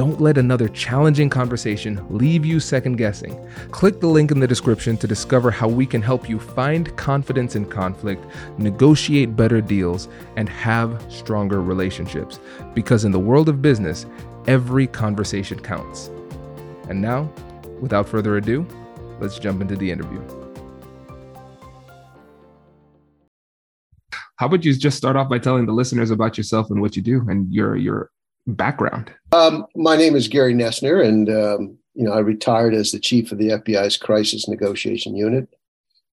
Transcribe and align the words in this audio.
Don't 0.00 0.18
let 0.18 0.38
another 0.38 0.66
challenging 0.66 1.28
conversation 1.28 2.02
leave 2.08 2.42
you 2.42 2.58
second 2.58 2.96
guessing. 2.96 3.38
Click 3.70 4.00
the 4.00 4.06
link 4.06 4.30
in 4.30 4.40
the 4.40 4.46
description 4.46 4.96
to 4.96 5.06
discover 5.06 5.50
how 5.50 5.68
we 5.68 5.84
can 5.84 6.00
help 6.00 6.26
you 6.26 6.38
find 6.38 6.96
confidence 6.96 7.54
in 7.54 7.66
conflict, 7.66 8.24
negotiate 8.56 9.36
better 9.36 9.60
deals, 9.60 10.08
and 10.36 10.48
have 10.48 11.04
stronger 11.10 11.60
relationships. 11.60 12.40
Because 12.72 13.04
in 13.04 13.12
the 13.12 13.18
world 13.18 13.50
of 13.50 13.60
business, 13.60 14.06
every 14.46 14.86
conversation 14.86 15.60
counts. 15.60 16.08
And 16.88 17.02
now, 17.02 17.30
without 17.82 18.08
further 18.08 18.38
ado, 18.38 18.66
let's 19.20 19.38
jump 19.38 19.60
into 19.60 19.76
the 19.76 19.90
interview. 19.90 20.22
How 24.36 24.46
about 24.46 24.64
you 24.64 24.72
just 24.72 24.96
start 24.96 25.16
off 25.16 25.28
by 25.28 25.40
telling 25.40 25.66
the 25.66 25.74
listeners 25.74 26.10
about 26.10 26.38
yourself 26.38 26.70
and 26.70 26.80
what 26.80 26.96
you 26.96 27.02
do 27.02 27.22
and 27.28 27.52
your 27.52 27.76
your 27.76 28.10
background? 28.46 29.12
Um, 29.32 29.66
my 29.74 29.96
name 29.96 30.16
is 30.16 30.28
Gary 30.28 30.54
Noesner, 30.54 31.04
and 31.04 31.28
um, 31.28 31.78
you 31.94 32.04
know 32.04 32.12
I 32.12 32.20
retired 32.20 32.74
as 32.74 32.92
the 32.92 33.00
chief 33.00 33.32
of 33.32 33.38
the 33.38 33.48
FBI's 33.48 33.96
Crisis 33.96 34.48
Negotiation 34.48 35.16
Unit. 35.16 35.48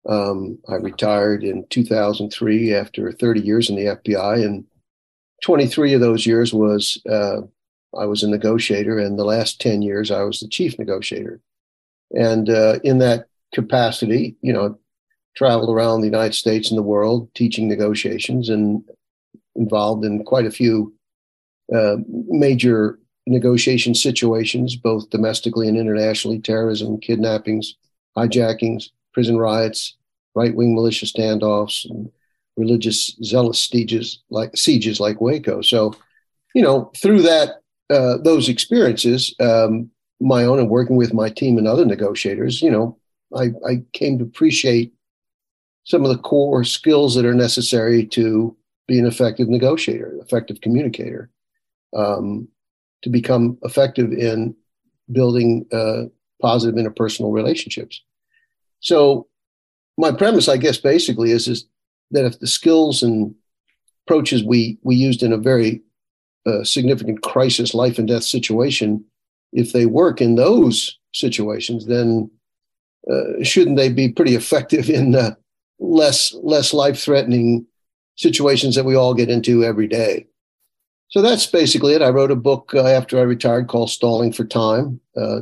Um, 0.08 0.60
I 0.68 0.76
retired 0.76 1.44
in 1.44 1.66
2003 1.70 2.74
after 2.74 3.12
30 3.12 3.42
years 3.42 3.70
in 3.70 3.76
the 3.76 3.86
FBI, 3.86 4.44
and 4.44 4.66
23 5.44 5.94
of 5.94 6.02
those 6.02 6.26
years 6.26 6.54
was 6.54 7.02
uh, 7.10 7.42
I 7.98 8.06
was 8.06 8.24
a 8.24 8.30
negotiator, 8.30 8.98
and 8.98 9.18
the 9.18 9.26
last 9.26 9.62
10 9.62 9.82
years 9.82 10.12
I 10.12 10.24
was 10.24 10.40
the 10.40 10.48
chief 10.48 10.78
negotiator. 10.78 11.40
And 12.12 12.50
uh, 12.50 12.80
in 12.84 13.00
that 13.00 13.28
capacity, 13.54 14.36
you 14.42 14.54
know, 14.54 14.78
traveled 15.36 15.70
around 15.70 16.02
the 16.02 16.08
United 16.08 16.36
States 16.36 16.70
and 16.70 16.78
the 16.78 16.84
world 16.84 17.30
teaching 17.34 17.68
negotiations 17.68 18.50
and 18.50 18.84
involved 19.56 20.06
in 20.06 20.24
quite 20.24 20.46
a 20.46 20.52
few 20.52 20.94
uh, 21.74 21.98
major 22.08 23.00
negotiation 23.26 23.96
situations, 23.96 24.76
both 24.76 25.10
domestically 25.10 25.68
and 25.68 25.78
internationally 25.78 26.40
terrorism, 26.40 27.00
kidnappings, 27.00 27.76
hijackings, 28.18 28.90
prison 29.14 29.38
riots, 29.38 29.98
right 30.36 30.56
wing 30.56 30.74
militia 30.76 31.06
standoffs, 31.06 31.90
and 31.90 32.12
religious 32.58 33.16
zealous 33.24 33.64
sieges 33.64 34.22
like 34.30 34.56
sieges 34.56 35.00
like 35.00 35.22
Waco. 35.22 35.62
So, 35.62 35.96
you 36.54 36.62
know, 36.62 36.92
through 37.02 37.22
that 37.24 37.62
uh, 37.90 38.18
those 38.18 38.50
experiences, 38.50 39.34
um, 39.40 39.90
my 40.20 40.46
own 40.46 40.60
and 40.60 40.70
working 40.70 40.96
with 40.96 41.14
my 41.14 41.30
team 41.30 41.58
and 41.58 41.68
other 41.68 41.86
negotiators, 41.86 42.62
you 42.62 42.72
know, 42.72 42.98
I, 43.36 43.52
I 43.68 43.84
came 43.94 44.18
to 44.20 44.24
appreciate 44.24 44.94
some 45.86 46.04
of 46.04 46.10
the 46.10 46.18
core 46.18 46.64
skills 46.64 47.16
that 47.16 47.26
are 47.26 47.34
necessary 47.34 48.06
to 48.08 48.56
be 48.88 49.00
an 49.00 49.06
effective 49.06 49.50
negotiator, 49.50 50.16
effective 50.22 50.62
communicator, 50.62 51.30
um, 51.96 52.48
to 53.04 53.10
become 53.10 53.58
effective 53.64 54.12
in 54.12 54.56
building 55.12 55.66
uh, 55.72 56.04
positive 56.42 56.76
interpersonal 56.76 57.34
relationships. 57.34 58.02
So, 58.80 59.28
my 59.98 60.12
premise, 60.12 60.48
I 60.48 60.58
guess, 60.58 60.78
basically 60.78 61.32
is, 61.32 61.48
is 61.48 61.66
that 62.12 62.26
if 62.26 62.40
the 62.40 62.48
skills 62.48 63.04
and 63.04 63.36
approaches 64.06 64.44
we 64.44 64.78
we 64.84 64.96
used 64.96 65.24
in 65.24 65.32
a 65.32 65.38
very 65.38 65.82
uh, 66.46 66.64
significant 66.64 67.22
crisis, 67.22 67.74
life 67.74 67.98
and 68.00 68.08
death 68.08 68.24
situation 68.24 69.06
if 69.54 69.72
they 69.72 69.86
work 69.86 70.20
in 70.20 70.36
those 70.36 70.98
situations, 71.14 71.86
then 71.86 72.30
uh, 73.10 73.44
shouldn't 73.44 73.78
they 73.78 73.90
be 73.90 74.10
pretty 74.10 74.36
effective 74.36 74.90
in 74.90 75.16
uh, 75.16 75.36
less 75.80 76.34
less 76.42 76.74
life 76.74 77.00
threatening 77.00 77.66
situations 78.16 78.76
that 78.76 78.86
we 78.86 78.96
all 78.96 79.14
get 79.14 79.30
into 79.30 79.64
every 79.64 79.88
day? 79.88 80.28
So 81.14 81.22
that's 81.22 81.46
basically 81.46 81.94
it. 81.94 82.02
I 82.02 82.10
wrote 82.10 82.32
a 82.32 82.36
book 82.36 82.72
uh, 82.74 82.88
after 82.88 83.20
I 83.20 83.22
retired 83.22 83.68
called 83.68 83.92
Stalling 83.92 84.34
for 84.34 84.46
Time. 84.46 85.00
Uh, 85.16 85.42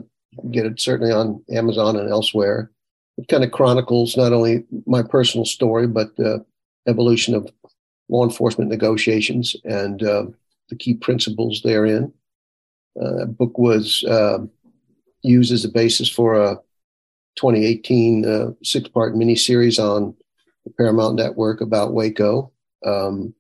get 0.52 0.66
it 0.66 0.82
certainly 0.82 1.14
on 1.14 1.42
Amazon 1.50 1.96
and 1.96 2.10
elsewhere. 2.10 2.70
It 3.18 3.30
kind 3.30 3.46
of 3.46 3.54
chronicles 3.54 4.18
not 4.18 4.34
only 4.34 4.66
my 4.86 5.02
personal 5.02 5.46
story 5.46 5.88
but 5.88 6.14
the 6.18 6.46
evolution 6.90 7.34
of 7.34 7.50
law 8.10 8.26
enforcement 8.26 8.70
negotiations 8.70 9.56
and 9.64 10.04
uh, 10.04 10.26
the 10.68 10.76
key 10.76 10.94
principles 10.94 11.62
therein. 11.64 12.12
Uh, 13.02 13.24
book 13.24 13.58
was 13.58 14.04
uh, 14.04 14.40
used 15.22 15.54
as 15.54 15.64
a 15.64 15.70
basis 15.70 16.10
for 16.10 16.34
a 16.36 16.58
2018 17.38 18.26
uh, 18.26 18.52
six 18.62 18.90
part 18.90 19.16
miniseries 19.16 19.80
on 19.82 20.14
the 20.66 20.72
Paramount 20.72 21.16
Network 21.16 21.62
about 21.62 21.94
Waco, 21.94 22.52
um, 22.86 23.34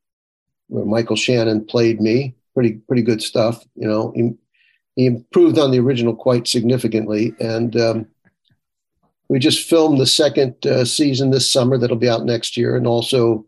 where 0.71 0.85
Michael 0.85 1.17
Shannon 1.17 1.65
played 1.65 1.99
me. 1.99 2.33
Pretty, 2.53 2.73
pretty 2.87 3.01
good 3.01 3.21
stuff. 3.21 3.63
You 3.75 3.87
know, 3.87 4.13
he, 4.15 4.31
he 4.95 5.05
improved 5.05 5.59
on 5.59 5.71
the 5.71 5.79
original 5.79 6.15
quite 6.15 6.47
significantly. 6.47 7.33
And 7.39 7.75
um, 7.75 8.07
we 9.27 9.37
just 9.37 9.67
filmed 9.67 9.99
the 9.99 10.07
second 10.07 10.65
uh, 10.65 10.85
season 10.85 11.31
this 11.31 11.49
summer 11.49 11.77
that'll 11.77 11.97
be 11.97 12.09
out 12.09 12.25
next 12.25 12.55
year. 12.55 12.75
And 12.75 12.87
also, 12.87 13.45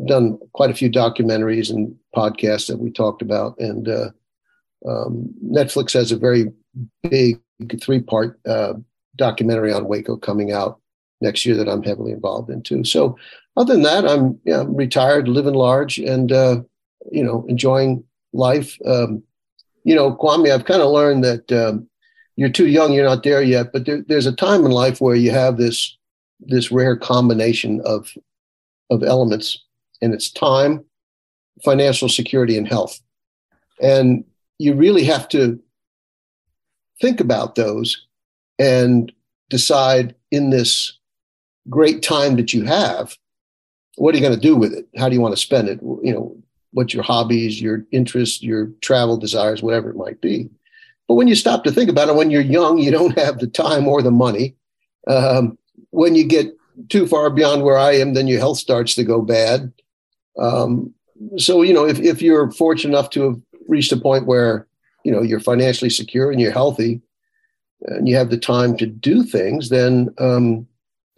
I've 0.00 0.06
done 0.06 0.38
quite 0.54 0.70
a 0.70 0.74
few 0.74 0.90
documentaries 0.90 1.70
and 1.70 1.94
podcasts 2.16 2.66
that 2.68 2.78
we 2.78 2.90
talked 2.90 3.22
about. 3.22 3.58
And 3.58 3.88
uh, 3.88 4.10
um, 4.88 5.32
Netflix 5.44 5.92
has 5.92 6.12
a 6.12 6.16
very 6.16 6.50
big 7.02 7.40
three 7.80 8.00
part 8.00 8.40
uh, 8.46 8.74
documentary 9.16 9.72
on 9.72 9.86
Waco 9.86 10.16
coming 10.16 10.52
out 10.52 10.80
next 11.20 11.44
year 11.44 11.56
that 11.56 11.68
I'm 11.68 11.82
heavily 11.82 12.12
involved 12.12 12.50
in 12.50 12.62
too. 12.62 12.84
So, 12.84 13.16
other 13.56 13.74
than 13.74 13.82
that, 13.82 14.06
I'm, 14.06 14.38
retired, 14.74 15.28
living 15.28 15.54
large, 15.54 15.98
and 15.98 16.32
uh, 16.32 16.62
you 17.10 17.22
know 17.22 17.44
enjoying 17.48 18.04
life. 18.32 18.78
Um, 18.84 19.22
you 19.84 19.94
know, 19.94 20.16
Kwame, 20.16 20.52
I've 20.52 20.64
kind 20.64 20.82
of 20.82 20.90
learned 20.90 21.24
that 21.24 21.52
um, 21.52 21.88
you're 22.36 22.48
too 22.48 22.66
young, 22.66 22.92
you're 22.92 23.04
not 23.04 23.22
there 23.22 23.42
yet, 23.42 23.72
but 23.72 23.86
there, 23.86 24.02
there's 24.08 24.26
a 24.26 24.32
time 24.32 24.64
in 24.64 24.72
life 24.72 25.00
where 25.00 25.14
you 25.14 25.30
have 25.30 25.56
this 25.56 25.96
this 26.40 26.72
rare 26.72 26.96
combination 26.96 27.80
of 27.84 28.12
of 28.90 29.02
elements, 29.02 29.62
and 30.02 30.12
it's 30.12 30.30
time, 30.30 30.84
financial 31.64 32.08
security, 32.08 32.58
and 32.58 32.68
health. 32.68 33.00
And 33.80 34.24
you 34.58 34.74
really 34.74 35.04
have 35.04 35.28
to 35.30 35.60
think 37.00 37.20
about 37.20 37.54
those 37.54 38.06
and 38.58 39.12
decide 39.50 40.14
in 40.30 40.50
this 40.50 40.98
great 41.68 42.02
time 42.02 42.36
that 42.36 42.52
you 42.52 42.64
have 42.64 43.16
what 43.96 44.14
are 44.14 44.18
you 44.18 44.22
going 44.22 44.34
to 44.34 44.48
do 44.48 44.56
with 44.56 44.72
it 44.72 44.86
how 44.96 45.08
do 45.08 45.14
you 45.14 45.20
want 45.20 45.34
to 45.34 45.40
spend 45.40 45.68
it 45.68 45.80
you 46.02 46.12
know 46.12 46.36
what's 46.72 46.94
your 46.94 47.02
hobbies 47.02 47.60
your 47.60 47.84
interests 47.92 48.42
your 48.42 48.66
travel 48.80 49.16
desires 49.16 49.62
whatever 49.62 49.90
it 49.90 49.96
might 49.96 50.20
be 50.20 50.50
But 51.08 51.14
when 51.14 51.28
you 51.28 51.34
stop 51.34 51.64
to 51.64 51.72
think 51.72 51.90
about 51.90 52.08
it, 52.08 52.14
when 52.14 52.30
you're 52.30 52.40
young, 52.40 52.78
you 52.78 52.90
don't 52.90 53.18
have 53.18 53.38
the 53.38 53.46
time 53.46 53.86
or 53.86 54.02
the 54.02 54.10
money. 54.10 54.56
Um, 55.06 55.58
when 55.90 56.14
you 56.14 56.24
get 56.24 56.56
too 56.88 57.06
far 57.06 57.30
beyond 57.30 57.62
where 57.62 57.78
I 57.78 57.92
am, 57.92 58.14
then 58.14 58.26
your 58.26 58.40
health 58.40 58.58
starts 58.58 58.94
to 58.94 59.04
go 59.04 59.20
bad. 59.20 59.72
Um, 60.38 60.92
so, 61.36 61.62
you 61.62 61.72
know, 61.72 61.86
if, 61.86 62.00
if 62.00 62.22
you're 62.22 62.50
fortunate 62.50 62.96
enough 62.96 63.10
to 63.10 63.22
have 63.22 63.40
reached 63.68 63.92
a 63.92 63.96
point 63.96 64.26
where, 64.26 64.66
you 65.04 65.12
know, 65.12 65.22
you're 65.22 65.40
financially 65.40 65.90
secure 65.90 66.30
and 66.30 66.40
you're 66.40 66.52
healthy 66.52 67.00
and 67.82 68.08
you 68.08 68.16
have 68.16 68.30
the 68.30 68.38
time 68.38 68.76
to 68.78 68.86
do 68.86 69.22
things, 69.22 69.68
then, 69.68 70.12
um, 70.18 70.66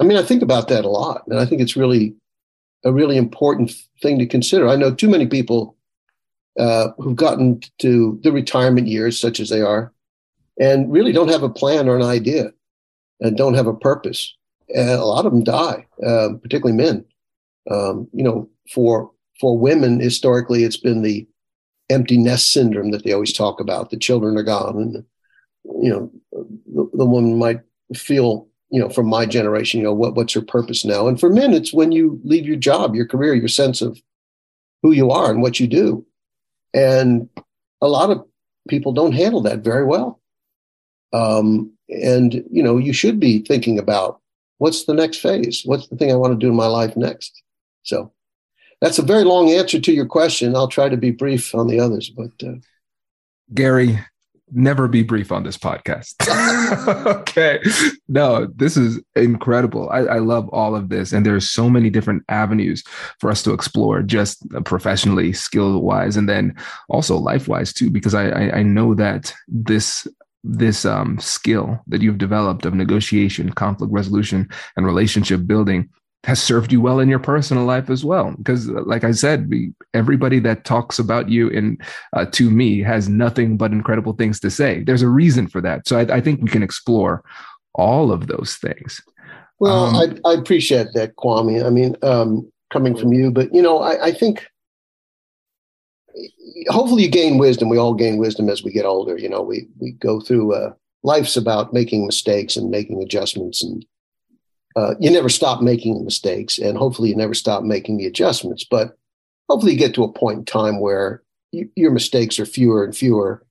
I 0.01 0.05
mean, 0.05 0.19
I 0.19 0.23
think 0.23 0.43
about 0.43 0.69
that 0.69 0.85
a 0.85 0.91
lot. 0.91 1.23
And 1.29 1.39
I 1.39 1.47
think 1.47 1.63
it's 1.63 1.77
really 1.77 2.15
a 2.87 2.93
really 2.93 3.17
important 3.17 3.73
thing 4.01 4.19
to 4.19 4.27
consider. 4.27 4.69
I 4.69 4.77
know 4.77 4.95
too 4.95 5.09
many 5.09 5.27
people 5.27 5.77
uh, 6.59 6.89
who've 6.99 7.17
gotten 7.17 7.61
to 7.81 8.19
the 8.23 8.33
retirement 8.33 8.87
years, 8.87 9.21
such 9.21 9.41
as 9.41 9.51
they 9.51 9.61
are, 9.61 9.93
and 10.59 10.91
really 10.91 11.13
don't 11.13 11.31
have 11.31 11.43
a 11.43 11.51
plan 11.51 11.89
or 11.89 11.97
an 11.97 12.03
idea 12.03 12.53
and 13.21 13.37
don't 13.37 13.55
have 13.55 13.67
a 13.67 13.75
purpose. 13.75 14.35
And 14.69 14.91
a 14.91 15.05
lot 15.05 15.27
of 15.27 15.33
them 15.33 15.45
die, 15.45 15.87
uh, 16.07 16.29
particularly 16.41 16.77
men. 16.77 17.05
Um, 17.71 18.09
you 18.13 18.23
know, 18.23 18.49
for 18.73 19.11
for 19.41 19.59
women, 19.59 20.01
historically, 20.01 20.65
it's 20.65 20.77
been 20.77 21.03
the 21.03 21.27
empty 21.91 22.17
nest 22.17 22.53
syndrome 22.53 22.91
that 22.93 23.05
they 23.05 23.13
always 23.13 23.33
talk 23.33 23.61
about. 23.61 23.91
The 23.91 23.97
children 23.97 24.37
are 24.37 24.43
gone, 24.43 24.77
and 24.77 25.05
you 25.83 25.91
know, 25.91 26.11
the, 26.33 26.91
the 26.95 27.07
woman 27.07 27.39
might 27.39 27.61
feel, 27.95 28.49
you 28.71 28.81
know, 28.81 28.89
from 28.89 29.07
my 29.07 29.27
generation, 29.27 29.79
you 29.81 29.85
know, 29.85 29.93
what 29.93 30.15
what's 30.15 30.35
her 30.35 30.43
purpose 30.43 30.85
now? 30.85 31.07
And 31.07 31.19
for 31.19 31.31
men, 31.31 31.55
it's 31.55 31.73
when 31.73 31.93
you 31.93 32.21
leave 32.25 32.47
your 32.47 32.57
job, 32.57 32.95
your 32.95 33.07
career, 33.07 33.35
your 33.35 33.49
sense 33.49 33.81
of 33.81 34.01
who 34.83 34.93
you 34.93 35.11
are 35.11 35.31
and 35.31 35.43
what 35.43 35.61
you 35.61 35.67
do. 35.67 36.05
And 36.75 37.29
a 37.81 37.89
lot 37.89 38.11
of 38.11 38.25
people 38.69 38.93
don't 38.93 39.13
handle 39.13 39.41
that 39.43 39.61
very 39.61 39.85
well. 39.85 40.21
Um, 41.13 41.73
and 41.89 42.35
you 42.51 42.63
know, 42.63 42.79
you 42.79 42.93
should 42.93 43.21
be 43.21 43.39
thinking 43.41 43.79
about 43.79 44.21
what's 44.59 44.85
the 44.85 44.95
next 44.95 45.19
phase? 45.19 45.63
What's 45.65 45.89
the 45.89 45.97
thing 45.97 46.11
I 46.11 46.17
want 46.17 46.33
to 46.33 46.39
do 46.39 46.51
in 46.51 46.57
my 46.57 46.67
life 46.67 46.97
next? 46.97 47.43
So 47.85 48.13
that's 48.81 48.99
a 48.99 49.03
very 49.03 49.25
long 49.25 49.51
answer 49.51 49.81
to 49.81 49.93
your 49.93 50.07
question. 50.07 50.57
I'll 50.57 50.69
try 50.69 50.89
to 50.89 50.97
be 50.97 51.11
brief 51.11 51.55
on 51.55 51.69
the 51.69 51.81
others, 51.81 52.11
but 52.11 52.33
uh, 52.47 52.57
Gary, 53.55 53.99
never 54.53 54.89
be 54.89 55.03
brief 55.03 55.33
on 55.33 55.43
this 55.43 55.59
podcast. 55.59 56.15
okay. 57.07 57.61
No, 58.09 58.47
this 58.55 58.77
is 58.77 59.01
incredible. 59.15 59.91
I, 59.91 60.01
I, 60.01 60.19
love 60.19 60.49
all 60.51 60.77
of 60.77 60.89
this. 60.89 61.13
And 61.13 61.27
there's 61.27 61.49
so 61.49 61.69
many 61.69 61.91
different 61.91 62.23
avenues 62.29 62.85
for 63.19 63.31
us 63.31 63.43
to 63.43 63.53
explore, 63.53 64.03
just 64.03 64.49
professionally, 64.65 65.33
skill 65.33 65.83
wise, 65.83 66.17
and 66.17 66.29
then 66.29 66.55
also 66.89 67.17
life 67.17 67.49
wise 67.49 67.73
too, 67.73 67.91
because 67.91 68.15
I, 68.15 68.29
I, 68.29 68.59
I 68.59 68.63
know 68.63 68.95
that 68.95 69.35
this 69.49 70.07
this 70.49 70.85
um, 70.85 71.19
skill 71.19 71.81
that 71.89 72.03
you've 72.03 72.19
developed 72.19 72.65
of 72.65 72.75
negotiation, 72.75 73.53
conflict 73.53 73.93
resolution, 73.93 74.49
and 74.77 74.87
relationship 74.87 75.45
building 75.45 75.89
has 76.27 76.43
served 76.43 76.73
you 76.73 76.81
well 76.81 76.99
in 76.99 77.09
your 77.09 77.21
personal 77.21 77.65
life 77.65 77.89
as 77.89 78.05
well. 78.05 78.35
Because, 78.37 78.69
like 78.69 79.05
I 79.05 79.13
said, 79.13 79.49
everybody 79.95 80.41
that 80.41 80.65
talks 80.65 80.99
about 80.99 81.29
you 81.29 81.47
in 81.49 81.79
uh, 82.15 82.27
to 82.33 82.51
me 82.51 82.83
has 82.83 83.09
nothing 83.09 83.57
but 83.57 83.71
incredible 83.71 84.13
things 84.13 84.41
to 84.41 84.51
say. 84.51 84.83
There's 84.83 85.03
a 85.03 85.09
reason 85.09 85.47
for 85.47 85.61
that. 85.61 85.87
So 85.87 85.99
I, 85.99 86.17
I 86.17 86.21
think 86.21 86.43
we 86.43 86.51
can 86.51 86.65
explore 86.65 87.23
all 87.75 88.11
of 88.11 88.27
those 88.27 88.57
things. 88.57 89.01
Well, 89.61 89.87
um, 89.87 90.19
I, 90.25 90.31
I, 90.31 90.35
appreciate 90.35 90.89
that, 90.95 91.15
Kwame. 91.15 91.65
I 91.65 91.71
mean, 91.71 91.95
um, 92.03 92.51
coming 92.73 92.97
from 92.97 93.13
you, 93.13 93.31
but 93.31 93.55
you 93.55 93.63
know, 93.63 93.79
I, 93.79 94.07
I 94.07 94.13
think 94.13 94.49
hopefully 96.69 97.05
you 97.05 97.09
gain 97.09 97.39
wisdom. 97.39 97.69
We 97.69 97.79
all 97.79 97.95
gain 97.95 98.17
wisdom 98.17 98.49
as 98.49 98.65
we 98.65 98.73
get 98.73 98.85
older. 98.85 99.17
You 99.17 99.29
know, 99.29 99.43
we 99.43 99.69
we 99.79 99.93
go 99.93 100.21
through. 100.21 100.55
Uh, 100.55 100.73
life's 101.05 101.37
about 101.37 101.73
making 101.73 102.05
mistakes 102.05 102.57
and 102.57 102.69
making 102.69 103.01
adjustments 103.01 103.63
and 103.63 103.87
uh, 104.77 104.95
you 105.01 105.11
never 105.11 105.29
stop 105.29 105.63
making 105.63 106.05
mistakes 106.05 106.59
and 106.59 106.77
hopefully 106.77 107.09
you 107.09 107.17
never 107.17 107.35
stop 107.35 107.63
making 107.63 107.97
the 107.97 108.07
adjustments 108.07 108.65
but 108.65 108.97
hopefully 109.49 109.73
you 109.73 109.79
get 109.79 109.95
to 109.95 110.05
a 110.05 110.13
point 110.13 110.39
in 110.39 110.45
time 110.45 110.81
where 110.81 111.23
you, 111.53 111.69
your 111.77 111.91
mistakes 111.91 112.39
are 112.39 112.47
fewer 112.47 112.85
and 112.85 112.97
fewer 112.97 113.45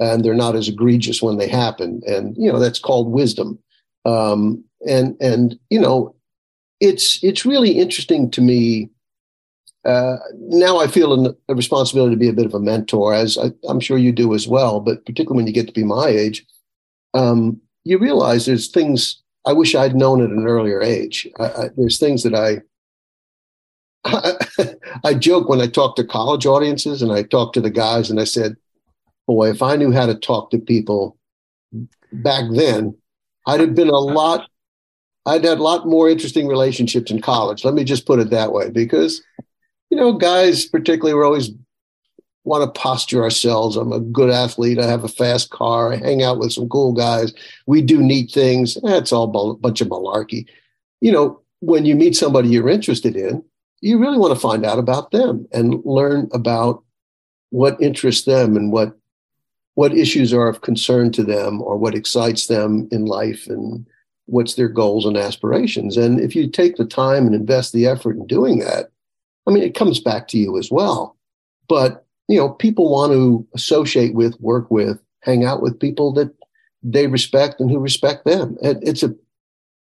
and 0.00 0.24
they're 0.24 0.34
not 0.34 0.54
as 0.54 0.68
egregious 0.68 1.22
when 1.22 1.38
they 1.38 1.48
happen 1.48 2.00
and 2.06 2.36
you 2.36 2.50
know 2.50 2.58
that's 2.58 2.78
called 2.78 3.10
wisdom 3.10 3.58
um, 4.04 4.62
and 4.86 5.16
and 5.20 5.58
you 5.70 5.80
know 5.80 6.14
it's 6.80 7.22
it's 7.24 7.44
really 7.44 7.72
interesting 7.72 8.30
to 8.30 8.40
me 8.40 8.90
uh, 9.84 10.18
now 10.34 10.78
I 10.78 10.86
feel 10.86 11.34
a 11.48 11.54
responsibility 11.54 12.14
to 12.14 12.18
be 12.18 12.28
a 12.28 12.32
bit 12.34 12.44
of 12.44 12.52
a 12.52 12.60
mentor, 12.60 13.14
as 13.14 13.38
I, 13.38 13.52
am 13.70 13.80
sure 13.80 13.96
you 13.96 14.12
do 14.12 14.34
as 14.34 14.46
well. 14.46 14.80
But 14.80 15.06
particularly 15.06 15.36
when 15.36 15.46
you 15.46 15.52
get 15.52 15.66
to 15.66 15.72
be 15.72 15.84
my 15.84 16.08
age, 16.08 16.44
um, 17.14 17.60
you 17.84 17.98
realize 17.98 18.44
there's 18.44 18.68
things 18.68 19.22
I 19.48 19.54
wish 19.54 19.74
I'd 19.74 19.96
known 19.96 20.22
at 20.22 20.28
an 20.28 20.46
earlier 20.46 20.82
age. 20.82 21.26
I, 21.40 21.44
I, 21.44 21.68
there's 21.74 21.98
things 21.98 22.22
that 22.22 22.34
I, 22.34 22.58
I, 24.04 24.74
I 25.04 25.14
joke 25.14 25.48
when 25.48 25.62
I 25.62 25.68
talk 25.68 25.96
to 25.96 26.04
college 26.04 26.44
audiences 26.44 27.00
and 27.00 27.10
I 27.10 27.22
talk 27.22 27.54
to 27.54 27.62
the 27.62 27.70
guys 27.70 28.10
and 28.10 28.20
I 28.20 28.24
said, 28.24 28.56
boy, 29.26 29.48
if 29.48 29.62
I 29.62 29.76
knew 29.76 29.90
how 29.90 30.04
to 30.04 30.14
talk 30.14 30.50
to 30.50 30.58
people 30.58 31.16
back 32.12 32.44
then, 32.52 32.94
I'd 33.46 33.60
have 33.60 33.74
been 33.74 33.88
a 33.88 33.98
lot, 33.98 34.50
I'd 35.24 35.44
had 35.44 35.56
a 35.56 35.62
lot 35.62 35.86
more 35.86 36.10
interesting 36.10 36.46
relationships 36.46 37.10
in 37.10 37.22
college. 37.22 37.64
Let 37.64 37.72
me 37.72 37.84
just 37.84 38.04
put 38.04 38.18
it 38.18 38.28
that 38.28 38.52
way, 38.52 38.68
because, 38.68 39.22
you 39.88 39.96
know, 39.96 40.12
guys 40.12 40.66
particularly 40.66 41.14
were 41.14 41.24
always 41.24 41.52
want 42.44 42.62
to 42.62 42.80
posture 42.80 43.22
ourselves. 43.22 43.76
I'm 43.76 43.92
a 43.92 44.00
good 44.00 44.30
athlete. 44.30 44.78
I 44.78 44.86
have 44.86 45.04
a 45.04 45.08
fast 45.08 45.50
car. 45.50 45.92
I 45.92 45.96
hang 45.96 46.22
out 46.22 46.38
with 46.38 46.52
some 46.52 46.68
cool 46.68 46.92
guys. 46.92 47.32
We 47.66 47.82
do 47.82 48.00
neat 48.00 48.30
things. 48.30 48.78
That's 48.82 49.12
all 49.12 49.50
a 49.50 49.54
bunch 49.54 49.80
of 49.80 49.88
malarkey. 49.88 50.46
You 51.00 51.12
know, 51.12 51.40
when 51.60 51.84
you 51.84 51.94
meet 51.94 52.16
somebody 52.16 52.48
you're 52.48 52.68
interested 52.68 53.16
in, 53.16 53.44
you 53.80 53.98
really 53.98 54.18
want 54.18 54.34
to 54.34 54.40
find 54.40 54.64
out 54.64 54.78
about 54.78 55.10
them 55.10 55.46
and 55.52 55.82
learn 55.84 56.28
about 56.32 56.82
what 57.50 57.80
interests 57.80 58.24
them 58.24 58.56
and 58.56 58.72
what 58.72 58.94
what 59.74 59.96
issues 59.96 60.32
are 60.32 60.48
of 60.48 60.62
concern 60.62 61.12
to 61.12 61.22
them 61.22 61.62
or 61.62 61.76
what 61.76 61.94
excites 61.94 62.48
them 62.48 62.88
in 62.90 63.04
life 63.04 63.46
and 63.46 63.86
what's 64.26 64.54
their 64.54 64.68
goals 64.68 65.06
and 65.06 65.16
aspirations. 65.16 65.96
And 65.96 66.18
if 66.18 66.34
you 66.34 66.48
take 66.48 66.74
the 66.74 66.84
time 66.84 67.26
and 67.26 67.34
invest 67.34 67.72
the 67.72 67.86
effort 67.86 68.16
in 68.16 68.26
doing 68.26 68.58
that, 68.58 68.90
I 69.46 69.52
mean, 69.52 69.62
it 69.62 69.76
comes 69.76 70.00
back 70.00 70.26
to 70.28 70.38
you 70.38 70.58
as 70.58 70.68
well. 70.68 71.16
But 71.68 72.04
you 72.28 72.36
know, 72.36 72.50
people 72.50 72.90
want 72.90 73.12
to 73.12 73.46
associate 73.54 74.14
with, 74.14 74.38
work 74.40 74.70
with, 74.70 75.00
hang 75.22 75.44
out 75.44 75.62
with 75.62 75.80
people 75.80 76.12
that 76.12 76.32
they 76.82 77.06
respect 77.06 77.58
and 77.58 77.70
who 77.70 77.78
respect 77.78 78.24
them. 78.24 78.56
And 78.62 78.86
it's 78.86 79.02
a, 79.02 79.14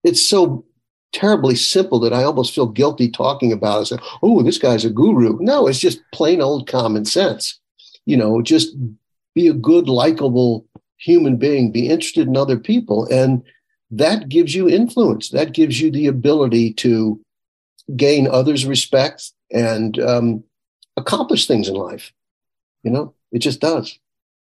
it's 0.04 0.26
so 0.26 0.64
terribly 1.12 1.54
simple 1.54 1.98
that 2.00 2.12
I 2.12 2.22
almost 2.22 2.54
feel 2.54 2.66
guilty 2.66 3.10
talking 3.10 3.52
about 3.52 3.82
it. 3.82 3.86
Say, 3.86 3.98
oh, 4.22 4.42
this 4.42 4.58
guy's 4.58 4.84
a 4.84 4.90
guru. 4.90 5.38
No, 5.40 5.66
it's 5.66 5.78
just 5.78 6.00
plain 6.12 6.40
old 6.40 6.68
common 6.68 7.04
sense. 7.04 7.58
You 8.04 8.16
know, 8.16 8.42
just 8.42 8.76
be 9.34 9.48
a 9.48 9.54
good, 9.54 9.88
likable 9.88 10.66
human 10.98 11.36
being, 11.36 11.72
be 11.72 11.88
interested 11.88 12.28
in 12.28 12.36
other 12.36 12.58
people. 12.58 13.06
And 13.10 13.42
that 13.90 14.28
gives 14.28 14.54
you 14.54 14.68
influence. 14.68 15.30
That 15.30 15.52
gives 15.52 15.80
you 15.80 15.90
the 15.90 16.06
ability 16.06 16.74
to 16.74 17.20
gain 17.96 18.28
others' 18.28 18.66
respect 18.66 19.32
and 19.50 19.98
um, 20.00 20.44
accomplish 20.96 21.46
things 21.46 21.68
in 21.68 21.74
life. 21.74 22.12
You 22.84 22.92
know, 22.92 23.14
it 23.32 23.40
just 23.40 23.60
does. 23.60 23.98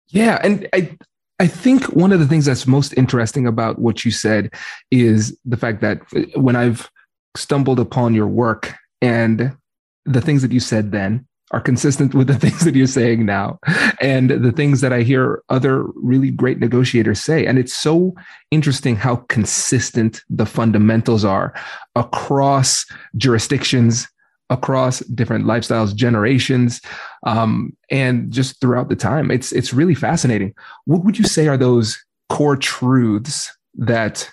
Yeah. 0.08 0.40
And 0.42 0.68
I, 0.72 0.96
I 1.38 1.46
think 1.46 1.84
one 1.86 2.12
of 2.12 2.20
the 2.20 2.26
things 2.26 2.46
that's 2.46 2.66
most 2.66 2.92
interesting 2.96 3.46
about 3.46 3.78
what 3.78 4.04
you 4.04 4.10
said 4.10 4.52
is 4.90 5.36
the 5.44 5.56
fact 5.56 5.80
that 5.80 6.00
when 6.34 6.56
I've 6.56 6.90
stumbled 7.36 7.80
upon 7.80 8.14
your 8.14 8.26
work 8.26 8.74
and 9.00 9.56
the 10.04 10.20
things 10.20 10.42
that 10.42 10.52
you 10.52 10.60
said 10.60 10.92
then 10.92 11.26
are 11.52 11.60
consistent 11.60 12.14
with 12.14 12.26
the 12.26 12.38
things 12.38 12.64
that 12.64 12.74
you're 12.74 12.86
saying 12.86 13.26
now 13.26 13.58
and 14.00 14.30
the 14.30 14.52
things 14.52 14.80
that 14.80 14.92
I 14.92 15.02
hear 15.02 15.42
other 15.48 15.84
really 15.94 16.30
great 16.30 16.58
negotiators 16.58 17.20
say. 17.20 17.46
And 17.46 17.58
it's 17.58 17.74
so 17.74 18.14
interesting 18.50 18.96
how 18.96 19.16
consistent 19.28 20.22
the 20.28 20.46
fundamentals 20.46 21.24
are 21.24 21.54
across 21.94 22.86
jurisdictions, 23.16 24.08
across 24.50 25.00
different 25.00 25.46
lifestyles, 25.46 25.94
generations, 25.94 26.80
um, 27.24 27.74
and 27.90 28.30
just 28.30 28.60
throughout 28.60 28.88
the 28.88 28.96
time. 28.96 29.30
It's 29.30 29.52
it's 29.52 29.72
really 29.72 29.94
fascinating. 29.94 30.54
What 30.84 31.04
would 31.04 31.18
you 31.18 31.24
say 31.24 31.48
are 31.48 31.56
those 31.56 32.02
core 32.28 32.56
truths 32.56 33.54
that 33.74 34.30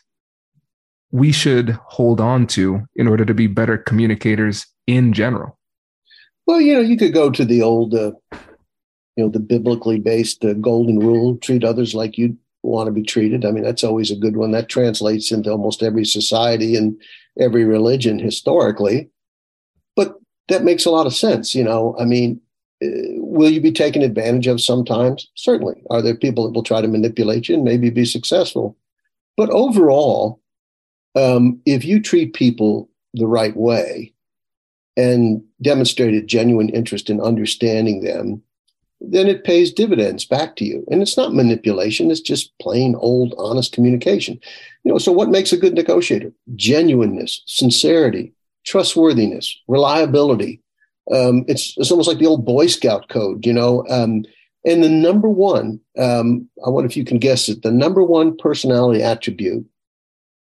we 1.11 1.31
should 1.31 1.71
hold 1.85 2.21
on 2.21 2.47
to 2.47 2.81
in 2.95 3.07
order 3.07 3.25
to 3.25 3.33
be 3.33 3.47
better 3.47 3.77
communicators 3.77 4.65
in 4.87 5.13
general? 5.13 5.57
Well, 6.45 6.61
you 6.61 6.73
know, 6.73 6.81
you 6.81 6.97
could 6.97 7.13
go 7.13 7.29
to 7.29 7.45
the 7.45 7.61
old, 7.61 7.93
uh, 7.93 8.11
you 9.15 9.23
know, 9.23 9.29
the 9.29 9.39
biblically 9.39 9.99
based 9.99 10.43
uh, 10.43 10.53
golden 10.53 10.99
rule: 10.99 11.37
treat 11.37 11.63
others 11.63 11.93
like 11.93 12.17
you 12.17 12.37
want 12.63 12.87
to 12.87 12.91
be 12.91 13.03
treated. 13.03 13.45
I 13.45 13.51
mean, 13.51 13.63
that's 13.63 13.83
always 13.83 14.11
a 14.11 14.15
good 14.15 14.35
one. 14.35 14.51
That 14.51 14.69
translates 14.69 15.31
into 15.31 15.51
almost 15.51 15.81
every 15.81 16.05
society 16.05 16.75
and 16.75 16.99
every 17.39 17.63
religion 17.63 18.19
historically 18.19 19.09
that 20.49 20.63
makes 20.63 20.85
a 20.85 20.91
lot 20.91 21.07
of 21.07 21.15
sense. 21.15 21.55
You 21.55 21.63
know, 21.63 21.95
I 21.99 22.05
mean, 22.05 22.41
will 22.81 23.49
you 23.49 23.61
be 23.61 23.71
taken 23.71 24.01
advantage 24.01 24.47
of 24.47 24.61
sometimes? 24.61 25.29
Certainly. 25.35 25.83
Are 25.89 26.01
there 26.01 26.15
people 26.15 26.45
that 26.45 26.53
will 26.53 26.63
try 26.63 26.81
to 26.81 26.87
manipulate 26.87 27.49
you 27.49 27.55
and 27.55 27.63
maybe 27.63 27.89
be 27.89 28.05
successful? 28.05 28.77
But 29.37 29.49
overall, 29.49 30.41
um, 31.15 31.61
if 31.65 31.85
you 31.85 32.01
treat 32.01 32.33
people 32.33 32.89
the 33.13 33.27
right 33.27 33.55
way 33.55 34.13
and 34.97 35.43
demonstrate 35.61 36.13
a 36.13 36.21
genuine 36.21 36.69
interest 36.69 37.09
in 37.09 37.21
understanding 37.21 38.03
them, 38.03 38.41
then 39.01 39.27
it 39.27 39.45
pays 39.45 39.71
dividends 39.71 40.25
back 40.25 40.57
to 40.57 40.65
you. 40.65 40.85
And 40.91 41.01
it's 41.01 41.15
not 41.15 41.33
manipulation, 41.33 42.11
it's 42.11 42.19
just 42.19 42.57
plain 42.59 42.95
old 42.95 43.33
honest 43.37 43.71
communication. 43.71 44.39
You 44.83 44.91
know, 44.91 44.97
so 44.97 45.11
what 45.11 45.29
makes 45.29 45.53
a 45.53 45.57
good 45.57 45.73
negotiator? 45.73 46.33
Genuineness, 46.55 47.41
sincerity, 47.45 48.33
trustworthiness, 48.65 49.57
reliability. 49.67 50.61
Um, 51.13 51.45
it's, 51.47 51.73
it's 51.77 51.91
almost 51.91 52.07
like 52.07 52.19
the 52.19 52.27
old 52.27 52.45
Boy 52.45 52.67
Scout 52.67 53.09
code, 53.09 53.45
you 53.45 53.53
know. 53.53 53.85
Um, 53.89 54.23
and 54.65 54.83
the 54.83 54.89
number 54.89 55.29
one, 55.29 55.79
um, 55.97 56.47
I 56.65 56.69
wonder 56.69 56.87
if 56.87 56.97
you 56.97 57.05
can 57.05 57.17
guess 57.17 57.49
it, 57.49 57.61
the 57.63 57.71
number 57.71 58.03
one 58.03 58.35
personality 58.37 59.01
attribute 59.01 59.65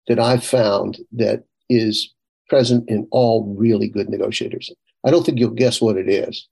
that 0.07 0.19
I've 0.19 0.43
found 0.43 0.99
that 1.13 1.43
is 1.69 2.13
present 2.49 2.89
in 2.89 3.07
all 3.11 3.55
really 3.57 3.87
good 3.87 4.09
negotiators. 4.09 4.71
I 5.05 5.11
don't 5.11 5.25
think 5.25 5.39
you'll 5.39 5.51
guess 5.51 5.79
what 5.81 5.97
it 5.97 6.09
is. 6.09 6.47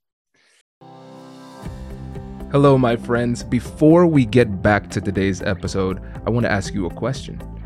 Hello, 2.52 2.78
my 2.78 2.96
friends. 2.96 3.42
Before 3.42 4.06
we 4.06 4.24
get 4.24 4.62
back 4.62 4.88
to 4.90 5.00
today's 5.00 5.42
episode, 5.42 6.00
I 6.24 6.30
want 6.30 6.46
to 6.46 6.50
ask 6.50 6.72
you 6.72 6.86
a 6.86 6.94
question. 6.94 7.42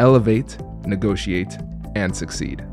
Elevate, 0.00 0.56
negotiate, 0.86 1.58
and 1.94 2.16
succeed. 2.16 2.64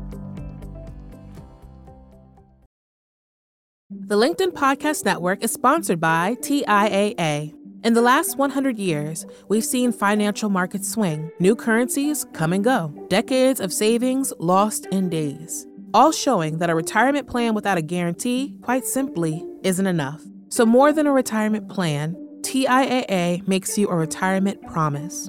The 3.90 4.16
LinkedIn 4.16 4.52
Podcast 4.52 5.04
Network 5.04 5.44
is 5.44 5.52
sponsored 5.52 6.00
by 6.00 6.36
TIAA. 6.40 7.54
In 7.84 7.92
the 7.92 8.00
last 8.00 8.38
100 8.38 8.78
years, 8.78 9.26
we've 9.48 9.64
seen 9.64 9.92
financial 9.92 10.48
markets 10.48 10.88
swing, 10.88 11.30
new 11.38 11.54
currencies 11.54 12.24
come 12.32 12.54
and 12.54 12.64
go, 12.64 12.94
decades 13.10 13.60
of 13.60 13.74
savings 13.74 14.32
lost 14.38 14.86
in 14.86 15.10
days, 15.10 15.66
all 15.92 16.12
showing 16.12 16.56
that 16.58 16.70
a 16.70 16.74
retirement 16.74 17.28
plan 17.28 17.52
without 17.52 17.76
a 17.76 17.82
guarantee, 17.82 18.56
quite 18.62 18.86
simply, 18.86 19.44
isn't 19.64 19.86
enough. 19.86 20.22
So, 20.48 20.64
more 20.64 20.94
than 20.94 21.06
a 21.06 21.12
retirement 21.12 21.68
plan, 21.68 22.16
TIAA 22.40 23.46
makes 23.46 23.76
you 23.76 23.88
a 23.88 23.94
retirement 23.94 24.66
promise 24.66 25.28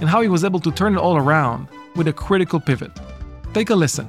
and 0.00 0.08
how 0.08 0.20
he 0.20 0.28
was 0.28 0.44
able 0.44 0.60
to 0.60 0.70
turn 0.72 0.94
it 0.94 0.98
all 0.98 1.16
around 1.16 1.68
with 1.96 2.08
a 2.08 2.12
critical 2.12 2.58
pivot. 2.60 2.90
Take 3.52 3.70
a 3.70 3.74
listen. 3.74 4.08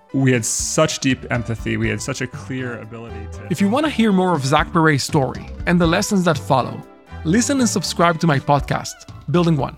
we 0.13 0.31
had 0.31 0.45
such 0.45 0.99
deep 0.99 1.19
empathy. 1.31 1.77
We 1.77 1.89
had 1.89 2.01
such 2.01 2.21
a 2.21 2.27
clear 2.27 2.79
ability 2.79 3.27
to. 3.33 3.47
If 3.49 3.61
you 3.61 3.69
want 3.69 3.85
to 3.85 3.89
hear 3.89 4.11
more 4.11 4.35
of 4.35 4.45
Zach 4.45 4.71
Perret's 4.73 5.03
story 5.03 5.49
and 5.67 5.79
the 5.79 5.87
lessons 5.87 6.25
that 6.25 6.37
follow, 6.37 6.81
listen 7.23 7.59
and 7.59 7.69
subscribe 7.69 8.19
to 8.19 8.27
my 8.27 8.39
podcast, 8.39 8.91
Building 9.31 9.57
One. 9.57 9.77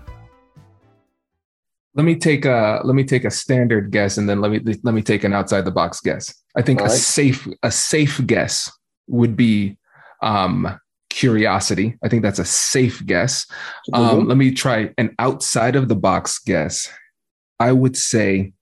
Let 1.94 2.04
me 2.04 2.16
take 2.16 2.44
a 2.44 2.80
let 2.82 2.94
me 2.94 3.04
take 3.04 3.24
a 3.24 3.30
standard 3.30 3.92
guess, 3.92 4.18
and 4.18 4.28
then 4.28 4.40
let 4.40 4.50
me 4.50 4.60
let 4.82 4.94
me 4.94 5.02
take 5.02 5.22
an 5.22 5.32
outside 5.32 5.64
the 5.64 5.70
box 5.70 6.00
guess. 6.00 6.34
I 6.56 6.62
think 6.62 6.80
right. 6.80 6.90
a 6.90 6.92
safe 6.92 7.46
a 7.62 7.70
safe 7.70 8.20
guess 8.26 8.70
would 9.06 9.36
be 9.36 9.76
um, 10.20 10.80
curiosity. 11.10 11.96
I 12.02 12.08
think 12.08 12.22
that's 12.22 12.40
a 12.40 12.44
safe 12.44 13.04
guess. 13.06 13.46
Um, 13.92 14.26
let 14.26 14.36
me 14.36 14.50
try 14.50 14.90
an 14.98 15.14
outside 15.20 15.76
of 15.76 15.88
the 15.88 15.94
box 15.94 16.40
guess. 16.40 16.88
I 17.60 17.70
would 17.70 17.96
say 17.96 18.54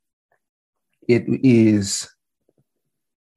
it 1.09 1.25
is 1.26 2.09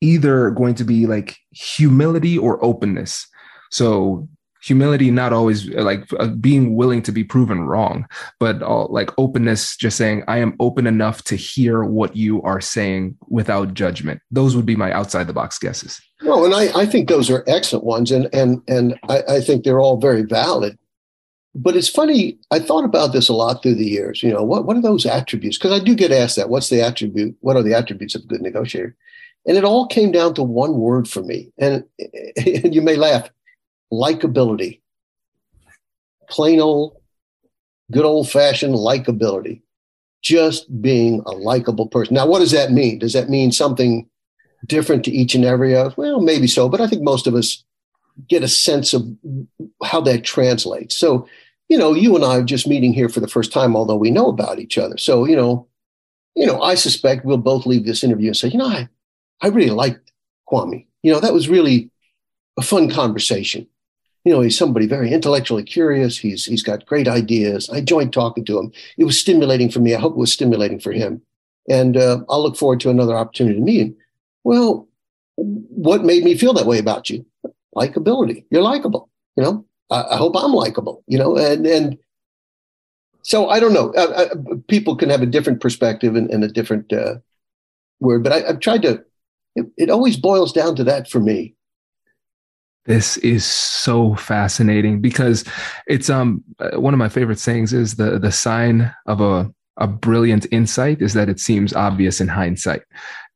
either 0.02 0.52
going 0.52 0.76
to 0.76 0.84
be 0.84 1.08
like 1.08 1.38
humility 1.52 2.38
or 2.38 2.64
openness. 2.64 3.28
So 3.72 4.28
humility 4.66 5.12
not 5.12 5.32
always 5.32 5.70
like 5.70 6.12
uh, 6.20 6.28
being 6.28 6.76
willing 6.76 7.02
to 7.04 7.12
be 7.12 7.24
proven 7.24 7.62
wrong 7.62 8.04
but 8.40 8.62
uh, 8.64 8.88
like 8.88 9.12
openness 9.20 9.78
just 9.78 9.96
saying 9.96 10.24
i 10.28 10.40
am 10.40 10.56
open 10.60 10.88
enough 10.88 11.24
to 11.24 11.36
hear 11.36 11.84
what 11.84 12.16
you 12.16 12.42
are 12.42 12.60
saying 12.60 13.16
without 13.28 13.76
judgment. 13.76 14.20
Those 14.32 14.56
would 14.56 14.66
be 14.66 14.76
my 14.76 14.92
outside 14.92 15.28
the 15.28 15.34
box 15.34 15.60
guesses. 15.60 16.02
No 16.24 16.46
and 16.46 16.56
i, 16.56 16.82
I 16.82 16.86
think 16.88 17.08
those 17.08 17.30
are 17.30 17.44
excellent 17.48 17.86
ones 17.86 18.12
and 18.12 18.28
and 18.34 18.62
and 18.68 18.98
I, 19.08 19.22
I 19.30 19.42
think 19.42 19.64
they're 19.64 19.80
all 19.80 19.98
very 19.98 20.24
valid 20.24 20.78
but 21.56 21.76
it's 21.76 21.88
funny 21.88 22.38
i 22.52 22.60
thought 22.60 22.84
about 22.84 23.14
this 23.14 23.30
a 23.30 23.34
lot 23.34 23.64
through 23.64 23.74
the 23.74 23.86
years 23.86 24.22
you 24.22 24.32
know 24.32 24.44
what, 24.44 24.66
what 24.66 24.76
are 24.78 24.82
those 24.82 25.06
attributes? 25.06 25.58
Because 25.58 25.72
i 25.72 25.84
do 25.84 25.96
get 25.96 26.12
asked 26.12 26.36
that 26.36 26.50
what's 26.50 26.70
the 26.70 26.82
attribute 26.82 27.36
what 27.40 27.56
are 27.56 27.64
the 27.64 27.74
attributes 27.74 28.14
of 28.14 28.24
a 28.24 28.28
good 28.28 28.42
negotiator? 28.42 28.96
And 29.48 29.58
it 29.58 29.64
all 29.64 29.88
came 29.88 30.12
down 30.12 30.34
to 30.36 30.44
one 30.44 30.76
word 30.76 31.08
for 31.08 31.22
me. 31.22 31.52
And, 31.60 31.84
and 32.38 32.74
you 32.74 32.82
may 32.82 32.96
laugh 32.96 33.30
likability. 33.92 34.82
Plain 36.30 36.60
old 36.60 36.98
good 37.92 38.06
old 38.06 38.30
fashioned 38.30 38.74
likability. 38.74 39.62
Just 40.22 40.82
being 40.82 41.22
a 41.28 41.32
likable 41.32 41.88
person. 41.88 42.16
Now 42.16 42.28
what 42.28 42.40
does 42.40 42.52
that 42.52 42.72
mean? 42.72 43.00
Does 43.00 43.14
that 43.14 43.30
mean 43.30 43.52
something 43.52 44.10
different 44.66 45.06
to 45.06 45.12
each 45.12 45.36
and 45.36 45.46
every 45.46 45.76
of 45.76 45.96
well 45.96 46.20
maybe 46.22 46.48
so 46.48 46.68
but 46.68 46.82
i 46.82 46.88
think 46.88 47.04
most 47.04 47.28
of 47.28 47.36
us 47.36 47.64
get 48.28 48.44
a 48.44 48.48
sense 48.48 48.94
of 48.94 49.06
how 49.84 50.02
that 50.02 50.24
translates. 50.24 50.96
So 50.96 51.28
you 51.70 51.78
know, 51.78 51.94
you 51.94 52.16
and 52.16 52.24
I 52.24 52.38
are 52.38 52.44
just 52.44 52.68
meeting 52.68 52.94
here 52.94 53.10
for 53.10 53.20
the 53.20 53.28
first 53.28 53.52
time, 53.52 53.76
although 53.76 53.96
we 53.96 54.12
know 54.12 54.28
about 54.28 54.60
each 54.60 54.78
other. 54.78 54.98
So, 54.98 55.26
you 55.26 55.36
know, 55.36 55.68
you 56.36 56.46
know, 56.46 56.62
I 56.62 56.76
suspect 56.76 57.26
we'll 57.26 57.38
both 57.38 57.66
leave 57.66 57.86
this 57.86 58.04
interview 58.04 58.28
and 58.28 58.38
say, 58.38 58.50
you 58.50 58.58
know, 58.58 58.68
I, 58.68 58.90
I 59.42 59.48
really 59.48 59.72
liked 59.72 60.12
Kwame. 60.50 60.86
You 61.02 61.14
know, 61.14 61.20
that 61.20 61.34
was 61.34 61.50
really 61.50 61.90
a 62.58 62.62
fun 62.62 62.90
conversation. 62.90 63.68
You 64.24 64.34
know, 64.34 64.42
he's 64.42 64.58
somebody 64.58 64.88
very 64.88 65.14
intellectually 65.14 65.64
curious. 65.64 66.18
He's 66.18 66.46
he's 66.46 66.64
got 66.64 66.86
great 66.88 67.08
ideas. 67.08 67.70
I 67.70 67.78
enjoyed 67.78 68.12
talking 68.12 68.44
to 68.46 68.58
him. 68.58 68.72
It 68.98 69.04
was 69.04 69.20
stimulating 69.20 69.70
for 69.70 69.80
me. 69.80 69.94
I 69.94 70.00
hope 70.00 70.14
it 70.14 70.20
was 70.20 70.32
stimulating 70.32 70.80
for 70.80 70.92
him. 70.92 71.22
And 71.70 71.96
uh, 71.96 72.22
I'll 72.28 72.42
look 72.42 72.58
forward 72.58 72.80
to 72.82 72.90
another 72.90 73.16
opportunity 73.16 73.58
to 73.58 73.64
meet 73.64 73.82
him. 73.82 73.96
Well, 74.44 74.88
what 75.36 76.04
made 76.04 76.24
me 76.24 76.38
feel 76.38 76.54
that 76.54 76.66
way 76.66 76.80
about 76.80 77.10
you? 77.10 77.26
Likability. 77.76 78.46
You're 78.50 78.62
likable. 78.62 79.10
You 79.36 79.44
know, 79.44 79.66
I 79.92 80.18
hope 80.18 80.36
I'm 80.36 80.54
likable, 80.54 81.04
you 81.08 81.18
know, 81.18 81.38
and 81.38 81.66
and 81.66 81.98
so 83.22 83.50
I 83.50 83.60
don't 83.60 83.74
know. 83.74 83.94
Uh, 83.94 84.28
uh, 84.32 84.56
people 84.68 84.96
can 84.96 85.10
have 85.10 85.22
a 85.22 85.28
different 85.28 85.62
perspective 85.62 86.16
and, 86.16 86.30
and 86.30 86.44
a 86.44 86.48
different 86.48 86.92
uh, 86.94 87.16
word, 88.00 88.24
but 88.24 88.32
I, 88.32 88.40
have 88.42 88.60
tried 88.60 88.84
to. 88.84 89.04
It, 89.56 89.68
it, 89.78 89.90
always 89.90 90.18
boils 90.18 90.52
down 90.52 90.76
to 90.76 90.84
that 90.84 91.10
for 91.10 91.20
me. 91.20 91.56
This 92.86 93.18
is 93.18 93.46
so 93.46 94.16
fascinating 94.16 95.02
because 95.02 95.44
it's 95.88 96.10
um 96.10 96.44
uh, 96.60 96.80
one 96.80 96.94
of 96.94 96.98
my 96.98 97.10
favorite 97.10 97.40
sayings 97.40 97.74
is 97.74 97.96
the 97.96 98.20
the 98.20 98.32
sign 98.32 98.94
of 99.06 99.22
a 99.22 99.52
a 99.78 99.88
brilliant 99.88 100.46
insight 100.52 101.02
is 101.02 101.14
that 101.14 101.30
it 101.30 101.40
seems 101.40 101.74
obvious 101.74 102.22
in 102.22 102.28
hindsight. 102.28 102.84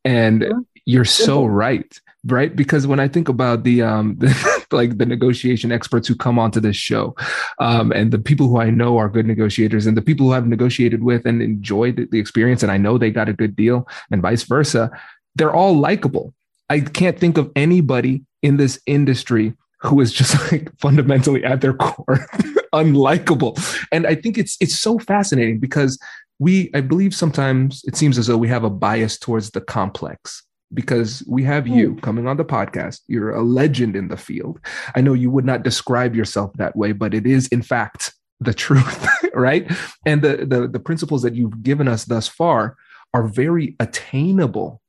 And 0.06 0.46
you're 0.86 1.06
so 1.06 1.46
right 1.46 2.00
right 2.26 2.56
because 2.56 2.88
when 2.88 3.00
i 3.00 3.08
think 3.08 3.30
about 3.30 3.64
the 3.64 3.82
um 3.82 4.16
the, 4.20 4.59
like 4.72 4.98
the 4.98 5.06
negotiation 5.06 5.72
experts 5.72 6.08
who 6.08 6.16
come 6.16 6.40
onto 6.40 6.60
this 6.60 6.76
show. 6.76 7.16
Um 7.60 7.92
and 7.92 8.12
the 8.12 8.20
people 8.20 8.48
who 8.48 8.60
i 8.60 8.70
know 8.70 8.98
are 8.98 9.10
good 9.10 9.26
negotiators 9.26 9.86
and 9.86 9.96
the 9.98 10.02
people 10.02 10.28
who 10.28 10.34
i've 10.34 10.48
negotiated 10.48 11.04
with 11.04 11.26
and 11.26 11.42
enjoyed 11.42 12.08
the 12.12 12.20
experience 12.20 12.64
and 12.64 12.72
i 12.72 12.78
know 12.78 12.98
they 12.98 13.12
got 13.12 13.30
a 13.30 13.34
good 13.34 13.56
deal 13.56 13.88
and 14.12 14.22
vice 14.22 14.44
versa 14.44 14.92
they're 15.36 15.54
all 15.54 15.78
likable. 15.78 16.34
I 16.70 16.82
can't 16.82 17.18
think 17.18 17.38
of 17.38 17.52
anybody 17.56 18.24
in 18.42 18.58
this 18.58 18.80
industry 18.86 19.54
who 19.80 20.00
is 20.02 20.12
just 20.14 20.52
like 20.52 20.70
fundamentally 20.80 21.44
at 21.44 21.62
their 21.62 21.74
core 21.74 22.26
unlikable. 22.74 23.58
And 23.92 24.06
i 24.06 24.16
think 24.16 24.38
it's 24.38 24.58
it's 24.60 24.78
so 24.78 25.00
fascinating 25.00 25.60
because 25.60 25.98
we 26.38 26.70
i 26.76 26.82
believe 26.82 27.16
sometimes 27.16 27.84
it 27.86 27.96
seems 27.96 28.18
as 28.18 28.28
though 28.28 28.38
we 28.38 28.48
have 28.48 28.64
a 28.64 28.70
bias 28.70 29.18
towards 29.18 29.52
the 29.52 29.62
complex 29.62 30.44
because 30.74 31.24
we 31.28 31.44
have 31.44 31.68
you 31.68 31.94
hmm. 31.94 32.00
coming 32.00 32.28
on 32.28 32.38
the 32.38 32.46
podcast. 32.46 33.02
You're 33.08 33.34
a 33.34 33.44
legend 33.44 33.96
in 33.96 34.08
the 34.08 34.18
field. 34.18 34.60
I 34.96 35.02
know 35.02 35.14
you 35.14 35.32
would 35.32 35.46
not 35.46 35.64
describe 35.64 36.16
yourself 36.16 36.52
that 36.58 36.76
way, 36.76 36.92
but 36.92 37.14
it 37.14 37.26
is 37.26 37.48
in 37.48 37.62
fact 37.62 38.14
the 38.40 38.54
truth, 38.54 39.08
right? 39.34 39.72
And 40.06 40.22
the, 40.22 40.46
the 40.46 40.68
the 40.68 40.80
principles 40.80 41.22
that 41.24 41.36
you've 41.36 41.64
given 41.64 41.88
us 41.88 42.06
thus 42.06 42.28
far 42.28 42.78
are 43.14 43.28
very 43.28 43.76
attainable. 43.80 44.82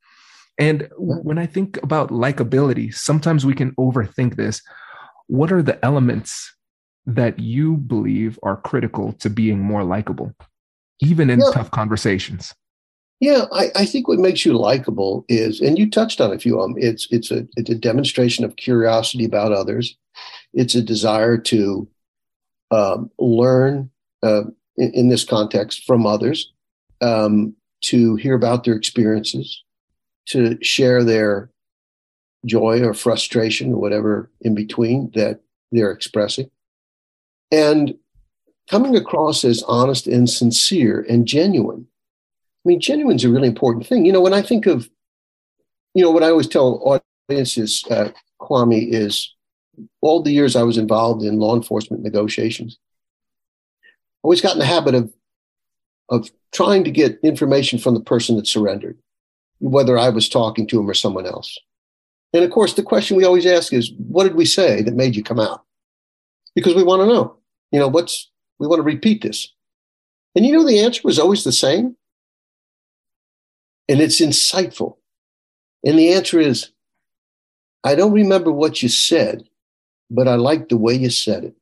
And 0.59 0.89
when 0.97 1.37
I 1.37 1.47
think 1.47 1.81
about 1.81 2.09
likability, 2.09 2.93
sometimes 2.93 3.45
we 3.45 3.55
can 3.55 3.73
overthink 3.75 4.35
this. 4.35 4.61
What 5.27 5.51
are 5.51 5.63
the 5.63 5.83
elements 5.83 6.53
that 7.07 7.39
you 7.39 7.77
believe 7.77 8.37
are 8.43 8.57
critical 8.57 9.13
to 9.13 9.29
being 9.29 9.59
more 9.59 9.83
likable, 9.83 10.35
even 10.99 11.29
in 11.31 11.39
tough 11.51 11.71
conversations? 11.71 12.53
Yeah, 13.21 13.45
I, 13.51 13.69
I, 13.75 13.85
think 13.85 14.07
what 14.07 14.17
makes 14.17 14.45
you 14.45 14.53
likable 14.53 15.25
is, 15.29 15.61
and 15.61 15.77
you 15.77 15.87
touched 15.87 16.19
on 16.19 16.33
a 16.33 16.39
few 16.39 16.59
of 16.59 16.67
them. 16.67 16.75
It's 16.81 17.07
it's 17.11 17.29
a 17.29 17.47
it's 17.55 17.69
a 17.69 17.75
demonstration 17.75 18.43
of 18.43 18.55
curiosity 18.55 19.25
about 19.25 19.51
others. 19.51 19.95
It's 20.55 20.73
a 20.73 20.81
desire 20.81 21.37
to 21.37 21.87
um, 22.71 23.11
learn 23.19 23.91
uh, 24.23 24.45
in, 24.75 24.91
in, 24.93 25.09
this 25.09 25.23
context 25.23 25.85
from 25.85 26.07
others, 26.07 26.51
um, 27.01 27.55
to 27.81 28.15
hear 28.15 28.33
about 28.33 28.63
their 28.63 28.73
experiences, 28.73 29.63
to 30.29 30.57
share 30.63 31.03
their 31.03 31.51
joy 32.47 32.81
or 32.81 32.95
frustration 32.95 33.73
or 33.73 33.79
whatever 33.79 34.31
in 34.41 34.55
between 34.55 35.11
that 35.13 35.41
they're 35.71 35.91
expressing, 35.91 36.49
and 37.51 37.93
coming 38.67 38.95
across 38.95 39.45
as 39.45 39.61
honest 39.67 40.07
and 40.07 40.27
sincere 40.27 41.05
and 41.07 41.27
genuine 41.27 41.85
I 42.63 42.69
mean, 42.69 42.79
genuine 42.79 43.15
is 43.15 43.23
a 43.23 43.29
really 43.29 43.47
important 43.47 43.87
thing. 43.87 44.05
You 44.05 44.11
know, 44.11 44.21
when 44.21 44.33
I 44.33 44.41
think 44.41 44.67
of, 44.67 44.89
you 45.93 46.03
know, 46.03 46.11
what 46.11 46.23
I 46.23 46.29
always 46.29 46.47
tell 46.47 47.01
audiences, 47.29 47.83
uh, 47.89 48.09
Kwame, 48.39 48.91
is 48.91 49.33
all 50.01 50.21
the 50.21 50.31
years 50.31 50.55
I 50.55 50.63
was 50.63 50.77
involved 50.77 51.23
in 51.23 51.39
law 51.39 51.55
enforcement 51.55 52.03
negotiations, 52.03 52.77
I 53.83 53.87
always 54.23 54.41
got 54.41 54.53
in 54.53 54.59
the 54.59 54.65
habit 54.65 54.95
of 54.95 55.11
of 56.09 56.29
trying 56.51 56.83
to 56.83 56.91
get 56.91 57.19
information 57.23 57.79
from 57.79 57.93
the 57.93 58.01
person 58.01 58.35
that 58.35 58.45
surrendered, 58.45 58.97
whether 59.59 59.97
I 59.97 60.09
was 60.09 60.27
talking 60.27 60.67
to 60.67 60.79
him 60.79 60.89
or 60.89 60.93
someone 60.93 61.25
else. 61.25 61.57
And 62.33 62.43
of 62.43 62.51
course, 62.51 62.73
the 62.73 62.83
question 62.83 63.17
we 63.17 63.23
always 63.23 63.45
ask 63.45 63.73
is, 63.73 63.93
what 63.97 64.23
did 64.23 64.35
we 64.35 64.45
say 64.45 64.81
that 64.81 64.93
made 64.93 65.15
you 65.15 65.23
come 65.23 65.39
out? 65.39 65.63
Because 66.53 66.75
we 66.75 66.83
want 66.83 67.01
to 67.01 67.05
know, 67.05 67.37
you 67.71 67.79
know, 67.79 67.87
what's, 67.87 68.29
we 68.59 68.67
want 68.67 68.79
to 68.79 68.83
repeat 68.83 69.21
this. 69.21 69.53
And 70.35 70.45
you 70.45 70.51
know, 70.51 70.65
the 70.65 70.81
answer 70.81 71.01
was 71.03 71.17
always 71.17 71.45
the 71.45 71.51
same 71.53 71.95
and 73.91 73.99
it's 73.99 74.21
insightful. 74.21 74.95
And 75.83 75.99
the 75.99 76.13
answer 76.13 76.39
is 76.39 76.71
I 77.83 77.95
don't 77.95 78.13
remember 78.13 78.51
what 78.51 78.81
you 78.81 78.87
said, 78.87 79.43
but 80.09 80.27
I 80.29 80.35
like 80.35 80.69
the 80.69 80.77
way 80.77 80.93
you 80.93 81.09
said 81.09 81.43
it. 81.43 81.55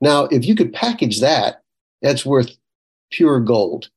Now, 0.00 0.24
if 0.24 0.46
you 0.46 0.54
could 0.54 0.72
package 0.72 1.20
that, 1.20 1.62
that's 2.00 2.24
worth 2.24 2.56
pure 3.10 3.40
gold. 3.40 3.90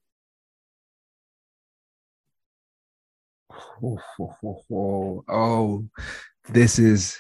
Oh, 3.82 4.00
oh, 4.20 4.64
oh, 4.70 5.24
oh, 5.30 5.86
this 6.50 6.80
is 6.80 7.18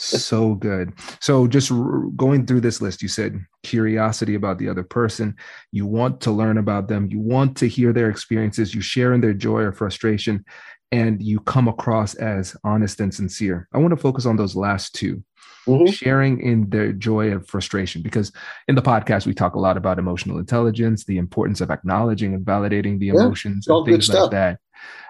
so 0.00 0.54
good. 0.54 0.92
So 1.20 1.46
just 1.46 1.70
r- 1.70 2.00
going 2.16 2.46
through 2.46 2.60
this 2.60 2.80
list, 2.80 3.02
you 3.02 3.08
said 3.08 3.44
curiosity 3.62 4.34
about 4.34 4.58
the 4.58 4.68
other 4.68 4.82
person. 4.82 5.36
You 5.72 5.86
want 5.86 6.20
to 6.22 6.30
learn 6.30 6.58
about 6.58 6.88
them. 6.88 7.08
You 7.10 7.20
want 7.20 7.56
to 7.58 7.68
hear 7.68 7.92
their 7.92 8.10
experiences. 8.10 8.74
You 8.74 8.80
share 8.80 9.12
in 9.12 9.20
their 9.20 9.34
joy 9.34 9.60
or 9.60 9.72
frustration, 9.72 10.44
and 10.92 11.22
you 11.22 11.40
come 11.40 11.68
across 11.68 12.14
as 12.14 12.56
honest 12.64 13.00
and 13.00 13.14
sincere. 13.14 13.68
I 13.72 13.78
want 13.78 13.90
to 13.90 13.96
focus 13.96 14.26
on 14.26 14.36
those 14.36 14.56
last 14.56 14.94
2 14.96 15.22
mm-hmm. 15.66 15.86
sharing 15.86 16.40
in 16.40 16.68
their 16.70 16.92
joy 16.92 17.30
and 17.30 17.46
frustration, 17.46 18.02
because 18.02 18.32
in 18.68 18.74
the 18.74 18.82
podcast 18.82 19.26
we 19.26 19.34
talk 19.34 19.54
a 19.54 19.60
lot 19.60 19.76
about 19.76 19.98
emotional 19.98 20.38
intelligence, 20.38 21.04
the 21.04 21.18
importance 21.18 21.60
of 21.60 21.70
acknowledging 21.70 22.34
and 22.34 22.44
validating 22.44 22.98
the 22.98 23.06
yeah, 23.06 23.14
emotions 23.14 23.66
and 23.68 23.86
things 23.86 24.08
like 24.08 24.30
that. 24.30 24.58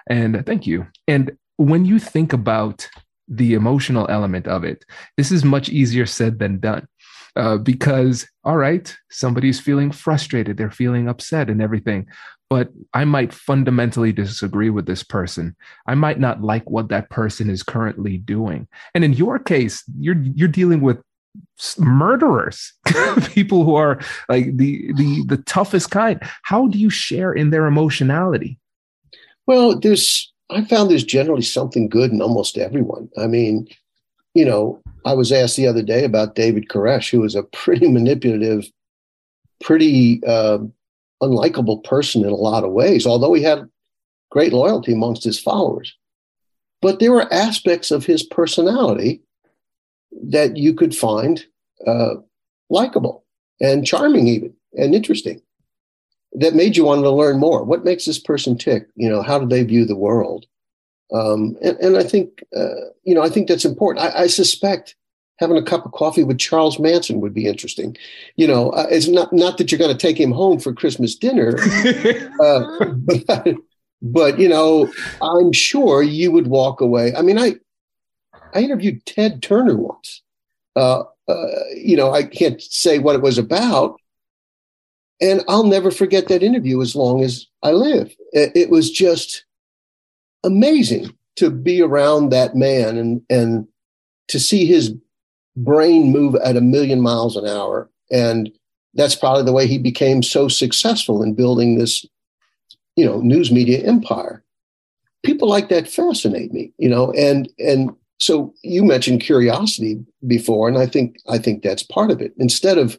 And 0.09 0.45
thank 0.45 0.67
you. 0.67 0.87
And 1.07 1.31
when 1.57 1.85
you 1.85 1.99
think 1.99 2.33
about 2.33 2.89
the 3.27 3.53
emotional 3.53 4.07
element 4.09 4.47
of 4.47 4.63
it. 4.63 4.85
This 5.17 5.31
is 5.31 5.43
much 5.43 5.69
easier 5.69 6.05
said 6.05 6.39
than 6.39 6.59
done. 6.59 6.87
Uh, 7.37 7.57
because, 7.57 8.27
all 8.43 8.57
right, 8.57 8.93
somebody's 9.09 9.57
feeling 9.57 9.89
frustrated, 9.89 10.57
they're 10.57 10.69
feeling 10.69 11.07
upset 11.07 11.49
and 11.49 11.61
everything, 11.61 12.05
but 12.49 12.67
I 12.93 13.05
might 13.05 13.31
fundamentally 13.31 14.11
disagree 14.11 14.69
with 14.69 14.85
this 14.85 15.01
person. 15.01 15.55
I 15.87 15.95
might 15.95 16.19
not 16.19 16.41
like 16.41 16.69
what 16.69 16.89
that 16.89 17.09
person 17.09 17.49
is 17.49 17.63
currently 17.63 18.17
doing. 18.17 18.67
And 18.93 19.05
in 19.05 19.13
your 19.13 19.39
case, 19.39 19.81
you're 19.97 20.21
you're 20.21 20.49
dealing 20.49 20.81
with 20.81 21.01
murderers 21.77 22.73
people 23.27 23.63
who 23.63 23.75
are 23.75 24.01
like 24.27 24.57
the 24.57 24.91
the 24.97 25.23
the 25.27 25.37
toughest 25.45 25.89
kind 25.89 26.19
how 26.43 26.67
do 26.67 26.77
you 26.77 26.89
share 26.89 27.31
in 27.31 27.51
their 27.51 27.67
emotionality 27.67 28.59
well 29.47 29.79
there's 29.79 30.30
I 30.51 30.65
found 30.65 30.89
there's 30.89 31.03
generally 31.03 31.41
something 31.41 31.87
good 31.87 32.11
in 32.11 32.21
almost 32.21 32.57
everyone. 32.57 33.09
I 33.17 33.27
mean, 33.27 33.67
you 34.33 34.45
know, 34.45 34.81
I 35.05 35.13
was 35.13 35.31
asked 35.31 35.55
the 35.55 35.67
other 35.67 35.81
day 35.81 36.03
about 36.03 36.35
David 36.35 36.67
Koresh, 36.67 37.09
who 37.09 37.21
was 37.21 37.35
a 37.35 37.43
pretty 37.43 37.87
manipulative, 37.91 38.69
pretty 39.63 40.21
uh, 40.25 40.59
unlikable 41.23 41.83
person 41.83 42.23
in 42.23 42.31
a 42.31 42.35
lot 42.35 42.63
of 42.63 42.71
ways, 42.71 43.07
although 43.07 43.33
he 43.33 43.43
had 43.43 43.69
great 44.29 44.53
loyalty 44.53 44.93
amongst 44.93 45.23
his 45.23 45.39
followers. 45.39 45.95
But 46.81 46.99
there 46.99 47.11
were 47.11 47.31
aspects 47.33 47.91
of 47.91 48.05
his 48.05 48.23
personality 48.23 49.21
that 50.23 50.57
you 50.57 50.73
could 50.73 50.95
find 50.95 51.45
uh, 51.87 52.15
likable 52.69 53.23
and 53.61 53.85
charming, 53.85 54.27
even 54.27 54.53
and 54.73 54.95
interesting 54.95 55.41
that 56.33 56.55
made 56.55 56.77
you 56.77 56.85
want 56.85 57.03
to 57.03 57.11
learn 57.11 57.39
more? 57.39 57.63
What 57.63 57.83
makes 57.83 58.05
this 58.05 58.19
person 58.19 58.57
tick? 58.57 58.87
You 58.95 59.09
know, 59.09 59.21
how 59.21 59.39
do 59.39 59.45
they 59.45 59.63
view 59.63 59.85
the 59.85 59.95
world? 59.95 60.45
Um, 61.13 61.57
and, 61.61 61.77
and, 61.79 61.97
I 61.97 62.03
think, 62.03 62.41
uh, 62.55 62.87
you 63.03 63.13
know, 63.13 63.21
I 63.21 63.27
think 63.27 63.49
that's 63.49 63.65
important. 63.65 64.05
I, 64.05 64.21
I, 64.21 64.27
suspect 64.27 64.95
having 65.39 65.57
a 65.57 65.63
cup 65.63 65.85
of 65.85 65.91
coffee 65.91 66.23
with 66.23 66.39
Charles 66.39 66.79
Manson 66.79 67.19
would 67.19 67.33
be 67.33 67.47
interesting. 67.47 67.97
You 68.37 68.47
know, 68.47 68.69
uh, 68.69 68.87
it's 68.89 69.09
not 69.09 69.33
not 69.33 69.57
that 69.57 69.71
you're 69.71 69.79
going 69.79 69.91
to 69.91 69.97
take 69.97 70.17
him 70.17 70.31
home 70.31 70.57
for 70.57 70.71
Christmas 70.71 71.15
dinner, 71.15 71.57
uh, 72.39 72.85
but, 72.95 73.55
but 74.01 74.39
you 74.39 74.47
know, 74.47 74.89
I'm 75.21 75.51
sure 75.51 76.01
you 76.01 76.31
would 76.31 76.47
walk 76.47 76.79
away. 76.79 77.13
I 77.13 77.21
mean, 77.23 77.37
I 77.37 77.55
I 78.53 78.61
interviewed 78.61 79.05
Ted 79.05 79.41
Turner 79.41 79.75
once. 79.75 80.21
Uh, 80.77 81.03
uh, 81.27 81.45
you 81.75 81.97
know, 81.97 82.13
I 82.13 82.23
can't 82.23 82.61
say 82.61 82.99
what 82.99 83.15
it 83.15 83.21
was 83.21 83.37
about, 83.37 83.99
and 85.21 85.43
I'll 85.47 85.63
never 85.63 85.91
forget 85.91 86.27
that 86.27 86.43
interview 86.43 86.81
as 86.81 86.95
long 86.95 87.23
as 87.23 87.45
I 87.61 87.71
live. 87.71 88.13
It, 88.33 88.69
was 88.69 88.89
just 88.89 89.45
amazing 90.43 91.15
to 91.35 91.51
be 91.51 91.81
around 91.81 92.29
that 92.29 92.55
man 92.55 92.97
and, 92.97 93.21
and 93.29 93.67
to 94.29 94.39
see 94.39 94.65
his 94.65 94.93
brain 95.55 96.11
move 96.11 96.35
at 96.35 96.57
a 96.57 96.61
million 96.61 97.01
miles 97.01 97.37
an 97.37 97.47
hour. 97.47 97.89
And 98.11 98.51
that's 98.95 99.15
probably 99.15 99.43
the 99.43 99.53
way 99.53 99.67
he 99.67 99.77
became 99.77 100.23
so 100.23 100.47
successful 100.47 101.21
in 101.21 101.35
building 101.35 101.77
this, 101.77 102.05
you 102.95 103.05
know, 103.05 103.21
news 103.21 103.51
media 103.51 103.85
empire. 103.85 104.43
People 105.23 105.47
like 105.47 105.69
that 105.69 105.87
fascinate 105.87 106.51
me, 106.51 106.73
you 106.79 106.89
know, 106.89 107.11
and 107.13 107.47
and 107.59 107.91
so 108.19 108.53
you 108.63 108.83
mentioned 108.83 109.21
curiosity 109.21 110.03
before, 110.25 110.67
and 110.67 110.77
I 110.77 110.87
think 110.87 111.17
I 111.29 111.37
think 111.37 111.61
that's 111.61 111.83
part 111.83 112.09
of 112.09 112.21
it. 112.21 112.33
Instead 112.37 112.79
of 112.79 112.97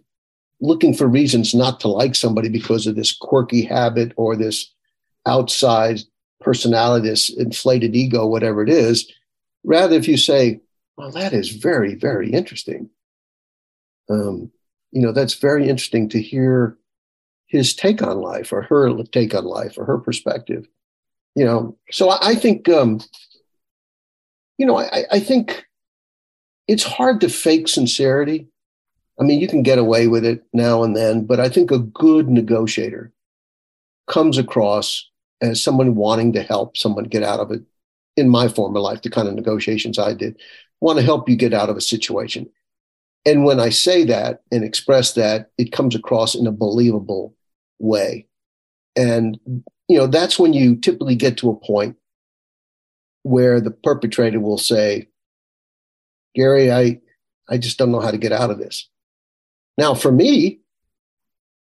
looking 0.63 0.95
for 0.95 1.09
reasons 1.09 1.55
not 1.55 1.81
to 1.81 1.89
like 1.89 2.15
somebody 2.15 2.49
because 2.49 2.87
of 2.87 2.95
this 2.95 3.13
quirky 3.13 3.63
habit 3.63 4.13
or 4.17 4.37
this 4.37 4.73
outside 5.27 6.01
personality, 6.41 7.09
this 7.09 7.29
inflated 7.29 7.95
ego, 7.97 8.27
whatever 8.27 8.63
it 8.63 8.71
is. 8.71 9.13
Rather, 9.65 9.97
if 9.97 10.07
you 10.07 10.17
say, 10.17 10.61
well, 10.97 11.11
that 11.11 11.33
is 11.33 11.51
very, 11.51 11.97
very 11.97 12.31
interesting. 12.31 12.89
Um, 14.09 14.53
you 14.93 15.03
know, 15.03 15.13
that's 15.13 15.35
very 15.35 15.69
interesting 15.69 16.09
to 16.11 16.23
hear 16.23 16.79
his 17.47 17.75
take 17.75 18.01
on 18.01 18.21
life 18.21 18.53
or 18.53 18.63
her 18.63 19.03
take 19.11 19.35
on 19.35 19.45
life 19.45 19.77
or 19.77 19.85
her 19.85 19.99
perspective. 19.99 20.67
You 21.35 21.45
know, 21.45 21.77
so 21.91 22.11
I, 22.11 22.19
I 22.31 22.35
think, 22.37 22.69
um, 22.69 23.01
you 24.59 24.67
know, 24.67 24.79
I, 24.79 25.05
I 25.11 25.19
think 25.19 25.65
it's 26.69 26.85
hard 26.85 27.21
to 27.23 27.29
fake 27.29 27.69
sincerity. 27.69 28.49
I 29.23 29.25
mean, 29.25 29.39
you 29.39 29.47
can 29.47 29.63
get 29.63 29.79
away 29.79 30.09
with 30.09 30.25
it 30.25 30.45
now 30.53 30.83
and 30.83 30.97
then, 30.97 31.27
but 31.27 31.39
I 31.39 31.49
think 31.49 31.71
a 31.71 31.79
good 31.79 32.29
negotiator 32.29 33.13
comes 34.11 34.37
across 34.37 35.09
as 35.41 35.63
someone 35.63 35.95
wanting 35.95 36.33
to 36.33 36.43
help 36.43 36.77
someone 36.77 37.05
get 37.05 37.23
out 37.23 37.39
of 37.39 37.53
it. 37.53 37.63
In 38.17 38.29
my 38.29 38.49
former 38.49 38.81
life, 38.81 39.03
the 39.03 39.11
kind 39.11 39.29
of 39.29 39.35
negotiations 39.35 39.97
I 39.97 40.13
did, 40.13 40.41
want 40.81 40.99
to 40.99 41.05
help 41.05 41.29
you 41.29 41.37
get 41.37 41.55
out 41.55 41.71
of 41.71 41.77
a 41.77 41.81
situation. 41.81 42.51
And 43.25 43.45
when 43.45 43.61
I 43.61 43.69
say 43.69 44.03
that 44.07 44.43
and 44.51 44.65
express 44.65 45.13
that, 45.13 45.53
it 45.57 45.71
comes 45.71 45.95
across 45.95 46.35
in 46.35 46.49
a 46.49 46.53
believable 46.53 47.37
way. 47.79 48.27
And, 48.97 49.39
you 49.87 49.99
know, 49.99 50.09
that's 50.09 50.37
when 50.37 50.53
you 50.53 50.75
typically 50.75 51.15
get 51.15 51.37
to 51.39 51.51
a 51.51 51.57
point 51.65 51.95
where 53.23 53.61
the 53.61 53.71
perpetrator 53.71 54.41
will 54.41 54.59
say, 54.59 55.07
Gary, 56.35 56.73
I, 56.73 57.01
I 57.49 57.59
just 57.59 57.79
don't 57.79 57.93
know 57.93 58.01
how 58.01 58.11
to 58.11 58.19
get 58.19 58.33
out 58.33 58.51
of 58.51 58.59
this. 58.59 58.89
Now, 59.79 59.95
for 59.95 60.13
me, 60.13 60.61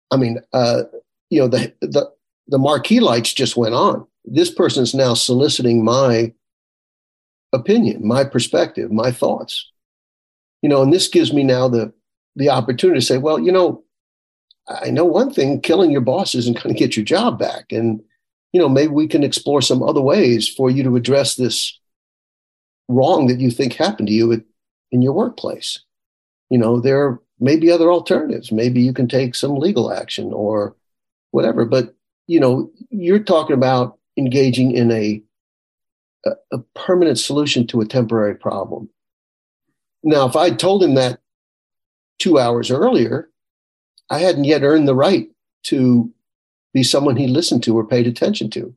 I 0.09 0.17
mean, 0.17 0.39
uh, 0.53 0.83
you 1.29 1.39
know, 1.39 1.47
the, 1.47 1.73
the, 1.81 2.11
the 2.47 2.57
marquee 2.57 2.99
lights 2.99 3.33
just 3.33 3.55
went 3.55 3.75
on. 3.75 4.05
This 4.25 4.51
person 4.51 4.83
is 4.83 4.93
now 4.93 5.13
soliciting 5.13 5.83
my 5.83 6.33
opinion, 7.53 8.05
my 8.05 8.23
perspective, 8.23 8.91
my 8.91 9.11
thoughts. 9.11 9.69
You 10.61 10.69
know, 10.69 10.81
and 10.81 10.93
this 10.93 11.07
gives 11.07 11.33
me 11.33 11.43
now 11.43 11.67
the 11.67 11.93
the 12.35 12.49
opportunity 12.49 12.99
to 12.99 13.05
say, 13.05 13.17
well, 13.17 13.39
you 13.39 13.51
know, 13.51 13.83
I 14.67 14.89
know 14.89 15.05
one 15.05 15.33
thing, 15.33 15.59
killing 15.59 15.91
your 15.91 16.01
boss 16.01 16.33
isn't 16.35 16.61
going 16.61 16.73
to 16.73 16.79
get 16.79 16.95
your 16.95 17.03
job 17.03 17.37
back. 17.37 17.71
And, 17.71 18.01
you 18.53 18.61
know, 18.61 18.69
maybe 18.69 18.93
we 18.93 19.07
can 19.07 19.23
explore 19.23 19.61
some 19.61 19.83
other 19.83 20.01
ways 20.01 20.47
for 20.47 20.69
you 20.69 20.83
to 20.83 20.95
address 20.95 21.35
this 21.35 21.77
wrong 22.87 23.27
that 23.27 23.39
you 23.39 23.51
think 23.51 23.73
happened 23.73 24.07
to 24.07 24.13
you 24.13 24.31
at, 24.31 24.41
in 24.91 25.01
your 25.01 25.13
workplace. 25.13 25.79
You 26.49 26.57
know, 26.57 26.79
there 26.79 27.19
may 27.41 27.57
be 27.57 27.71
other 27.71 27.91
alternatives. 27.91 28.51
Maybe 28.51 28.81
you 28.81 28.93
can 28.93 29.07
take 29.07 29.35
some 29.35 29.55
legal 29.55 29.91
action 29.91 30.31
or 30.31 30.75
whatever. 31.31 31.65
But, 31.65 31.95
you 32.27 32.39
know, 32.39 32.71
you're 32.89 33.19
talking 33.19 33.55
about 33.55 33.97
engaging 34.17 34.71
in 34.71 34.91
a 34.91 35.21
a, 36.51 36.59
permanent 36.75 37.17
solution 37.17 37.65
to 37.67 37.81
a 37.81 37.85
temporary 37.85 38.35
problem. 38.35 38.89
Now, 40.03 40.27
if 40.27 40.35
I'd 40.35 40.59
told 40.59 40.83
him 40.83 40.95
that 40.95 41.19
two 42.19 42.37
hours 42.39 42.71
earlier, 42.71 43.29
I 44.09 44.19
hadn't 44.19 44.43
yet 44.43 44.63
earned 44.63 44.87
the 44.87 44.95
right 44.95 45.29
to 45.63 46.11
be 46.73 46.83
someone 46.83 47.15
he 47.15 47.27
listened 47.27 47.63
to 47.63 47.77
or 47.77 47.85
paid 47.85 48.07
attention 48.07 48.49
to. 48.51 48.75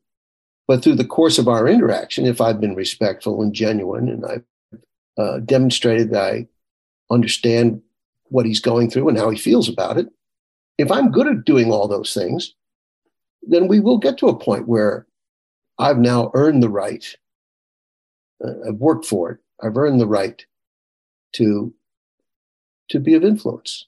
But 0.67 0.83
through 0.83 0.95
the 0.95 1.05
course 1.05 1.37
of 1.37 1.47
our 1.47 1.67
interaction, 1.67 2.25
if 2.25 2.41
I've 2.41 2.59
been 2.59 2.75
respectful 2.75 3.41
and 3.41 3.53
genuine 3.53 4.09
and 4.09 4.25
I've 4.25 4.43
uh, 5.17 5.39
demonstrated 5.39 6.11
that 6.11 6.33
I 6.33 6.47
understand 7.11 7.81
what 8.35 8.45
he's 8.45 8.59
going 8.59 8.89
through 8.89 9.09
and 9.09 9.17
how 9.17 9.29
he 9.29 9.37
feels 9.37 9.69
about 9.69 9.97
it, 9.97 10.07
if 10.77 10.91
I'm 10.91 11.11
good 11.11 11.27
at 11.27 11.45
doing 11.45 11.71
all 11.71 11.87
those 11.87 12.13
things, 12.13 12.53
then 13.41 13.67
we 13.67 13.79
will 13.79 13.97
get 13.97 14.17
to 14.19 14.27
a 14.27 14.37
point 14.37 14.67
where 14.67 15.07
I've 15.79 15.97
now 15.97 16.31
earned 16.33 16.61
the 16.61 16.69
right 16.69 17.05
uh, 18.43 18.51
I've 18.67 18.75
worked 18.75 19.05
for 19.05 19.31
it. 19.31 19.39
I've 19.61 19.77
earned 19.77 20.01
the 20.01 20.07
right 20.07 20.43
to 21.33 21.73
to 22.89 22.99
be 22.99 23.13
of 23.13 23.23
influence. 23.23 23.85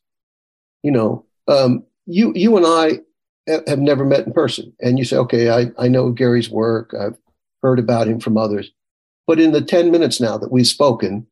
You 0.84 0.92
know, 0.92 1.26
um, 1.48 1.84
you 2.06 2.32
you 2.36 2.58
and 2.58 2.66
I 2.66 3.02
have 3.68 3.80
never 3.80 4.06
met 4.06 4.26
in 4.26 4.34
person, 4.34 4.74
and 4.82 4.98
you 4.98 5.06
say, 5.06 5.18
okay, 5.18 5.50
I 5.50 5.72
I 5.78 5.88
know 5.88 6.12
Gary's 6.12 6.50
work. 6.50 6.94
I've 6.94 7.18
heard 7.62 7.80
about 7.80 8.08
him 8.08 8.20
from 8.20 8.38
others, 8.38 8.72
but 9.26 9.40
in 9.40 9.52
the 9.52 9.62
ten 9.62 9.92
minutes 9.92 10.22
now 10.22 10.38
that 10.38 10.52
we've 10.52 10.68
spoken, 10.68 11.28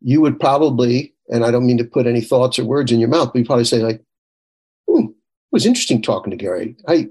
you 0.00 0.20
would 0.20 0.38
probably, 0.38 1.14
and 1.30 1.44
I 1.44 1.50
don't 1.50 1.66
mean 1.66 1.78
to 1.78 1.84
put 1.84 2.06
any 2.06 2.20
thoughts 2.20 2.58
or 2.58 2.64
words 2.64 2.92
in 2.92 3.00
your 3.00 3.08
mouth, 3.08 3.30
but 3.32 3.38
you 3.38 3.44
probably 3.44 3.64
say 3.64 3.78
like, 3.78 4.02
hmm, 4.88 5.06
it 5.06 5.52
was 5.52 5.66
interesting 5.66 6.02
talking 6.02 6.30
to 6.30 6.36
Gary. 6.36 6.76
I 6.86 7.08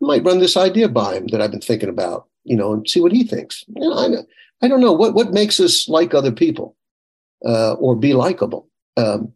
might 0.00 0.24
run 0.24 0.38
this 0.38 0.56
idea 0.56 0.88
by 0.88 1.16
him 1.16 1.28
that 1.28 1.40
I've 1.40 1.50
been 1.50 1.60
thinking 1.60 1.88
about 1.88 2.28
you 2.48 2.56
know, 2.56 2.72
and 2.72 2.88
see 2.88 3.00
what 3.00 3.12
he 3.12 3.24
thinks. 3.24 3.64
You 3.68 3.82
know, 3.82 3.92
I, 3.92 4.64
I 4.64 4.68
don't 4.68 4.80
know 4.80 4.92
what 4.92 5.14
what 5.14 5.32
makes 5.32 5.60
us 5.60 5.88
like 5.88 6.14
other 6.14 6.32
people 6.32 6.76
uh, 7.46 7.74
or 7.74 7.94
be 7.94 8.14
likable. 8.14 8.68
Um, 8.96 9.32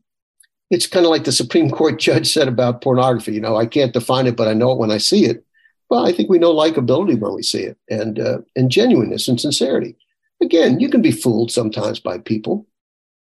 it's 0.71 0.87
kind 0.87 1.05
of 1.05 1.11
like 1.11 1.25
the 1.25 1.33
Supreme 1.33 1.71
Court 1.79 2.01
judge 2.01 2.33
said 2.33 2.49
about 2.49 2.83
pornography. 2.83 3.35
You 3.35 3.41
know, 3.41 3.57
I 3.57 3.67
can't 3.67 3.93
define 3.93 4.27
it, 4.27 4.37
but 4.37 4.49
I 4.49 4.55
know 4.55 4.73
it 4.73 4.79
when 4.79 4.91
I 4.91 4.99
see 4.99 5.27
it. 5.27 5.45
Well, 5.91 6.07
I 6.07 6.13
think 6.13 6.31
we 6.31 6.39
know 6.39 6.55
likability 6.55 7.19
when 7.19 7.35
we 7.35 7.43
see 7.43 7.63
it, 7.63 7.77
and 7.89 8.19
uh, 8.19 8.39
and 8.57 8.71
genuineness 8.71 9.29
and 9.29 9.41
sincerity. 9.41 9.97
Again, 10.41 10.81
you 10.81 10.89
can 10.89 11.03
be 11.03 11.13
fooled 11.13 11.53
sometimes 11.53 12.01
by 12.01 12.19
people. 12.19 12.67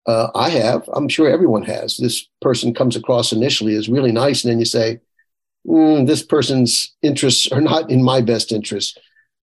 Uh, 0.05 0.29
I 0.33 0.49
have. 0.49 0.89
I'm 0.93 1.09
sure 1.09 1.29
everyone 1.29 1.63
has. 1.63 1.97
This 1.97 2.27
person 2.41 2.73
comes 2.73 2.95
across 2.95 3.31
initially 3.31 3.75
as 3.75 3.89
really 3.89 4.11
nice, 4.11 4.43
and 4.43 4.51
then 4.51 4.59
you 4.59 4.65
say, 4.65 4.99
mm, 5.67 6.07
"This 6.07 6.23
person's 6.23 6.95
interests 7.01 7.51
are 7.51 7.61
not 7.61 7.89
in 7.91 8.03
my 8.03 8.21
best 8.21 8.51
interest." 8.51 8.99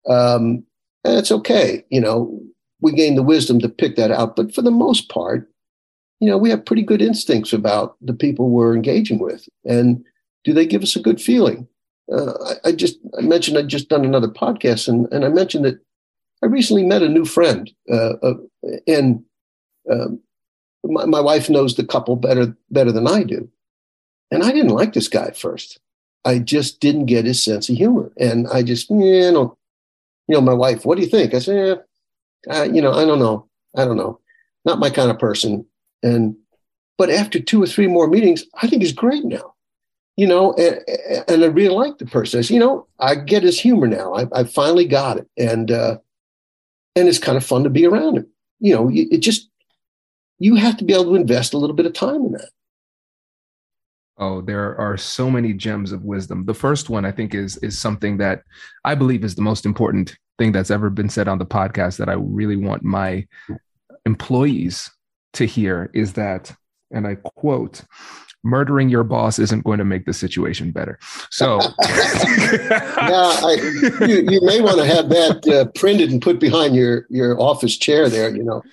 Um, 0.07 0.63
and 1.03 1.17
it's 1.17 1.31
okay. 1.31 1.83
You 1.89 2.01
know, 2.01 2.41
we 2.81 2.91
gain 2.91 3.15
the 3.15 3.23
wisdom 3.23 3.59
to 3.59 3.69
pick 3.69 3.95
that 3.95 4.11
out. 4.11 4.35
But 4.35 4.53
for 4.53 4.61
the 4.61 4.71
most 4.71 5.09
part, 5.09 5.49
you 6.19 6.27
know, 6.27 6.37
we 6.37 6.49
have 6.49 6.65
pretty 6.65 6.83
good 6.83 7.01
instincts 7.01 7.53
about 7.53 7.95
the 8.01 8.13
people 8.13 8.49
we're 8.49 8.75
engaging 8.75 9.19
with. 9.19 9.47
And 9.65 10.03
do 10.43 10.53
they 10.53 10.65
give 10.65 10.83
us 10.83 10.95
a 10.95 11.01
good 11.01 11.21
feeling? 11.21 11.67
Uh, 12.11 12.33
I, 12.43 12.69
I, 12.69 12.71
just 12.73 12.99
I 13.17 13.21
mentioned 13.21 13.57
I'd 13.57 13.67
just 13.67 13.89
done 13.89 14.03
another 14.03 14.27
podcast, 14.27 14.87
and, 14.87 15.11
and 15.13 15.23
I 15.23 15.29
mentioned 15.29 15.65
that 15.65 15.79
I 16.43 16.47
recently 16.47 16.83
met 16.83 17.03
a 17.03 17.09
new 17.09 17.25
friend, 17.25 17.71
uh, 17.91 18.13
and 18.87 19.23
um, 19.89 20.19
my, 20.83 21.05
my 21.05 21.21
wife 21.21 21.49
knows 21.49 21.75
the 21.75 21.85
couple 21.85 22.15
better 22.15 22.55
better 22.69 22.91
than 22.91 23.07
I 23.07 23.23
do, 23.23 23.49
and 24.31 24.43
I 24.43 24.51
didn't 24.51 24.75
like 24.75 24.93
this 24.93 25.07
guy 25.07 25.25
at 25.25 25.37
first. 25.37 25.79
I 26.23 26.37
just 26.39 26.79
didn't 26.79 27.07
get 27.07 27.25
his 27.25 27.43
sense 27.43 27.69
of 27.69 27.77
humor, 27.77 28.11
and 28.17 28.47
I 28.47 28.63
just 28.63 28.89
you 28.89 29.31
know 29.31 29.57
you 30.31 30.37
know, 30.37 30.41
my 30.41 30.53
wife, 30.53 30.85
what 30.85 30.95
do 30.95 31.03
you 31.03 31.09
think? 31.09 31.33
I 31.33 31.39
said, 31.39 31.83
uh, 32.49 32.63
you 32.63 32.81
know, 32.81 32.93
I 32.93 33.03
don't 33.03 33.19
know. 33.19 33.49
I 33.75 33.83
don't 33.83 33.97
know. 33.97 34.17
Not 34.63 34.79
my 34.79 34.89
kind 34.89 35.11
of 35.11 35.19
person. 35.19 35.65
And, 36.03 36.37
but 36.97 37.09
after 37.09 37.37
two 37.37 37.61
or 37.61 37.67
three 37.67 37.87
more 37.87 38.07
meetings, 38.07 38.45
I 38.61 38.67
think 38.67 38.81
he's 38.81 38.93
great 38.93 39.25
now, 39.25 39.53
you 40.15 40.25
know, 40.25 40.53
and, 40.53 40.79
and 41.27 41.43
I 41.43 41.47
really 41.47 41.75
like 41.75 41.97
the 41.97 42.05
person. 42.05 42.39
I 42.39 42.43
said, 42.43 42.53
you 42.53 42.61
know, 42.61 42.87
I 42.97 43.15
get 43.15 43.43
his 43.43 43.59
humor 43.59 43.87
now. 43.87 44.13
I, 44.13 44.27
I 44.33 44.45
finally 44.45 44.85
got 44.85 45.17
it. 45.17 45.27
And, 45.37 45.69
uh, 45.69 45.97
and 46.95 47.09
it's 47.09 47.19
kind 47.19 47.35
of 47.35 47.45
fun 47.45 47.65
to 47.65 47.69
be 47.69 47.85
around 47.85 48.15
him. 48.15 48.27
You 48.61 48.73
know, 48.73 48.89
it 48.89 49.17
just, 49.17 49.49
you 50.41 50.55
have 50.55 50.75
to 50.75 50.83
be 50.83 50.93
able 50.93 51.05
to 51.05 51.15
invest 51.15 51.53
a 51.53 51.57
little 51.57 51.75
bit 51.75 51.85
of 51.85 51.93
time 51.93 52.25
in 52.25 52.31
that. 52.31 52.49
Oh, 54.17 54.41
there 54.41 54.75
are 54.75 54.97
so 54.97 55.29
many 55.29 55.53
gems 55.53 55.91
of 55.91 56.03
wisdom. 56.03 56.45
The 56.45 56.53
first 56.53 56.89
one 56.89 57.05
I 57.05 57.11
think 57.11 57.35
is 57.35 57.57
is 57.57 57.77
something 57.77 58.17
that 58.17 58.41
I 58.83 58.95
believe 58.95 59.23
is 59.23 59.35
the 59.35 59.43
most 59.43 59.65
important 59.65 60.17
thing 60.39 60.51
that's 60.51 60.71
ever 60.71 60.89
been 60.89 61.09
said 61.09 61.27
on 61.27 61.37
the 61.37 61.45
podcast 61.45 61.97
that 61.97 62.09
I 62.09 62.13
really 62.13 62.57
want 62.57 62.83
my 62.83 63.27
employees 64.05 64.89
to 65.33 65.45
hear 65.45 65.91
is 65.93 66.13
that 66.13 66.51
and 66.89 67.05
I 67.05 67.15
quote 67.15 67.83
murdering 68.43 68.89
your 68.89 69.03
boss 69.03 69.39
isn't 69.39 69.63
going 69.63 69.77
to 69.77 69.85
make 69.85 70.05
the 70.05 70.13
situation 70.13 70.71
better. 70.71 70.97
So, 71.29 71.59
yeah, 71.81 72.89
I, 72.99 73.57
you, 74.01 74.29
you 74.29 74.41
may 74.43 74.61
want 74.61 74.79
to 74.79 74.85
have 74.85 75.09
that 75.09 75.47
uh, 75.47 75.65
printed 75.79 76.11
and 76.11 76.21
put 76.21 76.39
behind 76.39 76.75
your 76.75 77.05
your 77.09 77.39
office 77.39 77.77
chair 77.77 78.09
there. 78.09 78.35
You 78.35 78.43
know, 78.43 78.63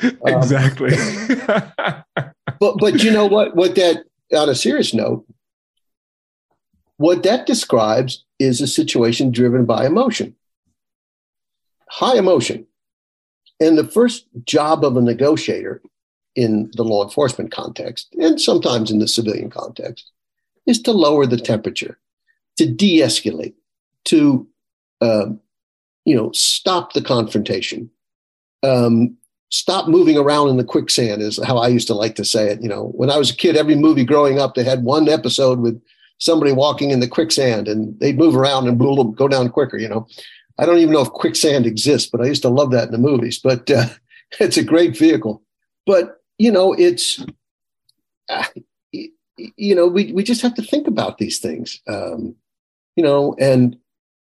um, 0.02 0.18
exactly. 0.26 0.90
but 2.16 2.78
but 2.78 3.02
you 3.02 3.10
know 3.10 3.26
what? 3.26 3.56
What 3.56 3.74
that 3.76 4.04
on 4.34 4.48
a 4.48 4.54
serious 4.54 4.92
note, 4.92 5.26
what 6.96 7.22
that 7.22 7.46
describes 7.46 8.24
is 8.38 8.60
a 8.60 8.66
situation 8.66 9.30
driven 9.30 9.64
by 9.64 9.86
emotion, 9.86 10.36
high 11.88 12.16
emotion. 12.16 12.66
And 13.60 13.78
the 13.78 13.86
first 13.86 14.26
job 14.44 14.84
of 14.84 14.96
a 14.96 15.00
negotiator 15.00 15.80
in 16.36 16.70
the 16.74 16.84
law 16.84 17.04
enforcement 17.04 17.52
context, 17.52 18.14
and 18.18 18.40
sometimes 18.40 18.90
in 18.90 18.98
the 18.98 19.08
civilian 19.08 19.50
context, 19.50 20.10
is 20.66 20.80
to 20.82 20.92
lower 20.92 21.26
the 21.26 21.36
temperature, 21.36 21.98
to 22.56 22.66
de 22.66 23.00
escalate, 23.00 23.54
to 24.04 24.46
uh, 25.00 25.26
you 26.04 26.14
know, 26.14 26.30
stop 26.32 26.92
the 26.92 27.02
confrontation, 27.02 27.90
um, 28.62 29.16
stop 29.50 29.88
moving 29.88 30.18
around 30.18 30.48
in 30.48 30.56
the 30.56 30.64
quicksand 30.64 31.22
is 31.22 31.42
how 31.42 31.58
I 31.58 31.68
used 31.68 31.86
to 31.88 31.94
like 31.94 32.14
to 32.16 32.24
say 32.24 32.50
it. 32.50 32.60
You 32.60 32.68
know, 32.68 32.88
when 32.94 33.10
I 33.10 33.16
was 33.16 33.30
a 33.30 33.36
kid, 33.36 33.56
every 33.56 33.76
movie 33.76 34.04
growing 34.04 34.38
up, 34.38 34.54
they 34.54 34.64
had 34.64 34.82
one 34.82 35.08
episode 35.08 35.60
with 35.60 35.80
somebody 36.18 36.52
walking 36.52 36.90
in 36.90 37.00
the 37.00 37.08
quicksand 37.08 37.68
and 37.68 37.98
they'd 38.00 38.18
move 38.18 38.36
around 38.36 38.68
and 38.68 38.78
go 39.16 39.28
down 39.28 39.48
quicker. 39.50 39.78
You 39.78 39.88
know, 39.88 40.06
I 40.58 40.66
don't 40.66 40.78
even 40.78 40.92
know 40.92 41.02
if 41.02 41.10
quicksand 41.10 41.66
exists, 41.66 42.08
but 42.10 42.20
I 42.20 42.26
used 42.26 42.42
to 42.42 42.48
love 42.48 42.70
that 42.72 42.86
in 42.86 42.92
the 42.92 42.98
movies. 42.98 43.38
But 43.38 43.70
uh, 43.70 43.86
it's 44.40 44.56
a 44.56 44.64
great 44.64 44.96
vehicle. 44.96 45.42
But, 45.86 46.20
you 46.38 46.50
know, 46.50 46.72
it's, 46.72 47.24
uh, 48.28 48.44
you 48.92 49.74
know, 49.74 49.86
we, 49.86 50.12
we 50.12 50.22
just 50.22 50.42
have 50.42 50.54
to 50.54 50.62
think 50.62 50.86
about 50.86 51.18
these 51.18 51.38
things, 51.38 51.80
um, 51.88 52.34
you 52.96 53.02
know, 53.04 53.34
and, 53.38 53.76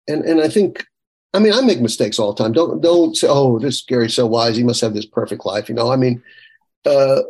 and, 0.07 0.23
and 0.25 0.41
I 0.41 0.49
think, 0.49 0.85
I 1.33 1.39
mean, 1.39 1.53
I 1.53 1.61
make 1.61 1.81
mistakes 1.81 2.19
all 2.19 2.33
the 2.33 2.43
time. 2.43 2.51
Don't, 2.51 2.81
don't 2.81 3.15
say, 3.15 3.27
oh, 3.29 3.57
this 3.57 3.81
Gary's 3.81 4.13
so 4.13 4.27
wise. 4.27 4.55
He 4.55 4.63
must 4.63 4.81
have 4.81 4.93
this 4.93 5.05
perfect 5.05 5.45
life. 5.45 5.67
You 5.67 5.75
know, 5.75 5.91
I 5.91 5.95
mean, 5.95 6.21
uh, 6.85 7.21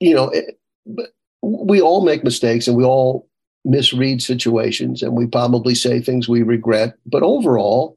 you 0.00 0.14
know, 0.14 0.30
it, 0.30 0.58
we 1.42 1.80
all 1.80 2.04
make 2.04 2.24
mistakes 2.24 2.66
and 2.66 2.76
we 2.76 2.84
all 2.84 3.28
misread 3.64 4.22
situations 4.22 5.02
and 5.02 5.14
we 5.14 5.26
probably 5.26 5.74
say 5.74 6.00
things 6.00 6.28
we 6.28 6.42
regret. 6.42 6.94
But 7.04 7.22
overall, 7.22 7.96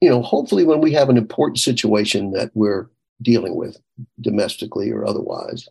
you 0.00 0.10
know, 0.10 0.20
hopefully 0.22 0.64
when 0.64 0.80
we 0.80 0.92
have 0.92 1.08
an 1.08 1.16
important 1.16 1.58
situation 1.58 2.32
that 2.32 2.50
we're 2.54 2.88
dealing 3.22 3.54
with 3.54 3.78
domestically 4.20 4.90
or 4.90 5.06
otherwise, 5.06 5.68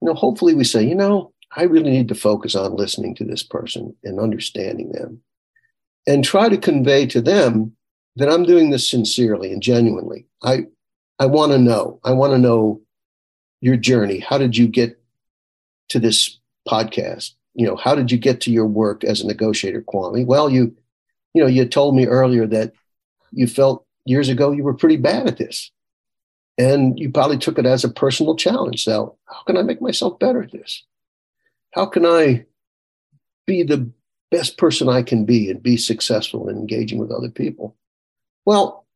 you 0.00 0.06
know, 0.06 0.14
hopefully 0.14 0.54
we 0.54 0.64
say, 0.64 0.82
you 0.84 0.94
know, 0.94 1.32
I 1.54 1.64
really 1.64 1.90
need 1.90 2.08
to 2.08 2.14
focus 2.14 2.54
on 2.54 2.76
listening 2.76 3.14
to 3.16 3.24
this 3.24 3.42
person 3.42 3.94
and 4.04 4.18
understanding 4.18 4.92
them 4.92 5.22
and 6.06 6.24
try 6.24 6.48
to 6.48 6.56
convey 6.56 7.06
to 7.06 7.20
them 7.20 7.76
that 8.16 8.28
I'm 8.28 8.44
doing 8.44 8.70
this 8.70 8.88
sincerely 8.88 9.52
and 9.52 9.62
genuinely. 9.62 10.26
I 10.42 10.66
I 11.18 11.26
want 11.26 11.52
to 11.52 11.58
know. 11.58 12.00
I 12.04 12.12
want 12.12 12.32
to 12.32 12.38
know 12.38 12.80
your 13.60 13.76
journey. 13.76 14.18
How 14.18 14.38
did 14.38 14.56
you 14.56 14.66
get 14.66 15.00
to 15.90 16.00
this 16.00 16.38
podcast? 16.68 17.34
You 17.54 17.66
know, 17.66 17.76
how 17.76 17.94
did 17.94 18.10
you 18.10 18.18
get 18.18 18.40
to 18.42 18.50
your 18.50 18.66
work 18.66 19.04
as 19.04 19.20
a 19.20 19.26
negotiator, 19.26 19.82
Kwame? 19.82 20.26
Well, 20.26 20.50
you, 20.50 20.74
you 21.34 21.42
know, 21.42 21.48
you 21.48 21.64
told 21.66 21.94
me 21.94 22.06
earlier 22.06 22.46
that 22.48 22.72
you 23.30 23.46
felt 23.46 23.86
years 24.04 24.28
ago 24.28 24.50
you 24.50 24.64
were 24.64 24.74
pretty 24.74 24.96
bad 24.96 25.28
at 25.28 25.36
this. 25.36 25.70
And 26.58 26.98
you 26.98 27.10
probably 27.10 27.38
took 27.38 27.58
it 27.58 27.66
as 27.66 27.84
a 27.84 27.88
personal 27.88 28.36
challenge. 28.36 28.86
Now, 28.86 29.14
how 29.26 29.42
can 29.44 29.56
I 29.56 29.62
make 29.62 29.80
myself 29.80 30.18
better 30.18 30.42
at 30.42 30.52
this? 30.52 30.84
How 31.72 31.86
can 31.86 32.04
I 32.04 32.44
be 33.46 33.62
the 33.62 33.90
best 34.30 34.58
person 34.58 34.88
I 34.88 35.02
can 35.02 35.24
be 35.24 35.50
and 35.50 35.62
be 35.62 35.76
successful 35.76 36.48
in 36.48 36.56
engaging 36.56 36.98
with 36.98 37.10
other 37.10 37.30
people? 37.30 37.76
Well, 38.44 38.86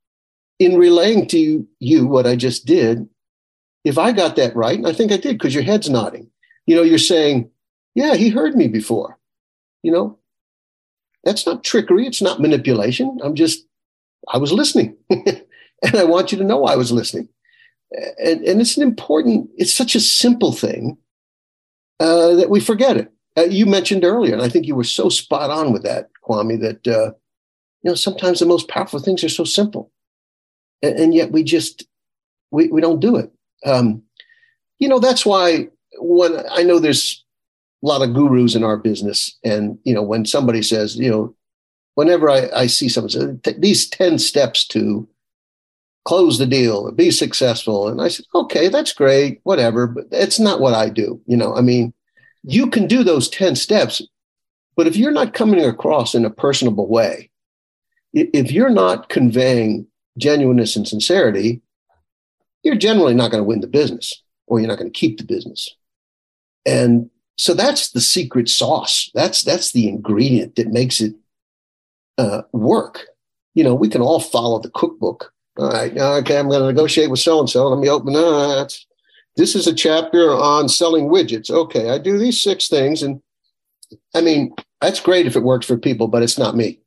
in 0.59 0.77
relaying 0.77 1.29
to 1.29 1.67
you 1.81 2.07
what 2.07 2.27
I 2.27 2.37
just 2.37 2.67
did, 2.67 3.09
if 3.85 3.99
I 3.99 4.13
got 4.13 4.37
that 4.37 4.57
right, 4.57 4.77
and 4.77 4.87
I 4.87 4.93
think 4.93 5.13
I 5.13 5.17
did 5.17 5.39
because 5.39 5.55
your 5.55 5.63
head's 5.63 5.89
nodding, 5.89 6.31
you 6.67 6.75
know, 6.75 6.83
you're 6.83 6.99
saying, 6.99 7.51
yeah, 7.95 8.15
he 8.15 8.29
heard 8.29 8.55
me 8.55 8.69
before. 8.69 9.19
You 9.83 9.93
know, 9.93 10.19
that's 11.25 11.47
not 11.47 11.63
trickery. 11.63 12.07
It's 12.07 12.23
not 12.23 12.41
manipulation. 12.41 13.19
I'm 13.23 13.35
just, 13.35 13.65
I 14.29 14.39
was 14.39 14.53
listening. 14.53 14.97
and 15.11 15.95
I 15.95 16.05
want 16.05 16.33
you 16.33 16.39
to 16.39 16.45
know 16.45 16.65
I 16.65 16.77
was 16.77 16.91
listening. 16.91 17.29
And, 17.93 18.43
and 18.43 18.61
it's 18.61 18.77
an 18.77 18.83
important, 18.83 19.51
it's 19.57 19.75
such 19.75 19.95
a 19.95 20.01
simple 20.01 20.53
thing 20.53 20.99
uh, 22.01 22.35
that 22.35 22.51
we 22.51 22.61
forget 22.61 22.97
it. 22.97 23.13
Uh, 23.39 23.43
you 23.43 23.67
mentioned 23.67 24.05
earlier, 24.05 24.33
and 24.33 24.43
I 24.43 24.49
think 24.49 24.67
you 24.67 24.75
were 24.75 24.85
so 24.85 25.09
spot 25.09 25.51
on 25.51 25.73
with 25.73 25.83
that, 25.83 26.09
Kwame, 26.25 26.61
that, 26.61 26.87
uh, 26.89 27.13
you 27.83 27.91
know, 27.91 27.95
sometimes 27.95 28.41
the 28.41 28.47
most 28.47 28.69
powerful 28.69 28.99
things 28.99 29.23
are 29.23 29.29
so 29.29 29.45
simple. 29.45 29.93
And, 30.83 30.99
and 30.99 31.15
yet 31.15 31.33
we 31.33 31.43
just, 31.43 31.87
we, 32.51 32.69
we 32.69 32.81
don't 32.81 33.01
do 33.01 33.17
it. 33.17 33.31
Um, 33.65 34.03
you 34.79 34.89
know, 34.89 34.99
that's 34.99 35.25
why 35.25 35.69
when 35.99 36.43
I 36.51 36.63
know 36.63 36.79
there's 36.79 37.25
a 37.83 37.87
lot 37.87 38.03
of 38.03 38.15
gurus 38.15 38.55
in 38.55 38.65
our 38.65 38.77
business, 38.77 39.37
and 39.45 39.79
you 39.85 39.95
know, 39.95 40.03
when 40.03 40.25
somebody 40.25 40.63
says, 40.63 40.97
you 40.97 41.11
know, 41.11 41.35
whenever 41.95 42.31
I, 42.31 42.49
I 42.55 42.67
see 42.67 42.89
someone 42.89 43.11
say 43.11 43.55
these 43.59 43.89
10 43.89 44.19
steps 44.19 44.67
to 44.69 45.09
close 46.07 46.39
the 46.39 46.47
deal 46.47 46.91
be 46.93 47.11
successful, 47.11 47.89
and 47.89 48.01
I 48.01 48.09
said, 48.09 48.25
okay, 48.35 48.69
that's 48.69 48.93
great, 48.93 49.41
whatever, 49.43 49.87
but 49.87 50.07
it's 50.13 50.39
not 50.39 50.61
what 50.61 50.73
I 50.73 50.89
do. 50.89 51.21
You 51.27 51.37
know, 51.37 51.55
I 51.55 51.61
mean, 51.61 51.93
you 52.45 52.71
can 52.71 52.87
do 52.87 53.03
those 53.03 53.29
10 53.29 53.57
steps, 53.57 54.01
but 54.77 54.87
if 54.87 54.97
you're 54.97 55.11
not 55.11 55.35
coming 55.35 55.65
across 55.65 56.15
in 56.15 56.25
a 56.25 56.31
personable 56.31 56.89
way, 56.89 57.31
if 58.15 58.53
you're 58.53 58.71
not 58.71 59.09
conveying 59.09 59.87
genuineness 60.17 60.77
and 60.77 60.87
sincerity, 60.87 61.61
you're 62.63 62.77
generally 62.77 63.15
not 63.15 63.31
going 63.31 63.43
to 63.43 63.47
win 63.47 63.61
the 63.61 63.67
business 63.67 64.23
or 64.47 64.59
you're 64.59 64.69
not 64.69 64.79
going 64.79 64.91
to 64.91 64.99
keep 64.99 65.19
the 65.19 65.25
business. 65.25 65.69
And 66.65 67.11
so 67.37 67.53
that's 67.53 67.91
the 67.91 68.01
secret 68.01 68.49
sauce. 68.49 69.11
That's 69.15 69.43
that's 69.43 69.73
the 69.73 69.89
ingredient 69.89 70.57
that 70.57 70.69
makes 70.69 71.01
it 71.01 71.15
uh, 72.17 72.43
work. 72.53 73.07
You 73.55 73.65
know, 73.65 73.75
we 73.75 73.89
can 73.89 74.01
all 74.01 74.21
follow 74.21 74.59
the 74.59 74.71
cookbook. 74.71 75.33
All 75.59 75.71
right, 75.71 75.97
okay, 75.97 76.39
I'm 76.39 76.49
going 76.49 76.61
to 76.61 76.67
negotiate 76.67 77.11
with 77.11 77.21
so 77.21 77.41
and 77.41 77.49
so. 77.49 77.69
Let 77.69 77.81
me 77.81 77.89
open 77.89 78.13
that. 78.13 78.77
This 79.37 79.55
is 79.55 79.67
a 79.67 79.75
chapter 79.75 80.31
on 80.31 80.69
selling 80.69 81.09
widgets. 81.09 81.51
Okay, 81.51 81.91
I 81.91 81.99
do 81.99 82.19
these 82.19 82.41
six 82.41 82.69
things, 82.69 83.03
and 83.03 83.21
I 84.15 84.21
mean 84.21 84.55
that's 84.81 85.01
great 85.01 85.27
if 85.27 85.37
it 85.37 85.43
works 85.43 85.67
for 85.67 85.77
people, 85.77 86.09
but 86.09 86.23
it's 86.23 86.39
not 86.39 86.57
me. 86.57 86.81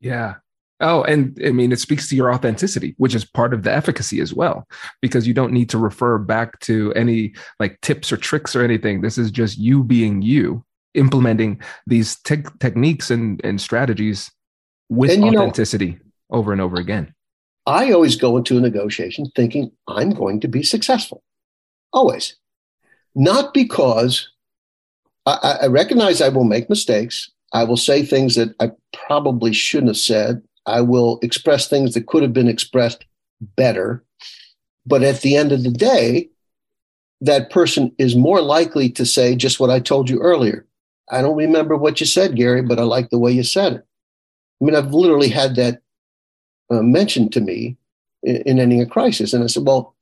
Yeah, 0.00 0.36
Oh, 0.80 1.02
and 1.04 1.38
I 1.44 1.50
mean, 1.52 1.72
it 1.72 1.80
speaks 1.80 2.08
to 2.08 2.16
your 2.16 2.32
authenticity, 2.32 2.94
which 2.98 3.14
is 3.14 3.24
part 3.24 3.54
of 3.54 3.62
the 3.62 3.72
efficacy 3.72 4.20
as 4.20 4.34
well, 4.34 4.68
because 5.00 5.26
you 5.26 5.32
don't 5.32 5.52
need 5.52 5.70
to 5.70 5.78
refer 5.78 6.18
back 6.18 6.60
to 6.60 6.92
any 6.92 7.32
like 7.58 7.80
tips 7.80 8.12
or 8.12 8.18
tricks 8.18 8.54
or 8.54 8.62
anything. 8.62 9.00
This 9.00 9.16
is 9.16 9.30
just 9.30 9.56
you 9.56 9.82
being 9.82 10.20
you, 10.20 10.64
implementing 10.94 11.62
these 11.86 12.16
te- 12.20 12.44
techniques 12.60 13.10
and, 13.10 13.40
and 13.42 13.58
strategies 13.58 14.30
with 14.90 15.10
and, 15.12 15.24
authenticity 15.24 15.92
know, 15.92 15.98
over 16.38 16.52
and 16.52 16.60
over 16.60 16.76
again. 16.76 17.14
I 17.66 17.90
always 17.90 18.16
go 18.16 18.36
into 18.36 18.56
a 18.56 18.60
negotiation 18.60 19.30
thinking 19.34 19.72
I'm 19.88 20.10
going 20.10 20.40
to 20.40 20.48
be 20.48 20.62
successful. 20.62 21.22
Always. 21.92 22.36
Not 23.14 23.52
because 23.52 24.28
I, 25.26 25.58
I 25.62 25.66
recognize 25.66 26.20
I 26.20 26.28
will 26.28 26.44
make 26.44 26.70
mistakes. 26.70 27.30
I 27.52 27.64
will 27.64 27.76
say 27.76 28.02
things 28.04 28.36
that 28.36 28.54
I 28.60 28.70
probably 29.06 29.52
shouldn't 29.52 29.88
have 29.88 29.96
said 29.96 30.42
I 30.66 30.80
will 30.80 31.18
express 31.22 31.68
things 31.68 31.94
that 31.94 32.06
could 32.06 32.22
have 32.22 32.32
been 32.32 32.48
expressed 32.48 33.04
better. 33.40 34.04
But 34.84 35.02
at 35.02 35.20
the 35.20 35.36
end 35.36 35.52
of 35.52 35.62
the 35.62 35.70
day, 35.70 36.28
that 37.20 37.50
person 37.50 37.92
is 37.98 38.14
more 38.14 38.40
likely 38.40 38.90
to 38.90 39.06
say 39.06 39.34
just 39.34 39.58
what 39.58 39.70
I 39.70 39.80
told 39.80 40.10
you 40.10 40.20
earlier. 40.20 40.66
I 41.10 41.22
don't 41.22 41.36
remember 41.36 41.76
what 41.76 42.00
you 42.00 42.06
said, 42.06 42.36
Gary, 42.36 42.62
but 42.62 42.78
I 42.78 42.82
like 42.82 43.10
the 43.10 43.18
way 43.18 43.32
you 43.32 43.44
said 43.44 43.74
it. 43.74 43.86
I 44.60 44.64
mean, 44.64 44.74
I've 44.74 44.92
literally 44.92 45.28
had 45.28 45.54
that 45.56 45.82
uh, 46.70 46.82
mentioned 46.82 47.32
to 47.32 47.40
me 47.40 47.76
in, 48.22 48.36
in, 48.42 48.58
ending 48.58 48.80
a 48.80 48.86
crisis. 48.86 49.32
And 49.32 49.44
I 49.44 49.46
said, 49.46 49.64
well, 49.64 49.94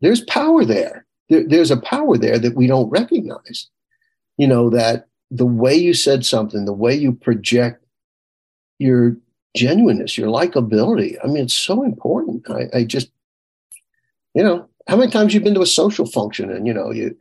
there's 0.00 0.22
power 0.22 0.64
there. 0.64 1.06
there. 1.28 1.44
There's 1.46 1.70
a 1.70 1.80
power 1.80 2.16
there 2.16 2.38
that 2.38 2.56
we 2.56 2.66
don't 2.66 2.90
recognize. 2.90 3.68
You 4.36 4.46
know, 4.46 4.70
that 4.70 5.06
the 5.30 5.46
way 5.46 5.74
you 5.74 5.94
said 5.94 6.24
something, 6.24 6.64
the 6.64 6.72
way 6.72 6.94
you 6.94 7.12
project 7.12 7.84
your 8.78 9.16
genuineness, 9.54 10.16
your 10.16 10.28
likability. 10.28 11.16
I 11.22 11.26
mean, 11.26 11.44
it's 11.44 11.54
so 11.54 11.82
important. 11.82 12.48
I, 12.50 12.78
I 12.78 12.84
just, 12.84 13.10
you 14.34 14.42
know, 14.42 14.68
how 14.88 14.96
many 14.96 15.10
times 15.10 15.32
you've 15.32 15.44
been 15.44 15.54
to 15.54 15.62
a 15.62 15.66
social 15.66 16.06
function 16.06 16.50
and 16.50 16.66
you 16.66 16.74
know 16.74 16.90
you, 16.90 17.16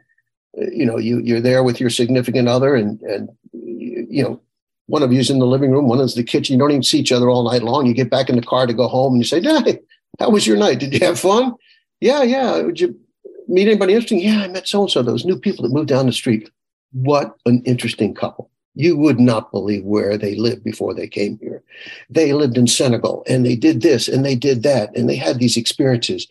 you 0.56 0.86
know 0.86 0.98
you 0.98 1.20
you're 1.20 1.42
there 1.42 1.64
with 1.64 1.80
your 1.80 1.90
significant 1.90 2.48
other 2.48 2.76
and 2.76 3.00
and 3.02 3.30
you, 3.54 4.08
you 4.10 4.24
know 4.24 4.42
one 4.90 5.04
of 5.04 5.14
you's 5.14 5.30
in 5.30 5.38
the 5.38 5.46
living 5.46 5.72
room, 5.72 5.88
one 5.88 6.00
is 6.00 6.16
the 6.16 6.24
kitchen. 6.24 6.54
You 6.54 6.60
don't 6.60 6.72
even 6.72 6.84
see 6.84 7.00
each 7.00 7.12
other 7.12 7.30
all 7.30 7.44
night 7.44 7.62
long. 7.62 7.86
You 7.86 7.94
get 7.94 8.10
back 8.10 8.28
in 8.28 8.36
the 8.36 8.42
car 8.42 8.66
to 8.66 8.74
go 8.74 8.88
home 8.88 9.14
and 9.14 9.22
you 9.22 9.26
say, 9.26 9.40
"Hey, 9.40 9.80
how 10.20 10.32
was 10.32 10.48
your 10.48 10.58
night? 10.58 10.80
Did 10.80 10.94
you 10.94 11.06
have 11.06 11.20
fun?" 11.20 11.54
Yeah, 12.02 12.24
yeah. 12.24 12.62
Would 12.62 12.80
you 12.80 13.00
meet 13.48 13.68
anybody 13.68 13.94
interesting? 13.94 14.20
Yeah, 14.20 14.42
I 14.42 14.48
met 14.48 14.68
so 14.68 14.82
and 14.82 14.92
so. 14.92 15.04
Those 15.04 15.26
new 15.26 15.38
people 15.38 15.64
that 15.64 15.74
moved 15.74 15.90
down 15.90 16.08
the 16.08 16.12
street. 16.12 16.50
What 16.92 17.36
an 17.46 17.62
interesting 17.66 18.16
couple. 18.16 18.50
You 18.74 18.98
would 18.98 19.20
not 19.20 19.52
believe 19.52 19.84
where 19.84 20.18
they 20.18 20.36
lived 20.36 20.64
before 20.64 20.94
they 20.94 21.08
came 21.08 21.38
here. 21.40 21.62
They 22.10 22.34
lived 22.34 22.58
in 22.58 22.66
Senegal 22.66 23.24
and 23.28 23.46
they 23.46 23.56
did 23.56 23.82
this 23.82 24.08
and 24.08 24.26
they 24.26 24.36
did 24.36 24.64
that 24.64 24.96
and 24.96 25.08
they 25.08 25.18
had 25.18 25.38
these 25.38 25.58
experiences. 25.58 26.28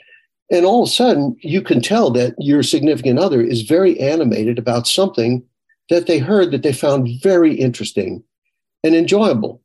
And 0.50 0.64
all 0.64 0.82
of 0.82 0.88
a 0.88 0.92
sudden, 0.92 1.36
you 1.40 1.60
can 1.60 1.80
tell 1.80 2.10
that 2.12 2.34
your 2.38 2.62
significant 2.62 3.18
other 3.18 3.40
is 3.40 3.62
very 3.62 4.00
animated 4.00 4.58
about 4.58 4.88
something 4.88 5.44
that 5.90 6.06
they 6.06 6.18
heard 6.18 6.50
that 6.50 6.62
they 6.62 6.72
found 6.72 7.08
very 7.22 7.54
interesting 7.54 8.24
and 8.84 8.94
enjoyable. 8.94 9.62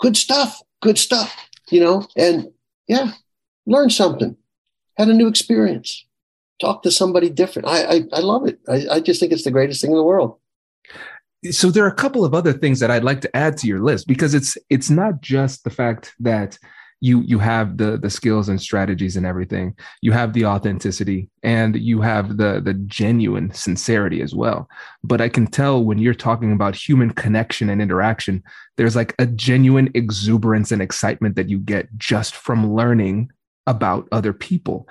Good 0.00 0.16
stuff, 0.16 0.60
good 0.80 0.98
stuff, 0.98 1.34
you 1.70 1.80
know, 1.80 2.06
and 2.16 2.48
yeah, 2.88 3.12
learn 3.66 3.90
something, 3.90 4.36
had 4.96 5.08
a 5.08 5.14
new 5.14 5.28
experience, 5.28 6.04
talk 6.60 6.82
to 6.82 6.90
somebody 6.90 7.30
different. 7.30 7.68
I, 7.68 7.84
I, 7.84 8.02
I 8.12 8.20
love 8.20 8.46
it. 8.46 8.58
I, 8.68 8.86
I 8.90 9.00
just 9.00 9.20
think 9.20 9.32
it's 9.32 9.44
the 9.44 9.50
greatest 9.50 9.80
thing 9.80 9.92
in 9.92 9.96
the 9.96 10.02
world 10.02 10.38
so 11.50 11.70
there 11.70 11.84
are 11.84 11.88
a 11.88 11.94
couple 11.94 12.24
of 12.24 12.34
other 12.34 12.52
things 12.52 12.78
that 12.80 12.90
I'd 12.90 13.04
like 13.04 13.20
to 13.22 13.36
add 13.36 13.56
to 13.58 13.66
your 13.66 13.80
list 13.80 14.06
because 14.06 14.34
it's 14.34 14.56
it's 14.70 14.90
not 14.90 15.20
just 15.20 15.64
the 15.64 15.70
fact 15.70 16.14
that 16.20 16.58
you 17.02 17.20
you 17.22 17.38
have 17.38 17.76
the 17.76 17.98
the 17.98 18.08
skills 18.08 18.48
and 18.48 18.60
strategies 18.60 19.16
and 19.16 19.26
everything 19.26 19.74
you 20.00 20.12
have 20.12 20.32
the 20.32 20.46
authenticity 20.46 21.28
and 21.42 21.76
you 21.76 22.00
have 22.00 22.38
the 22.38 22.60
the 22.64 22.74
genuine 22.86 23.52
sincerity 23.52 24.22
as 24.22 24.34
well 24.34 24.68
but 25.04 25.20
i 25.20 25.28
can 25.28 25.46
tell 25.46 25.84
when 25.84 25.98
you're 25.98 26.14
talking 26.14 26.52
about 26.52 26.74
human 26.74 27.10
connection 27.10 27.68
and 27.68 27.82
interaction 27.82 28.42
there's 28.76 28.96
like 28.96 29.14
a 29.18 29.26
genuine 29.26 29.90
exuberance 29.94 30.72
and 30.72 30.80
excitement 30.80 31.36
that 31.36 31.48
you 31.48 31.58
get 31.58 31.88
just 31.98 32.34
from 32.34 32.74
learning 32.74 33.30
about 33.66 34.08
other 34.12 34.32
people. 34.32 34.88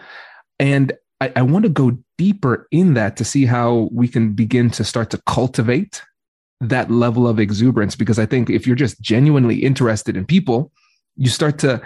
And 0.60 0.94
I, 1.20 1.32
I 1.36 1.42
want 1.42 1.64
to 1.64 1.70
go 1.70 1.98
deeper 2.18 2.68
in 2.72 2.94
that 2.94 3.18
to 3.18 3.26
see 3.26 3.46
how 3.46 3.90
we 3.92 4.08
can 4.08 4.34
begin 4.34 4.70
to 4.72 4.84
start 4.84 5.10
to 5.12 5.22
cultivate 5.26 6.04
that 6.60 6.92
level 6.92 7.28
of 7.28 7.40
exuberance. 7.40 7.96
Because 7.96 8.20
I 8.20 8.26
think 8.26 8.50
if 8.50 8.68
you're 8.68 8.76
just 8.76 9.02
genuinely 9.02 9.58
interested 9.58 10.16
in 10.16 10.26
people, 10.26 10.72
you 11.18 11.30
start 11.30 11.60
to 11.60 11.82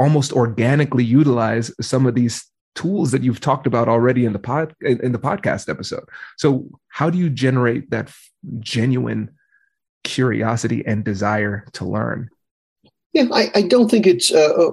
almost 0.00 0.32
organically 0.32 1.04
utilize 1.04 1.72
some 1.80 2.06
of 2.06 2.14
these 2.14 2.44
tools 2.74 3.12
that 3.12 3.22
you've 3.22 3.40
talked 3.40 3.66
about 3.66 3.88
already 3.88 4.24
in 4.24 4.32
the 4.32 4.38
pod 4.38 4.74
in 4.80 5.12
the 5.12 5.18
podcast 5.18 5.68
episode. 5.68 6.04
So 6.36 6.68
how 6.88 7.10
do 7.10 7.18
you 7.18 7.30
generate 7.30 7.90
that 7.90 8.12
genuine 8.60 9.30
curiosity 10.02 10.84
and 10.86 11.04
desire 11.04 11.66
to 11.74 11.84
learn? 11.84 12.30
Yeah, 13.12 13.26
I, 13.32 13.50
I 13.54 13.62
don't 13.62 13.88
think 13.88 14.06
it's 14.06 14.32
a, 14.32 14.72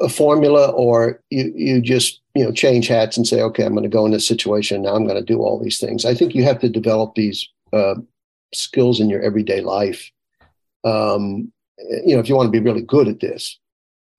a, 0.00 0.08
formula 0.08 0.70
or 0.70 1.22
you, 1.30 1.52
you 1.54 1.80
just 1.80 2.20
you 2.34 2.44
know 2.44 2.50
change 2.50 2.88
hats 2.88 3.16
and 3.16 3.26
say, 3.26 3.40
okay, 3.42 3.64
I'm 3.64 3.72
going 3.72 3.84
to 3.84 3.88
go 3.88 4.04
in 4.04 4.12
this 4.12 4.26
situation 4.26 4.82
now. 4.82 4.94
I'm 4.94 5.06
going 5.06 5.16
to 5.16 5.22
do 5.22 5.38
all 5.38 5.62
these 5.62 5.78
things. 5.78 6.04
I 6.04 6.14
think 6.14 6.34
you 6.34 6.42
have 6.42 6.58
to 6.60 6.68
develop 6.68 7.14
these 7.14 7.48
uh, 7.72 7.94
skills 8.52 9.00
in 9.00 9.08
your 9.08 9.22
everyday 9.22 9.60
life. 9.60 10.10
Um, 10.84 11.52
you 11.78 12.14
know, 12.14 12.20
if 12.20 12.28
you 12.28 12.36
want 12.36 12.46
to 12.46 12.58
be 12.58 12.64
really 12.64 12.82
good 12.82 13.08
at 13.08 13.20
this. 13.20 13.58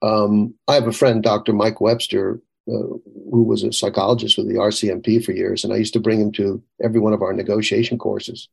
Um, 0.01 0.53
I 0.67 0.75
have 0.75 0.87
a 0.87 0.91
friend, 0.91 1.23
Dr. 1.23 1.53
Mike 1.53 1.81
Webster, 1.81 2.39
uh, 2.67 2.99
who 3.31 3.43
was 3.43 3.63
a 3.63 3.71
psychologist 3.71 4.37
with 4.37 4.47
the 4.47 4.55
RCMP 4.55 5.23
for 5.23 5.31
years, 5.31 5.63
and 5.63 5.73
I 5.73 5.77
used 5.77 5.93
to 5.93 5.99
bring 5.99 6.19
him 6.19 6.31
to 6.33 6.61
every 6.83 6.99
one 6.99 7.13
of 7.13 7.21
our 7.21 7.33
negotiation 7.33 7.97
courses. 7.97 8.47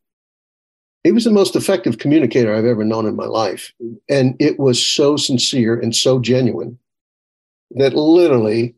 He 1.03 1.12
was 1.12 1.25
the 1.25 1.31
most 1.31 1.55
effective 1.55 1.99
communicator 1.99 2.55
I've 2.55 2.64
ever 2.64 2.85
known 2.85 3.07
in 3.07 3.14
my 3.14 3.27
life. 3.27 3.75
And 4.09 4.37
it 4.40 4.59
was 4.59 4.85
so 4.85 5.19
sincere 5.19 5.79
and 5.79 5.95
so 5.95 6.19
genuine 6.19 6.79
that 7.73 7.93
literally 7.93 8.75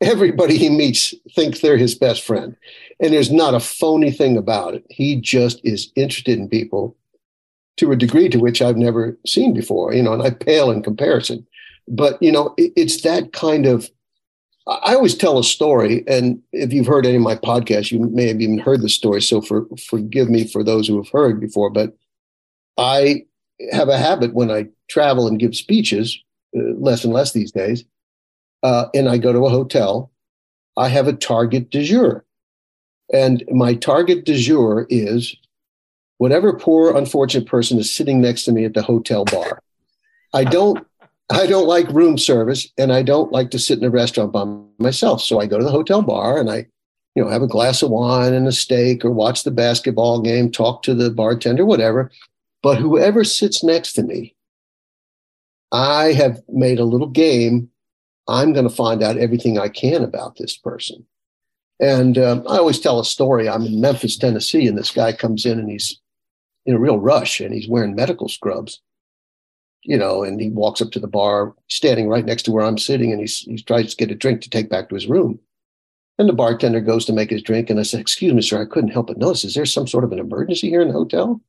everybody 0.00 0.58
he 0.58 0.70
meets 0.70 1.14
thinks 1.36 1.60
they're 1.60 1.76
his 1.76 1.94
best 1.94 2.22
friend. 2.22 2.56
And 2.98 3.12
there's 3.12 3.30
not 3.30 3.54
a 3.54 3.60
phony 3.60 4.10
thing 4.10 4.36
about 4.36 4.74
it. 4.74 4.84
He 4.90 5.20
just 5.20 5.60
is 5.62 5.92
interested 5.94 6.36
in 6.36 6.48
people 6.48 6.96
to 7.78 7.92
a 7.92 7.96
degree 7.96 8.28
to 8.28 8.38
which 8.38 8.60
I've 8.62 8.76
never 8.76 9.18
seen 9.26 9.54
before, 9.54 9.94
you 9.94 10.02
know, 10.02 10.12
and 10.12 10.22
I 10.22 10.30
pale 10.30 10.70
in 10.70 10.82
comparison. 10.82 11.46
But, 11.86 12.22
you 12.22 12.30
know, 12.30 12.54
it's 12.58 13.02
that 13.02 13.32
kind 13.32 13.66
of 13.66 13.88
I 14.68 14.94
always 14.94 15.14
tell 15.14 15.38
a 15.38 15.44
story, 15.44 16.04
and 16.06 16.42
if 16.52 16.74
you've 16.74 16.86
heard 16.86 17.06
any 17.06 17.16
of 17.16 17.22
my 17.22 17.36
podcasts, 17.36 17.90
you 17.90 18.00
may 18.00 18.28
have 18.28 18.40
even 18.42 18.58
heard 18.58 18.82
the 18.82 18.90
story. 18.90 19.22
So 19.22 19.40
for 19.40 19.66
forgive 19.88 20.28
me 20.28 20.46
for 20.46 20.62
those 20.62 20.86
who 20.86 20.96
have 21.02 21.08
heard 21.10 21.40
before, 21.40 21.70
but 21.70 21.96
I 22.76 23.24
have 23.72 23.88
a 23.88 23.96
habit 23.96 24.34
when 24.34 24.50
I 24.50 24.68
travel 24.90 25.26
and 25.26 25.38
give 25.38 25.56
speeches, 25.56 26.18
uh, 26.54 26.74
less 26.76 27.02
and 27.02 27.14
less 27.14 27.32
these 27.32 27.50
days, 27.50 27.84
uh, 28.62 28.86
and 28.94 29.08
I 29.08 29.16
go 29.16 29.32
to 29.32 29.46
a 29.46 29.50
hotel. 29.50 30.10
I 30.76 30.88
have 30.88 31.08
a 31.08 31.14
target 31.14 31.70
du 31.70 31.82
jour, 31.82 32.26
and 33.10 33.42
my 33.48 33.72
target 33.72 34.26
du 34.26 34.36
jour 34.36 34.86
is 34.90 35.34
whatever 36.18 36.52
poor 36.52 36.96
unfortunate 36.96 37.46
person 37.46 37.78
is 37.78 37.94
sitting 37.94 38.20
next 38.20 38.44
to 38.44 38.52
me 38.52 38.64
at 38.64 38.74
the 38.74 38.82
hotel 38.82 39.24
bar. 39.24 39.62
I 40.34 40.44
don't 40.44 40.86
I 41.30 41.46
don't 41.46 41.66
like 41.66 41.88
room 41.88 42.16
service 42.16 42.68
and 42.78 42.92
I 42.92 43.02
don't 43.02 43.32
like 43.32 43.50
to 43.50 43.58
sit 43.58 43.78
in 43.78 43.84
a 43.84 43.90
restaurant 43.90 44.32
by 44.32 44.44
myself. 44.78 45.22
So 45.22 45.40
I 45.40 45.46
go 45.46 45.58
to 45.58 45.64
the 45.64 45.70
hotel 45.70 46.00
bar 46.00 46.38
and 46.38 46.50
I, 46.50 46.66
you 47.14 47.22
know, 47.22 47.28
have 47.28 47.42
a 47.42 47.46
glass 47.46 47.82
of 47.82 47.90
wine 47.90 48.32
and 48.32 48.46
a 48.46 48.52
steak 48.52 49.04
or 49.04 49.10
watch 49.10 49.44
the 49.44 49.50
basketball 49.50 50.20
game, 50.20 50.50
talk 50.50 50.82
to 50.84 50.94
the 50.94 51.10
bartender, 51.10 51.66
whatever. 51.66 52.10
But 52.62 52.78
whoever 52.78 53.24
sits 53.24 53.62
next 53.62 53.92
to 53.94 54.02
me, 54.02 54.34
I 55.70 56.12
have 56.12 56.42
made 56.48 56.78
a 56.78 56.84
little 56.84 57.08
game. 57.08 57.70
I'm 58.26 58.54
going 58.54 58.68
to 58.68 58.74
find 58.74 59.02
out 59.02 59.18
everything 59.18 59.58
I 59.58 59.68
can 59.68 60.02
about 60.02 60.36
this 60.36 60.56
person. 60.56 61.06
And 61.78 62.16
um, 62.18 62.40
I 62.48 62.56
always 62.56 62.80
tell 62.80 62.98
a 63.00 63.04
story. 63.04 63.48
I'm 63.48 63.64
in 63.64 63.80
Memphis, 63.80 64.16
Tennessee, 64.16 64.66
and 64.66 64.76
this 64.76 64.90
guy 64.90 65.12
comes 65.12 65.44
in 65.44 65.58
and 65.58 65.70
he's 65.70 66.00
in 66.68 66.74
a 66.74 66.78
real 66.78 66.98
rush 66.98 67.40
and 67.40 67.52
he's 67.52 67.68
wearing 67.68 67.96
medical 67.96 68.28
scrubs 68.28 68.80
you 69.88 69.96
know, 69.96 70.22
and 70.22 70.40
he 70.40 70.50
walks 70.50 70.80
up 70.80 70.90
to 70.92 71.00
the 71.00 71.06
bar, 71.06 71.54
standing 71.68 72.08
right 72.08 72.24
next 72.24 72.42
to 72.42 72.52
where 72.52 72.64
I'm 72.64 72.78
sitting, 72.78 73.10
and 73.10 73.20
he's, 73.20 73.38
he 73.40 73.56
tries 73.62 73.94
to 73.94 73.96
get 73.96 74.10
a 74.10 74.14
drink 74.14 74.42
to 74.42 74.50
take 74.50 74.68
back 74.68 74.88
to 74.88 74.94
his 74.94 75.06
room. 75.06 75.38
And 76.18 76.28
the 76.28 76.34
bartender 76.34 76.80
goes 76.80 77.04
to 77.06 77.12
make 77.12 77.30
his 77.30 77.42
drink, 77.42 77.70
and 77.70 77.78
I 77.78 77.84
said, 77.84 78.00
"Excuse 78.00 78.34
me, 78.34 78.42
sir, 78.42 78.60
I 78.60 78.66
couldn't 78.66 78.90
help 78.90 79.06
but 79.06 79.18
notice. 79.18 79.44
Is 79.44 79.54
there 79.54 79.64
some 79.64 79.86
sort 79.86 80.04
of 80.04 80.12
an 80.12 80.18
emergency 80.18 80.68
here 80.68 80.82
in 80.82 80.88
the 80.88 80.94
hotel?" 80.94 81.40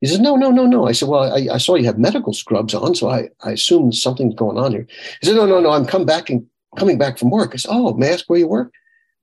He 0.00 0.06
says, 0.06 0.18
"No, 0.18 0.34
no, 0.34 0.50
no, 0.50 0.66
no." 0.66 0.88
I 0.88 0.92
said, 0.92 1.08
"Well, 1.08 1.32
I, 1.32 1.54
I 1.54 1.58
saw 1.58 1.74
you 1.74 1.84
have 1.84 1.98
medical 1.98 2.32
scrubs 2.32 2.74
on, 2.74 2.94
so 2.94 3.10
I, 3.10 3.28
I 3.44 3.52
assumed 3.52 3.94
something's 3.94 4.34
going 4.34 4.56
on 4.56 4.72
here." 4.72 4.86
He 5.20 5.26
said, 5.26 5.36
"No, 5.36 5.44
no, 5.44 5.60
no. 5.60 5.70
I'm 5.70 5.84
come 5.84 6.06
back 6.06 6.30
and 6.30 6.46
coming 6.76 6.96
back 6.96 7.18
from 7.18 7.30
work." 7.30 7.50
I 7.52 7.58
said, 7.58 7.70
"Oh, 7.70 7.92
may 7.94 8.08
I 8.08 8.12
ask 8.12 8.24
where 8.30 8.38
you 8.38 8.48
work?" 8.48 8.72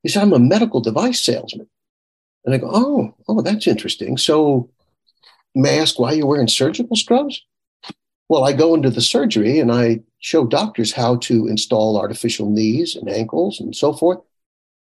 He 0.03 0.09
said, 0.09 0.21
"I'm 0.21 0.33
a 0.33 0.39
medical 0.39 0.81
device 0.81 1.19
salesman." 1.19 1.67
And 2.45 2.53
I 2.53 2.59
go, 2.59 2.69
"Oh, 2.71 3.15
oh, 3.27 3.41
that's 3.41 3.65
interesting. 3.67 4.17
So, 4.17 4.69
may 5.55 5.77
I 5.77 5.81
ask 5.81 5.99
why 5.99 6.13
you're 6.13 6.27
wearing 6.27 6.47
surgical 6.47 6.95
scrubs?" 6.95 7.43
Well, 8.29 8.43
I 8.43 8.53
go 8.53 8.75
into 8.75 8.91
the 8.91 9.01
surgery 9.01 9.59
and 9.59 9.71
I 9.71 10.01
show 10.19 10.45
doctors 10.45 10.93
how 10.93 11.15
to 11.17 11.47
install 11.47 11.97
artificial 11.97 12.49
knees 12.49 12.95
and 12.95 13.09
ankles 13.09 13.59
and 13.59 13.75
so 13.75 13.91
forth. 13.91 14.19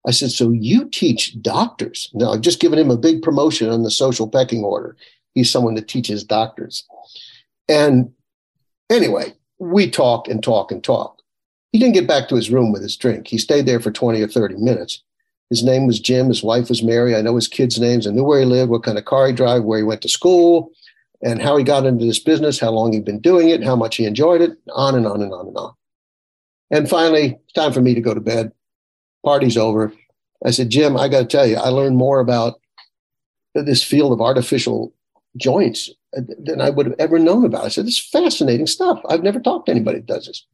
I 0.07 0.11
said, 0.11 0.31
So 0.31 0.51
you 0.51 0.85
teach 0.89 1.41
doctors? 1.41 2.09
Now, 2.13 2.31
I've 2.31 2.41
just 2.41 2.59
given 2.59 2.79
him 2.79 2.91
a 2.91 2.97
big 2.97 3.21
promotion 3.21 3.69
on 3.69 3.83
the 3.83 3.91
social 3.91 4.29
pecking 4.29 4.63
order. 4.63 4.95
He's 5.33 5.51
someone 5.51 5.75
that 5.75 5.87
teaches 5.87 6.23
doctors. 6.23 6.85
And 7.67 8.11
anyway, 8.89 9.33
we 9.59 9.89
talk 9.89 10.27
and 10.27 10.43
talk 10.43 10.71
and 10.71 10.83
talk. 10.83 11.21
He 11.71 11.79
didn't 11.79 11.95
get 11.95 12.07
back 12.07 12.29
to 12.29 12.35
his 12.35 12.51
room 12.51 12.71
with 12.71 12.83
his 12.83 12.95
drink. 12.95 13.27
He 13.27 13.37
stayed 13.37 13.65
there 13.65 13.79
for 13.79 13.91
20 13.91 14.21
or 14.21 14.27
30 14.27 14.55
minutes. 14.55 15.03
His 15.53 15.63
name 15.63 15.85
was 15.85 15.99
Jim. 15.99 16.29
His 16.29 16.41
wife 16.41 16.67
was 16.67 16.81
Mary. 16.81 17.15
I 17.15 17.21
know 17.21 17.35
his 17.35 17.47
kids' 17.47 17.79
names. 17.79 18.07
I 18.07 18.09
knew 18.09 18.23
where 18.23 18.39
he 18.39 18.45
lived, 18.47 18.71
what 18.71 18.81
kind 18.81 18.97
of 18.97 19.05
car 19.05 19.27
he 19.27 19.33
drove, 19.33 19.63
where 19.63 19.77
he 19.77 19.83
went 19.83 20.01
to 20.01 20.09
school, 20.09 20.71
and 21.21 21.39
how 21.39 21.55
he 21.57 21.63
got 21.63 21.85
into 21.85 22.05
this 22.05 22.17
business, 22.17 22.59
how 22.59 22.71
long 22.71 22.91
he'd 22.91 23.05
been 23.05 23.19
doing 23.19 23.49
it, 23.49 23.63
how 23.63 23.75
much 23.75 23.97
he 23.97 24.07
enjoyed 24.07 24.41
it, 24.41 24.57
on 24.73 24.95
and 24.95 25.05
on 25.05 25.21
and 25.21 25.31
on 25.31 25.45
and 25.45 25.55
on. 25.55 25.73
And 26.71 26.89
finally, 26.89 27.37
it's 27.43 27.53
time 27.53 27.71
for 27.71 27.81
me 27.81 27.93
to 27.93 28.01
go 28.01 28.15
to 28.15 28.19
bed. 28.19 28.51
Party's 29.23 29.57
over. 29.57 29.93
I 30.43 30.49
said, 30.49 30.71
Jim, 30.71 30.97
I 30.97 31.07
got 31.07 31.19
to 31.19 31.25
tell 31.25 31.45
you, 31.45 31.57
I 31.57 31.69
learned 31.69 31.97
more 31.97 32.19
about 32.19 32.59
this 33.53 33.83
field 33.83 34.11
of 34.11 34.21
artificial 34.21 34.91
joints 35.37 35.91
than 36.13 36.61
I 36.61 36.71
would 36.71 36.87
have 36.87 36.95
ever 36.97 37.19
known 37.19 37.45
about. 37.45 37.65
I 37.65 37.67
said, 37.67 37.85
this 37.85 37.99
is 37.99 38.09
fascinating 38.09 38.65
stuff. 38.65 38.99
I've 39.07 39.21
never 39.21 39.39
talked 39.39 39.67
to 39.67 39.71
anybody 39.71 39.99
that 39.99 40.07
does 40.07 40.25
this. 40.25 40.47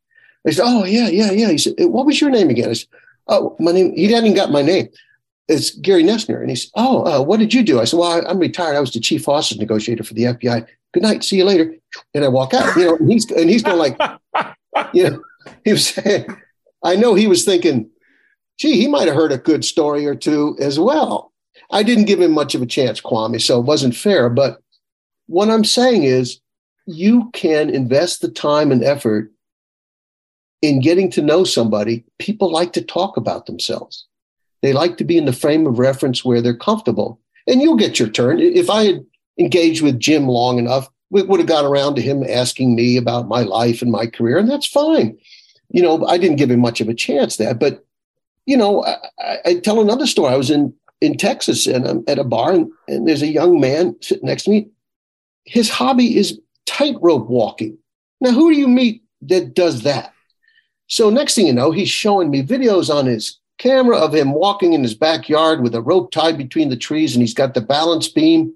He 0.44 0.52
said, 0.52 0.66
oh, 0.66 0.84
yeah, 0.84 1.08
yeah, 1.08 1.32
yeah. 1.32 1.52
He 1.52 1.58
said, 1.58 1.76
what 1.78 2.06
was 2.06 2.20
your 2.20 2.30
name 2.30 2.50
again? 2.50 2.70
I 2.70 2.74
said, 2.74 2.90
oh, 3.30 3.56
my 3.60 3.72
name, 3.72 3.96
he 3.96 4.12
hadn't 4.12 4.34
got 4.34 4.52
my 4.52 4.62
name 4.62 4.90
it's 5.50 5.72
Gary 5.72 6.04
Noesner. 6.04 6.40
And 6.40 6.50
he 6.50 6.56
said, 6.56 6.70
Oh, 6.76 7.04
uh, 7.04 7.22
what 7.24 7.40
did 7.40 7.54
you 7.54 7.64
do? 7.64 7.82
I 7.82 7.84
said, 7.84 7.98
Well, 7.98 8.26
I, 8.26 8.30
am 8.30 8.40
retired. 8.40 8.76
I 8.76 8.80
was 8.80 8.94
the 8.94 9.00
chief 9.00 9.26
hostage 9.26 9.58
negotiator 9.58 10.04
for 10.04 10.14
the 10.14 10.26
FBI. 10.26 10.66
Good 10.94 11.04
night. 11.04 11.24
See 11.24 11.38
you 11.38 11.46
later. 11.46 11.76
And 12.14 12.24
I 12.24 12.30
walk 12.30 12.54
out, 12.54 12.76
you 12.78 12.86
know, 12.86 12.96
and 12.96 13.12
he's, 13.12 13.30
and 13.32 13.50
he's 13.50 13.64
going 13.64 13.78
like, 13.78 14.00
you 14.94 15.10
know, 15.10 15.24
he 15.66 15.74
was 15.74 15.88
saying, 15.88 16.26
I 16.84 16.96
know 16.96 17.16
he 17.16 17.28
was 17.28 17.44
thinking, 17.44 17.90
gee, 18.58 18.80
he 18.80 18.88
might 18.88 19.08
have 19.08 19.16
heard 19.16 19.32
a 19.32 19.38
good 19.38 19.66
story 19.66 20.06
or 20.06 20.16
two 20.16 20.56
as 20.60 20.80
well. 20.80 21.34
I 21.72 21.84
didn't 21.84 22.06
give 22.06 22.22
him 22.22 22.32
much 22.32 22.56
of 22.56 22.62
a 22.62 22.68
chance, 22.68 23.02
Kwame, 23.02 23.42
so 23.42 23.60
it 23.60 23.66
wasn't 23.66 23.96
fair. 23.96 24.30
But 24.30 24.62
what 25.28 25.50
I'm 25.50 25.66
saying 25.66 26.04
is, 26.04 26.40
you 26.86 27.30
can 27.34 27.70
invest 27.70 28.22
the 28.22 28.30
time 28.30 28.72
and 28.72 28.84
effort 28.84 29.32
in 30.62 30.82
getting 30.82 31.10
to 31.12 31.22
know 31.22 31.44
somebody. 31.44 32.04
People 32.18 32.52
like 32.52 32.74
to 32.74 32.82
talk 32.82 33.18
about 33.18 33.46
themselves. 33.46 34.06
They 34.62 34.74
like 34.74 34.98
to 34.98 35.06
be 35.06 35.18
in 35.18 35.26
the 35.26 35.34
frame 35.34 35.66
of 35.66 35.80
reference 35.80 36.26
where 36.26 36.42
they're 36.42 36.56
comfortable. 36.56 37.20
And 37.48 37.62
you'll 37.62 37.78
get 37.78 37.98
your 37.98 38.10
turn. 38.10 38.40
If 38.40 38.70
I 38.70 38.86
had 38.86 39.06
engaged 39.40 39.82
with 39.82 40.00
Jim 40.00 40.28
long 40.28 40.60
enough, 40.60 40.90
we 41.10 41.24
would 41.24 41.40
have 41.40 41.48
got 41.48 41.66
around 41.66 41.96
to 41.96 42.02
him 42.02 42.24
asking 42.24 42.76
me 42.76 42.98
about 42.98 43.28
my 43.28 43.42
life 43.42 43.82
and 43.82 43.92
my 43.92 44.06
career, 44.06 44.38
and 44.38 44.50
that's 44.50 44.68
fine. 44.68 45.18
You 45.70 45.82
know, 45.82 46.06
I 46.06 46.18
didn't 46.18 46.38
give 46.38 46.52
him 46.52 46.60
much 46.60 46.82
of 46.82 46.90
a 46.90 46.94
chance 46.94 47.38
there, 47.38 47.54
but 47.54 47.84
you 48.46 48.58
know, 48.58 48.84
I, 48.86 49.38
I 49.46 49.54
tell 49.56 49.80
another 49.80 50.08
story. 50.08 50.34
I 50.34 50.38
was 50.38 50.50
in 50.50 50.74
in 51.02 51.18
Texas 51.18 51.66
and 51.66 51.88
I'm 51.88 52.04
at 52.08 52.20
a 52.20 52.24
bar, 52.24 52.52
and, 52.52 52.72
and 52.88 53.08
there's 53.08 53.22
a 53.22 53.28
young 53.28 53.60
man 53.60 53.96
sitting 54.02 54.28
next 54.28 54.44
to 54.44 54.52
me. 54.52 54.70
His 55.46 55.70
hobby 55.70 56.18
is 56.18 56.40
tightrope 56.66 57.28
walking. 57.28 57.78
Now, 58.22 58.32
who 58.32 58.54
do 58.54 58.60
you 58.60 58.68
meet 58.68 59.04
that 59.22 59.54
does 59.54 59.84
that? 59.84 60.14
So 60.90 61.10
next 61.10 61.36
thing 61.36 61.48
you 61.48 61.54
know, 61.54 61.72
he's 61.72 61.90
showing 61.90 62.30
me 62.30 62.44
videos 62.44 62.94
on 62.94 63.06
his 63.06 63.38
camera 63.60 63.98
of 63.98 64.14
him 64.14 64.34
walking 64.34 64.74
in 64.74 64.82
his 64.82 64.96
backyard 64.96 65.62
with 65.62 65.76
a 65.76 65.82
rope 65.82 66.12
tied 66.12 66.38
between 66.38 66.70
the 66.70 66.78
trees 66.78 67.16
and 67.16 67.22
he's 67.22 67.34
got 67.34 67.54
the 67.54 67.62
balance 67.62 68.08
beam. 68.08 68.54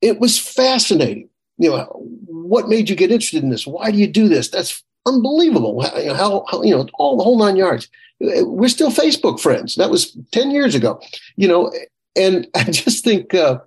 It 0.00 0.20
was 0.20 0.38
fascinating. 0.38 1.28
You 1.56 1.70
know, 1.70 2.06
what 2.26 2.68
made 2.68 2.88
you 2.88 2.94
get 2.94 3.10
interested 3.10 3.42
in 3.42 3.50
this? 3.50 3.66
Why 3.66 3.90
do 3.90 3.98
you 3.98 4.06
do 4.06 4.28
this? 4.28 4.48
That's 4.48 4.84
unbelievable. 5.04 5.82
How, 5.82 6.44
how, 6.48 6.62
you 6.62 6.76
know, 6.76 6.86
all 6.94 7.16
the 7.16 7.24
whole 7.24 7.38
nine 7.38 7.56
yards. 7.56 7.88
We're 8.20 8.68
still 8.68 8.90
Facebook 8.90 9.40
friends. 9.40 9.74
That 9.74 9.90
was 9.90 10.16
10 10.30 10.52
years 10.52 10.76
ago, 10.76 11.00
you 11.36 11.48
know, 11.48 11.72
and 12.14 12.46
I 12.54 12.64
just 12.64 13.02
think 13.02 13.34
uh, 13.34 13.58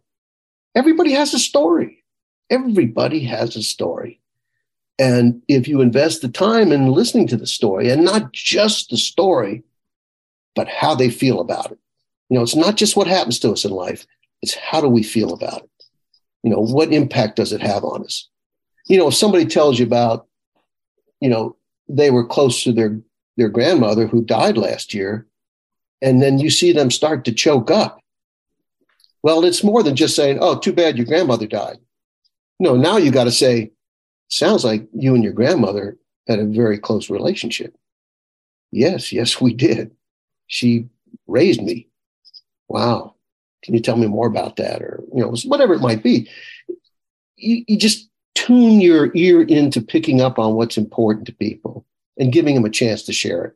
everybody 0.75 1.11
has 1.11 1.33
a 1.33 1.39
story. 1.39 2.05
Everybody 2.49 3.23
has 3.25 3.57
a 3.57 3.63
story. 3.63 4.20
And 5.01 5.41
if 5.47 5.67
you 5.67 5.81
invest 5.81 6.21
the 6.21 6.29
time 6.29 6.71
in 6.71 6.91
listening 6.91 7.25
to 7.29 7.35
the 7.35 7.47
story 7.47 7.89
and 7.89 8.05
not 8.05 8.33
just 8.33 8.91
the 8.91 8.97
story, 8.97 9.63
but 10.55 10.67
how 10.67 10.93
they 10.93 11.09
feel 11.09 11.39
about 11.39 11.71
it. 11.71 11.79
You 12.29 12.37
know, 12.37 12.43
it's 12.43 12.55
not 12.55 12.77
just 12.77 12.95
what 12.95 13.07
happens 13.07 13.39
to 13.39 13.51
us 13.51 13.65
in 13.65 13.71
life, 13.71 14.05
it's 14.43 14.53
how 14.53 14.79
do 14.79 14.87
we 14.87 15.01
feel 15.01 15.33
about 15.33 15.63
it? 15.63 15.69
You 16.43 16.51
know, 16.51 16.61
what 16.63 16.93
impact 16.93 17.37
does 17.37 17.51
it 17.51 17.63
have 17.63 17.83
on 17.83 18.03
us? 18.03 18.29
You 18.87 18.99
know, 18.99 19.07
if 19.07 19.15
somebody 19.15 19.45
tells 19.45 19.79
you 19.79 19.87
about, 19.87 20.27
you 21.19 21.29
know, 21.29 21.55
they 21.89 22.11
were 22.11 22.25
close 22.25 22.63
to 22.63 22.71
their 22.71 23.01
their 23.37 23.49
grandmother 23.49 24.05
who 24.05 24.23
died 24.23 24.55
last 24.55 24.93
year, 24.93 25.25
and 26.03 26.21
then 26.21 26.37
you 26.37 26.51
see 26.51 26.73
them 26.73 26.91
start 26.91 27.25
to 27.25 27.31
choke 27.31 27.71
up. 27.71 27.99
Well, 29.23 29.45
it's 29.45 29.63
more 29.63 29.81
than 29.81 29.95
just 29.95 30.15
saying, 30.15 30.37
"Oh, 30.41 30.59
too 30.59 30.73
bad 30.73 30.97
your 30.97 31.07
grandmother 31.07 31.47
died." 31.47 31.79
No, 32.59 32.75
now 32.75 32.97
you 32.97 33.09
got 33.09 33.23
to 33.23 33.31
say, 33.31 33.71
"Sounds 34.31 34.63
like 34.63 34.87
you 34.93 35.13
and 35.13 35.23
your 35.23 35.33
grandmother 35.33 35.97
had 36.27 36.39
a 36.39 36.45
very 36.45 36.79
close 36.79 37.09
relationship." 37.09 37.75
Yes, 38.71 39.11
yes, 39.11 39.41
we 39.41 39.53
did. 39.53 39.91
She 40.47 40.87
raised 41.27 41.61
me. 41.61 41.89
Wow. 42.67 43.15
Can 43.63 43.73
you 43.73 43.81
tell 43.81 43.97
me 43.97 44.07
more 44.07 44.27
about 44.27 44.55
that? 44.55 44.81
Or, 44.81 45.03
you 45.13 45.21
know, 45.21 45.35
whatever 45.45 45.73
it 45.73 45.81
might 45.81 46.01
be. 46.01 46.29
You, 47.35 47.63
you 47.67 47.77
just 47.77 48.09
tune 48.33 48.81
your 48.81 49.11
ear 49.13 49.41
into 49.43 49.81
picking 49.81 50.21
up 50.21 50.39
on 50.39 50.55
what's 50.55 50.77
important 50.77 51.27
to 51.27 51.33
people 51.33 51.85
and 52.17 52.31
giving 52.31 52.55
them 52.55 52.65
a 52.65 52.69
chance 52.69 53.03
to 53.03 53.13
share 53.13 53.45
it. 53.45 53.53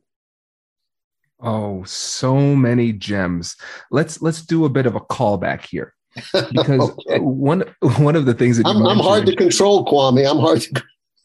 Oh, 1.40 1.84
so 1.86 2.56
many 2.56 2.92
gems. 2.94 3.56
Let's 3.92 4.22
let's 4.22 4.42
do 4.42 4.66
a 4.66 4.70
bit 4.70 4.86
of 4.86 4.96
a 4.96 5.02
callback 5.02 5.66
here. 5.66 5.95
Because 6.52 6.92
okay. 7.10 7.20
one 7.20 7.64
one 8.00 8.16
of 8.16 8.26
the 8.26 8.34
things 8.34 8.58
that 8.58 8.68
I'm, 8.68 8.86
I'm 8.86 9.00
hard 9.00 9.26
to 9.26 9.36
control, 9.36 9.86
Kwame. 9.86 10.30
I'm 10.30 10.40
hard 10.40 10.62
to 10.62 10.84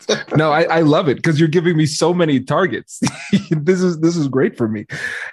no, 0.36 0.51
I, 0.53 0.62
I 0.62 0.80
love 0.80 1.09
it 1.09 1.16
because 1.16 1.38
you're 1.38 1.49
giving 1.49 1.76
me 1.76 1.86
so 1.86 2.12
many 2.14 2.41
targets. 2.41 3.01
this 3.51 3.80
is 3.80 4.01
this 4.01 4.16
is 4.16 4.28
great 4.28 4.57
for 4.57 4.68
me. 4.68 4.86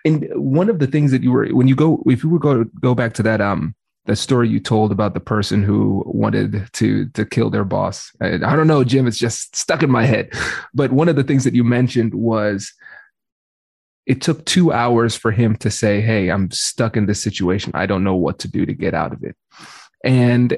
And 0.05 0.27
one 0.35 0.69
of 0.69 0.79
the 0.79 0.87
things 0.87 1.11
that 1.11 1.23
you 1.23 1.31
were 1.31 1.47
when 1.49 1.67
you 1.67 1.75
go 1.75 2.03
if 2.05 2.23
you 2.23 2.29
were 2.29 2.39
go 2.39 2.65
go 2.81 2.93
back 2.93 3.13
to 3.15 3.23
that 3.23 3.41
um 3.41 3.75
the 4.05 4.15
story 4.15 4.47
you 4.47 4.59
told 4.59 4.91
about 4.91 5.13
the 5.13 5.19
person 5.19 5.63
who 5.63 6.03
wanted 6.05 6.69
to 6.73 7.07
to 7.09 7.25
kill 7.25 7.49
their 7.49 7.65
boss. 7.65 8.11
I, 8.21 8.35
I 8.35 8.55
don't 8.55 8.67
know, 8.67 8.83
Jim. 8.83 9.07
It's 9.07 9.17
just 9.17 9.55
stuck 9.55 9.83
in 9.83 9.89
my 9.89 10.05
head. 10.05 10.31
But 10.73 10.91
one 10.91 11.09
of 11.09 11.15
the 11.15 11.23
things 11.23 11.43
that 11.43 11.55
you 11.55 11.63
mentioned 11.63 12.13
was 12.13 12.73
it 14.07 14.21
took 14.21 14.43
two 14.45 14.71
hours 14.71 15.15
for 15.15 15.31
him 15.31 15.55
to 15.57 15.69
say, 15.69 16.01
"Hey, 16.01 16.29
I'm 16.29 16.49
stuck 16.49 16.97
in 16.97 17.05
this 17.05 17.21
situation. 17.21 17.71
I 17.75 17.85
don't 17.85 18.03
know 18.03 18.15
what 18.15 18.39
to 18.39 18.47
do 18.47 18.65
to 18.65 18.73
get 18.73 18.93
out 18.93 19.13
of 19.13 19.23
it." 19.23 19.35
And 20.03 20.57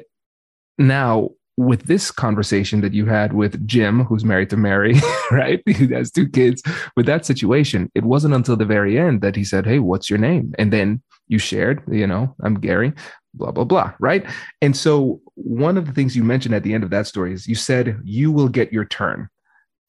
now 0.78 1.32
with 1.58 1.84
this 1.88 2.10
conversation 2.10 2.80
that 2.80 2.94
you 2.94 3.06
had 3.06 3.34
with 3.34 3.68
Jim, 3.68 4.06
who's 4.06 4.24
married 4.24 4.50
to 4.50 4.56
Mary, 4.56 4.96
right? 5.32 5.62
He 5.66 5.88
has 5.88 6.10
two 6.10 6.30
kids. 6.30 6.64
With 6.96 7.06
that 7.08 7.26
situation, 7.26 7.92
it 7.94 8.06
wasn't 8.06 8.34
until 8.34 8.56
the 8.56 8.64
very 8.66 8.98
end 8.98 9.22
that 9.22 9.36
he 9.36 9.44
said, 9.44 9.66
Hey, 9.66 9.80
what's 9.80 10.10
your 10.10 10.20
name? 10.20 10.54
And 10.58 10.72
then 10.72 11.02
you 11.28 11.38
shared, 11.38 11.84
you 11.92 12.08
know, 12.08 12.34
I'm 12.44 12.56
Gary, 12.56 12.94
blah, 13.34 13.52
blah, 13.52 13.66
blah, 13.66 13.94
right? 14.00 14.26
And 14.62 14.76
so 14.76 15.22
one 15.36 15.78
of 15.78 15.86
the 15.86 15.92
things 15.92 16.16
you 16.16 16.24
mentioned 16.24 16.56
at 16.56 16.64
the 16.64 16.74
end 16.74 16.86
of 16.86 16.92
that 16.92 17.08
story 17.08 17.34
is 17.34 17.46
you 17.46 17.56
said, 17.56 18.00
You 18.06 18.32
will 18.32 18.48
get 18.48 18.72
your 18.72 18.86
turn 18.86 19.30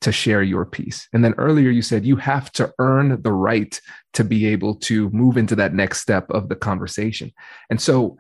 to 0.01 0.13
share 0.13 0.43
your 0.43 0.65
piece. 0.65 1.09
And 1.13 1.25
then 1.25 1.35
earlier 1.39 1.71
you 1.71 1.83
said 1.83 2.05
you 2.05 2.17
have 2.17 2.51
to 2.53 2.73
earn 2.79 3.21
the 3.23 3.33
right 3.33 3.81
to 4.15 4.25
be 4.25 4.47
able 4.47 4.75
to 4.77 5.11
move 5.11 5.37
into 5.37 5.55
that 5.57 5.75
next 5.75 6.01
step 6.01 6.31
of 6.31 6.49
the 6.49 6.57
conversation. 6.57 7.33
And 7.69 7.81
so 7.81 8.17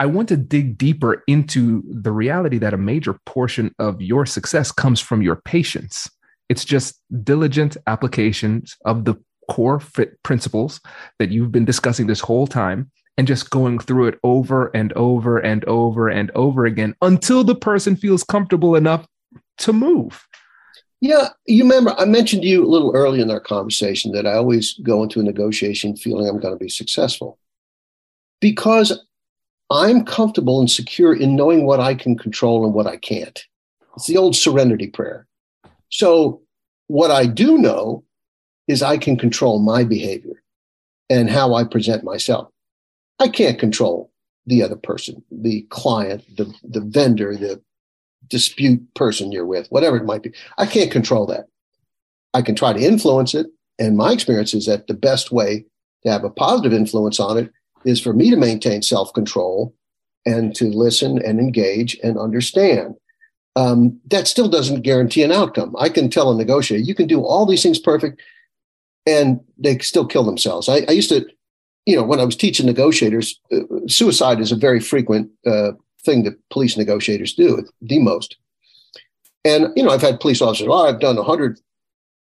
I 0.00 0.06
want 0.06 0.28
to 0.28 0.36
dig 0.36 0.76
deeper 0.76 1.22
into 1.26 1.82
the 1.88 2.12
reality 2.12 2.58
that 2.58 2.74
a 2.74 2.78
major 2.78 3.18
portion 3.26 3.74
of 3.78 4.02
your 4.02 4.26
success 4.26 4.72
comes 4.72 5.00
from 5.00 5.22
your 5.22 5.36
patience. 5.36 6.10
It's 6.48 6.64
just 6.64 7.00
diligent 7.22 7.76
applications 7.86 8.76
of 8.84 9.04
the 9.04 9.14
core 9.50 9.80
principles 10.22 10.80
that 11.18 11.30
you've 11.30 11.52
been 11.52 11.64
discussing 11.64 12.06
this 12.06 12.20
whole 12.20 12.46
time 12.46 12.90
and 13.16 13.26
just 13.26 13.50
going 13.50 13.78
through 13.78 14.08
it 14.08 14.18
over 14.24 14.66
and 14.74 14.92
over 14.94 15.38
and 15.38 15.64
over 15.66 16.08
and 16.08 16.30
over 16.34 16.66
again 16.66 16.94
until 17.00 17.44
the 17.44 17.54
person 17.54 17.94
feels 17.94 18.24
comfortable 18.24 18.74
enough 18.74 19.06
to 19.58 19.72
move. 19.72 20.26
Yeah, 21.04 21.28
you 21.44 21.64
remember 21.64 21.94
I 21.98 22.06
mentioned 22.06 22.44
to 22.44 22.48
you 22.48 22.64
a 22.64 22.66
little 22.66 22.90
early 22.94 23.20
in 23.20 23.30
our 23.30 23.38
conversation 23.38 24.12
that 24.12 24.26
I 24.26 24.36
always 24.36 24.72
go 24.78 25.02
into 25.02 25.20
a 25.20 25.22
negotiation 25.22 25.98
feeling 25.98 26.26
I'm 26.26 26.40
going 26.40 26.54
to 26.54 26.58
be 26.58 26.70
successful 26.70 27.38
because 28.40 29.04
I'm 29.70 30.06
comfortable 30.06 30.60
and 30.60 30.70
secure 30.70 31.14
in 31.14 31.36
knowing 31.36 31.66
what 31.66 31.78
I 31.78 31.94
can 31.94 32.16
control 32.16 32.64
and 32.64 32.72
what 32.72 32.86
I 32.86 32.96
can't. 32.96 33.44
It's 33.96 34.06
the 34.06 34.16
old 34.16 34.34
serenity 34.34 34.86
prayer. 34.86 35.26
So, 35.90 36.40
what 36.86 37.10
I 37.10 37.26
do 37.26 37.58
know 37.58 38.02
is 38.66 38.82
I 38.82 38.96
can 38.96 39.18
control 39.18 39.58
my 39.58 39.84
behavior 39.84 40.42
and 41.10 41.28
how 41.28 41.52
I 41.52 41.64
present 41.64 42.02
myself. 42.02 42.48
I 43.18 43.28
can't 43.28 43.58
control 43.58 44.10
the 44.46 44.62
other 44.62 44.76
person, 44.76 45.22
the 45.30 45.66
client, 45.68 46.24
the, 46.34 46.50
the 46.62 46.80
vendor, 46.80 47.36
the 47.36 47.60
dispute 48.28 48.82
person 48.94 49.32
you're 49.32 49.46
with, 49.46 49.68
whatever 49.68 49.96
it 49.96 50.04
might 50.04 50.22
be. 50.22 50.32
I 50.58 50.66
can't 50.66 50.90
control 50.90 51.26
that. 51.26 51.46
I 52.32 52.42
can 52.42 52.54
try 52.54 52.72
to 52.72 52.80
influence 52.80 53.34
it. 53.34 53.46
And 53.78 53.96
my 53.96 54.12
experience 54.12 54.54
is 54.54 54.66
that 54.66 54.86
the 54.86 54.94
best 54.94 55.32
way 55.32 55.64
to 56.04 56.10
have 56.10 56.24
a 56.24 56.30
positive 56.30 56.72
influence 56.72 57.18
on 57.18 57.38
it 57.38 57.50
is 57.84 58.00
for 58.00 58.12
me 58.12 58.30
to 58.30 58.36
maintain 58.36 58.82
self 58.82 59.12
control 59.12 59.74
and 60.26 60.54
to 60.56 60.66
listen 60.66 61.22
and 61.24 61.38
engage 61.38 61.98
and 62.02 62.18
understand. 62.18 62.94
Um, 63.56 64.00
that 64.06 64.26
still 64.26 64.48
doesn't 64.48 64.82
guarantee 64.82 65.22
an 65.22 65.30
outcome. 65.30 65.76
I 65.78 65.88
can 65.88 66.10
tell 66.10 66.32
a 66.32 66.36
negotiator, 66.36 66.82
you 66.82 66.94
can 66.94 67.06
do 67.06 67.22
all 67.22 67.46
these 67.46 67.62
things 67.62 67.78
perfect, 67.78 68.20
and 69.06 69.40
they 69.58 69.78
still 69.78 70.06
kill 70.06 70.24
themselves. 70.24 70.68
I, 70.68 70.84
I 70.88 70.92
used 70.92 71.10
to, 71.10 71.26
you 71.86 71.94
know, 71.94 72.02
when 72.02 72.18
I 72.18 72.24
was 72.24 72.36
teaching 72.36 72.66
negotiators, 72.66 73.38
uh, 73.52 73.60
suicide 73.86 74.40
is 74.40 74.50
a 74.50 74.56
very 74.56 74.80
frequent 74.80 75.30
uh, 75.46 75.72
thing 76.04 76.24
that 76.24 76.38
police 76.50 76.76
negotiators 76.76 77.34
do, 77.34 77.66
the 77.82 77.98
most. 77.98 78.36
And, 79.44 79.68
you 79.76 79.82
know, 79.82 79.90
I've 79.90 80.02
had 80.02 80.20
police 80.20 80.40
officers, 80.40 80.68
oh, 80.70 80.86
I've 80.86 81.00
done 81.00 81.16
100 81.16 81.60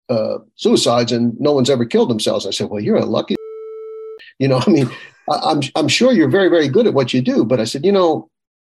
uh, 0.09 0.39
suicides 0.55 1.11
and 1.11 1.39
no 1.39 1.51
one's 1.51 1.69
ever 1.69 1.86
killed 1.86 2.09
themselves. 2.09 2.47
I 2.47 2.51
said, 2.51 2.69
well, 2.69 2.82
you're 2.82 2.97
a 2.97 3.05
lucky, 3.05 3.36
you 4.39 4.47
know, 4.47 4.61
I 4.65 4.69
mean, 4.69 4.89
I'm, 5.29 5.61
I'm 5.75 5.88
sure 5.88 6.11
you're 6.11 6.29
very, 6.29 6.49
very 6.49 6.67
good 6.67 6.88
at 6.88 6.93
what 6.93 7.13
you 7.13 7.21
do. 7.21 7.45
But 7.45 7.59
I 7.59 7.65
said, 7.65 7.86
you 7.86 7.91
know, 7.91 8.29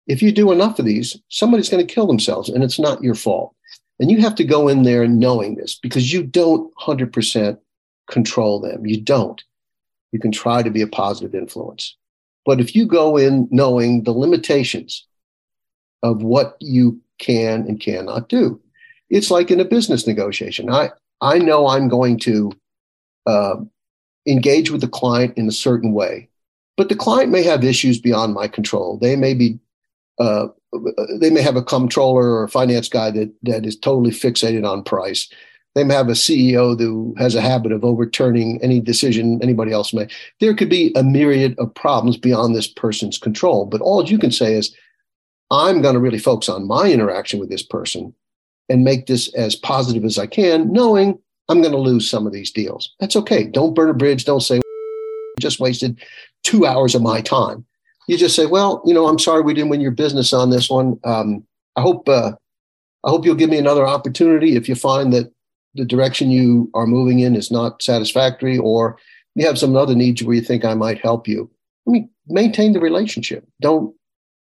if 0.07 0.21
you 0.21 0.31
do 0.31 0.51
enough 0.51 0.79
of 0.79 0.85
these, 0.85 1.17
somebody's 1.29 1.69
going 1.69 1.85
to 1.85 1.93
kill 1.93 2.07
themselves 2.07 2.49
and 2.49 2.63
it's 2.63 2.79
not 2.79 3.03
your 3.03 3.15
fault. 3.15 3.53
And 3.99 4.11
you 4.11 4.21
have 4.21 4.35
to 4.35 4.43
go 4.43 4.67
in 4.67 4.83
there 4.83 5.07
knowing 5.07 5.55
this 5.55 5.75
because 5.75 6.13
you 6.13 6.23
don't 6.23 6.73
100% 6.75 7.57
control 8.09 8.59
them. 8.59 8.85
You 8.85 9.01
don't. 9.01 9.43
You 10.11 10.19
can 10.19 10.31
try 10.31 10.63
to 10.63 10.69
be 10.69 10.81
a 10.81 10.87
positive 10.87 11.35
influence. 11.35 11.95
But 12.47 12.61
if 12.61 12.73
you 12.73 12.85
go 12.85 13.17
in 13.17 13.49
knowing 13.51 14.03
the 14.03 14.13
limitations 14.13 15.05
of 16.01 16.23
what 16.23 16.55
you 16.61 17.01
can 17.19 17.67
and 17.67 17.77
cannot 17.77 18.29
do, 18.29 18.61
it's 19.09 19.29
like 19.29 19.51
in 19.51 19.59
a 19.59 19.65
business 19.65 20.07
negotiation. 20.07 20.69
I, 20.69 20.91
I 21.19 21.39
know 21.39 21.67
I'm 21.67 21.89
going 21.89 22.17
to 22.19 22.53
uh, 23.25 23.57
engage 24.25 24.71
with 24.71 24.79
the 24.79 24.87
client 24.87 25.37
in 25.37 25.49
a 25.49 25.51
certain 25.51 25.91
way. 25.91 26.29
But 26.77 26.87
the 26.87 26.95
client 26.95 27.31
may 27.31 27.43
have 27.43 27.65
issues 27.65 27.99
beyond 27.99 28.33
my 28.33 28.47
control. 28.47 28.97
They 28.97 29.17
may 29.17 29.33
be, 29.33 29.59
uh, 30.17 30.47
they 31.19 31.29
may 31.29 31.41
have 31.41 31.57
a 31.57 31.63
comptroller 31.63 32.29
or 32.29 32.43
a 32.43 32.49
finance 32.49 32.87
guy 32.87 33.11
that 33.11 33.33
that 33.43 33.65
is 33.65 33.75
totally 33.75 34.11
fixated 34.11 34.65
on 34.65 34.83
price. 34.83 35.27
They 35.77 35.93
have 35.93 36.09
a 36.09 36.13
CEO 36.13 36.79
who 36.79 37.13
has 37.19 37.35
a 37.35 37.41
habit 37.41 37.71
of 37.71 37.85
overturning 37.85 38.59
any 38.63 38.79
decision 38.79 39.39
anybody 39.43 39.71
else 39.71 39.93
may. 39.93 40.07
There 40.39 40.55
could 40.55 40.69
be 40.69 40.91
a 40.95 41.03
myriad 41.03 41.53
of 41.59 41.73
problems 41.75 42.17
beyond 42.17 42.55
this 42.55 42.67
person's 42.67 43.19
control. 43.19 43.65
But 43.67 43.81
all 43.81 44.03
you 44.03 44.17
can 44.17 44.31
say 44.31 44.55
is, 44.55 44.75
I'm 45.51 45.83
going 45.83 45.93
to 45.93 45.99
really 45.99 46.17
focus 46.17 46.49
on 46.49 46.67
my 46.67 46.91
interaction 46.91 47.39
with 47.39 47.49
this 47.49 47.61
person 47.61 48.13
and 48.69 48.83
make 48.83 49.05
this 49.05 49.31
as 49.35 49.55
positive 49.55 50.03
as 50.03 50.17
I 50.17 50.25
can, 50.25 50.71
knowing 50.71 51.19
I'm 51.47 51.61
going 51.61 51.73
to 51.73 51.77
lose 51.77 52.09
some 52.09 52.25
of 52.25 52.33
these 52.33 52.51
deals. 52.51 52.95
That's 52.99 53.15
okay. 53.15 53.43
Don't 53.43 53.75
burn 53.75 53.91
a 53.91 53.93
bridge. 53.93 54.25
Don't 54.25 54.41
say, 54.41 54.59
just 55.39 55.59
wasted 55.59 56.01
two 56.43 56.65
hours 56.65 56.95
of 56.95 57.03
my 57.03 57.21
time. 57.21 57.63
You 58.07 58.17
just 58.17 58.35
say, 58.35 58.47
well, 58.47 58.81
you 58.83 58.95
know, 58.95 59.07
I'm 59.07 59.19
sorry 59.19 59.43
we 59.43 59.53
didn't 59.53 59.69
win 59.69 59.81
your 59.81 59.91
business 59.91 60.33
on 60.33 60.49
this 60.49 60.71
one. 60.71 60.99
Um, 61.03 61.45
I 61.75 61.81
hope, 61.81 62.09
uh, 62.09 62.31
I 63.03 63.09
hope 63.11 63.25
you'll 63.25 63.35
give 63.35 63.51
me 63.51 63.59
another 63.59 63.87
opportunity 63.87 64.55
if 64.55 64.67
you 64.67 64.73
find 64.73 65.13
that 65.13 65.31
the 65.77 65.85
direction 65.85 66.31
you 66.31 66.69
are 66.73 66.87
moving 66.87 67.19
in 67.19 67.35
is 67.35 67.51
not 67.51 67.81
satisfactory 67.81 68.57
or 68.57 68.97
you 69.35 69.45
have 69.45 69.57
some 69.57 69.75
other 69.75 69.95
needs 69.95 70.23
where 70.23 70.35
you 70.35 70.41
think 70.41 70.65
I 70.65 70.73
might 70.73 70.99
help 70.99 71.27
you. 71.27 71.49
I 71.87 71.91
mean, 71.91 72.09
maintain 72.27 72.73
the 72.73 72.79
relationship. 72.79 73.47
Don't, 73.61 73.95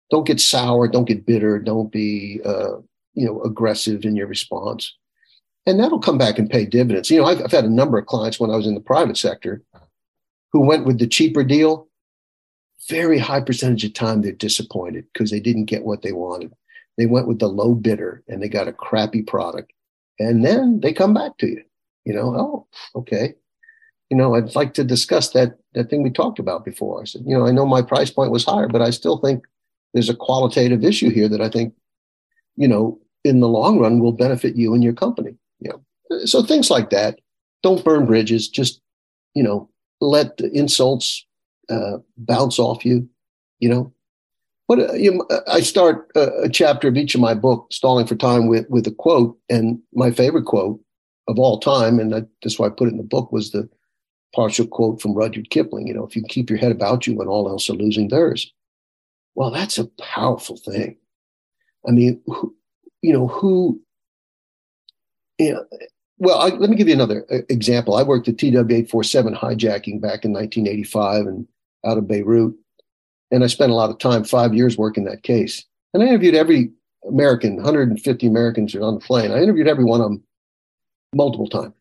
don't 0.09 0.25
get 0.25 0.39
sour. 0.39 0.87
Don't 0.87 1.07
get 1.07 1.25
bitter. 1.25 1.59
Don't 1.59 1.91
be, 1.91 2.39
uh, 2.45 2.77
you 3.13 3.25
know, 3.25 3.41
aggressive 3.43 4.05
in 4.05 4.15
your 4.15 4.27
response 4.27 4.93
and 5.67 5.79
that'll 5.79 5.99
come 5.99 6.17
back 6.17 6.39
and 6.39 6.49
pay 6.49 6.65
dividends. 6.65 7.11
You 7.11 7.19
know, 7.19 7.25
I've, 7.25 7.43
I've, 7.43 7.51
had 7.51 7.65
a 7.65 7.69
number 7.69 7.97
of 7.97 8.05
clients 8.05 8.39
when 8.39 8.49
I 8.49 8.55
was 8.55 8.65
in 8.65 8.73
the 8.73 8.79
private 8.79 9.17
sector 9.17 9.61
who 10.53 10.61
went 10.61 10.85
with 10.85 10.97
the 10.97 11.07
cheaper 11.07 11.43
deal. 11.43 11.89
Very 12.89 13.19
high 13.19 13.41
percentage 13.41 13.83
of 13.83 13.93
time 13.93 14.21
they're 14.21 14.31
disappointed 14.31 15.05
because 15.11 15.29
they 15.29 15.41
didn't 15.41 15.65
get 15.65 15.83
what 15.83 16.03
they 16.03 16.13
wanted. 16.13 16.53
They 16.97 17.05
went 17.05 17.27
with 17.27 17.39
the 17.39 17.49
low 17.49 17.75
bidder 17.75 18.23
and 18.29 18.41
they 18.41 18.47
got 18.47 18.69
a 18.69 18.73
crappy 18.73 19.21
product. 19.21 19.73
And 20.19 20.43
then 20.43 20.79
they 20.81 20.93
come 20.93 21.13
back 21.13 21.37
to 21.37 21.47
you, 21.47 21.63
you 22.05 22.13
know, 22.13 22.35
oh, 22.35 22.67
okay. 22.99 23.35
You 24.09 24.17
know, 24.17 24.35
I'd 24.35 24.55
like 24.55 24.73
to 24.75 24.83
discuss 24.83 25.31
that 25.31 25.57
that 25.73 25.89
thing 25.89 26.01
we 26.01 26.09
talked 26.09 26.39
about 26.39 26.65
before. 26.65 27.01
I 27.01 27.05
said, 27.05 27.23
you 27.25 27.37
know, 27.37 27.45
I 27.45 27.51
know 27.51 27.65
my 27.65 27.81
price 27.81 28.09
point 28.09 28.31
was 28.31 28.45
higher, 28.45 28.67
but 28.67 28.81
I 28.81 28.89
still 28.89 29.17
think 29.17 29.43
there's 29.93 30.09
a 30.09 30.15
qualitative 30.15 30.83
issue 30.83 31.09
here 31.09 31.27
that 31.27 31.41
I 31.41 31.49
think, 31.49 31.73
you 32.55 32.67
know, 32.67 32.99
in 33.23 33.41
the 33.41 33.47
long 33.47 33.79
run 33.79 33.99
will 33.99 34.13
benefit 34.13 34.55
you 34.55 34.73
and 34.73 34.83
your 34.83 34.93
company. 34.93 35.35
You 35.59 35.71
know, 35.71 36.25
so 36.25 36.41
things 36.41 36.69
like 36.69 36.89
that. 36.91 37.19
Don't 37.63 37.83
burn 37.83 38.05
bridges. 38.05 38.47
Just, 38.47 38.81
you 39.33 39.43
know, 39.43 39.69
let 39.99 40.37
the 40.37 40.49
insults 40.51 41.25
uh, 41.69 41.97
bounce 42.17 42.59
off 42.59 42.85
you. 42.85 43.09
You 43.59 43.69
know, 43.69 43.93
what 44.67 44.79
uh, 44.79 44.93
you 44.93 45.13
know, 45.13 45.41
I 45.47 45.61
start 45.61 46.11
a, 46.15 46.43
a, 46.43 46.49
chapter 46.49 46.87
of 46.87 46.97
each 46.97 47.15
of 47.15 47.21
my 47.21 47.33
book, 47.33 47.67
Stalling 47.71 48.05
for 48.05 48.15
Time, 48.15 48.47
with 48.47 48.69
with 48.69 48.85
a 48.87 48.91
quote, 48.91 49.37
and 49.49 49.79
my 49.93 50.11
favorite 50.11 50.45
quote 50.45 50.79
of 51.27 51.39
all 51.39 51.59
time, 51.59 51.99
and 51.99 52.13
I, 52.13 52.23
that's 52.41 52.59
why 52.59 52.67
I 52.67 52.69
put 52.69 52.87
it 52.87 52.91
in 52.91 52.97
the 52.97 53.03
book, 53.03 53.31
was 53.31 53.51
the 53.51 53.67
partial 54.35 54.67
quote 54.67 55.01
from 55.01 55.13
Rudyard 55.13 55.49
Kipling. 55.49 55.87
You 55.87 55.93
know, 55.93 56.05
if 56.05 56.15
you 56.15 56.23
keep 56.23 56.49
your 56.49 56.59
head 56.59 56.71
about 56.71 57.07
you 57.07 57.15
when 57.15 57.27
all 57.27 57.49
else 57.49 57.69
are 57.69 57.73
losing 57.73 58.09
theirs, 58.09 58.51
well, 59.35 59.51
that's 59.51 59.77
a 59.77 59.85
powerful 59.99 60.57
thing. 60.57 60.97
I 61.87 61.91
mean, 61.91 62.21
who, 62.25 62.55
you 63.01 63.13
know, 63.13 63.27
who, 63.27 63.81
you 65.37 65.53
know, 65.53 65.65
well, 66.17 66.39
I, 66.39 66.49
let 66.49 66.69
me 66.69 66.75
give 66.75 66.87
you 66.87 66.93
another 66.93 67.25
uh, 67.31 67.39
example. 67.49 67.95
I 67.95 68.03
worked 68.03 68.27
at 68.27 68.37
TWA 68.37 68.61
847 68.61 69.35
hijacking 69.35 70.01
back 70.01 70.25
in 70.25 70.33
1985 70.33 71.27
and 71.27 71.47
out 71.85 71.97
of 71.97 72.07
Beirut. 72.07 72.55
And 73.31 73.43
I 73.43 73.47
spent 73.47 73.71
a 73.71 73.75
lot 73.75 73.89
of 73.89 73.99
time, 73.99 74.23
five 74.23 74.53
years 74.53 74.77
working 74.77 75.05
that 75.05 75.23
case. 75.23 75.65
And 75.93 76.01
I 76.01 76.07
interviewed 76.07 76.35
every 76.35 76.71
American, 77.07 77.57
150 77.57 78.27
Americans 78.27 78.75
on 78.75 78.95
the 78.95 78.99
plane. 78.99 79.31
I 79.31 79.41
interviewed 79.41 79.67
every 79.67 79.83
one 79.83 80.01
of 80.01 80.09
them 80.09 80.23
multiple 81.13 81.47
times. 81.47 81.73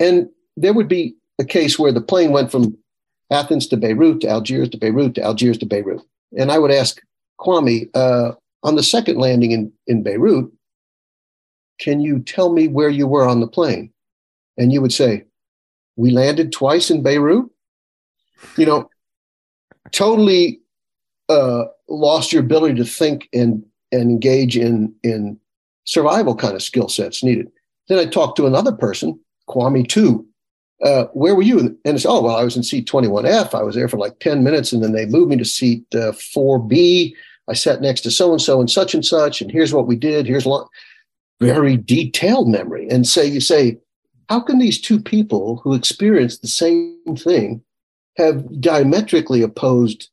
And 0.00 0.28
there 0.56 0.72
would 0.72 0.88
be 0.88 1.16
a 1.38 1.44
case 1.44 1.78
where 1.78 1.92
the 1.92 2.00
plane 2.00 2.32
went 2.32 2.50
from 2.50 2.76
Athens 3.30 3.66
to 3.68 3.76
Beirut 3.76 4.20
to 4.20 4.28
Algiers 4.28 4.68
to 4.70 4.78
Beirut 4.78 5.14
to 5.16 5.22
Algiers 5.22 5.58
to 5.58 5.66
Beirut. 5.66 6.02
And 6.38 6.50
I 6.50 6.58
would 6.58 6.70
ask 6.70 7.00
Kwame, 7.40 7.88
uh, 7.94 8.32
on 8.62 8.74
the 8.74 8.82
second 8.82 9.18
landing 9.18 9.52
in, 9.52 9.72
in 9.86 10.02
Beirut, 10.02 10.50
can 11.78 12.00
you 12.00 12.20
tell 12.20 12.52
me 12.52 12.68
where 12.68 12.88
you 12.88 13.06
were 13.06 13.28
on 13.28 13.40
the 13.40 13.46
plane? 13.46 13.92
And 14.56 14.72
you 14.72 14.80
would 14.80 14.92
say, 14.92 15.24
we 15.96 16.10
landed 16.10 16.52
twice 16.52 16.90
in 16.90 17.02
Beirut. 17.02 17.50
You 18.56 18.66
know, 18.66 18.90
totally 19.92 20.60
uh, 21.28 21.64
lost 21.88 22.32
your 22.32 22.42
ability 22.42 22.74
to 22.76 22.84
think 22.84 23.28
and 23.32 23.64
and 23.92 24.10
engage 24.10 24.56
in 24.56 24.94
in 25.02 25.38
survival 25.84 26.34
kind 26.34 26.54
of 26.54 26.62
skill 26.62 26.88
sets 26.88 27.22
needed. 27.22 27.50
Then 27.88 27.98
I 27.98 28.06
talked 28.06 28.36
to 28.36 28.46
another 28.46 28.72
person, 28.72 29.18
Kwame 29.48 29.88
too. 29.88 30.26
Uh, 30.84 31.04
where 31.14 31.34
were 31.34 31.42
you? 31.42 31.58
And 31.58 31.78
it's 31.84 32.06
oh 32.06 32.22
well, 32.22 32.36
I 32.36 32.44
was 32.44 32.56
in 32.56 32.62
seat 32.62 32.88
21F. 32.88 33.54
I 33.54 33.62
was 33.62 33.74
there 33.74 33.88
for 33.88 33.96
like 33.96 34.18
10 34.18 34.44
minutes, 34.44 34.72
and 34.72 34.82
then 34.82 34.92
they 34.92 35.06
moved 35.06 35.30
me 35.30 35.36
to 35.36 35.44
seat 35.44 35.84
uh, 35.94 36.12
4B. 36.12 37.14
I 37.48 37.54
sat 37.54 37.80
next 37.80 38.00
to 38.02 38.10
so 38.10 38.32
and 38.32 38.42
so 38.42 38.60
and 38.60 38.70
such 38.70 38.92
and 38.92 39.04
such, 39.04 39.40
and 39.40 39.50
here's 39.50 39.72
what 39.72 39.86
we 39.86 39.96
did. 39.96 40.26
Here's 40.26 40.44
a 40.44 40.48
lot 40.48 40.68
very 41.40 41.76
detailed 41.76 42.48
memory. 42.48 42.88
And 42.88 43.06
say 43.06 43.26
you 43.26 43.40
say, 43.40 43.78
how 44.28 44.40
can 44.40 44.58
these 44.58 44.80
two 44.80 45.00
people 45.00 45.60
who 45.62 45.74
experienced 45.74 46.42
the 46.42 46.48
same 46.48 47.16
thing 47.16 47.62
have 48.16 48.60
diametrically 48.60 49.42
opposed 49.42 50.10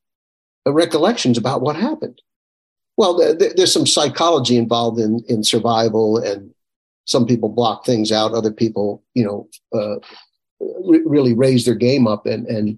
uh, 0.66 0.74
recollections 0.74 1.38
about 1.38 1.62
what 1.62 1.76
happened. 1.76 2.22
Well, 2.96 3.18
there's 3.38 3.74
some 3.74 3.88
psychology 3.88 4.56
involved 4.56 5.00
in, 5.00 5.24
in 5.28 5.44
survival, 5.44 6.18
and 6.18 6.54
some 7.06 7.26
people 7.26 7.50
block 7.50 7.86
things 7.86 8.12
out. 8.12 8.34
Other 8.34 8.52
people, 8.52 9.04
you 9.16 9.26
know, 9.26 9.50
uh, 9.74 9.96
re- 10.86 11.02
really 11.04 11.34
raise 11.34 11.66
their 11.66 11.76
game 11.76 12.06
up 12.06 12.28
and, 12.28 12.46
and 12.46 12.78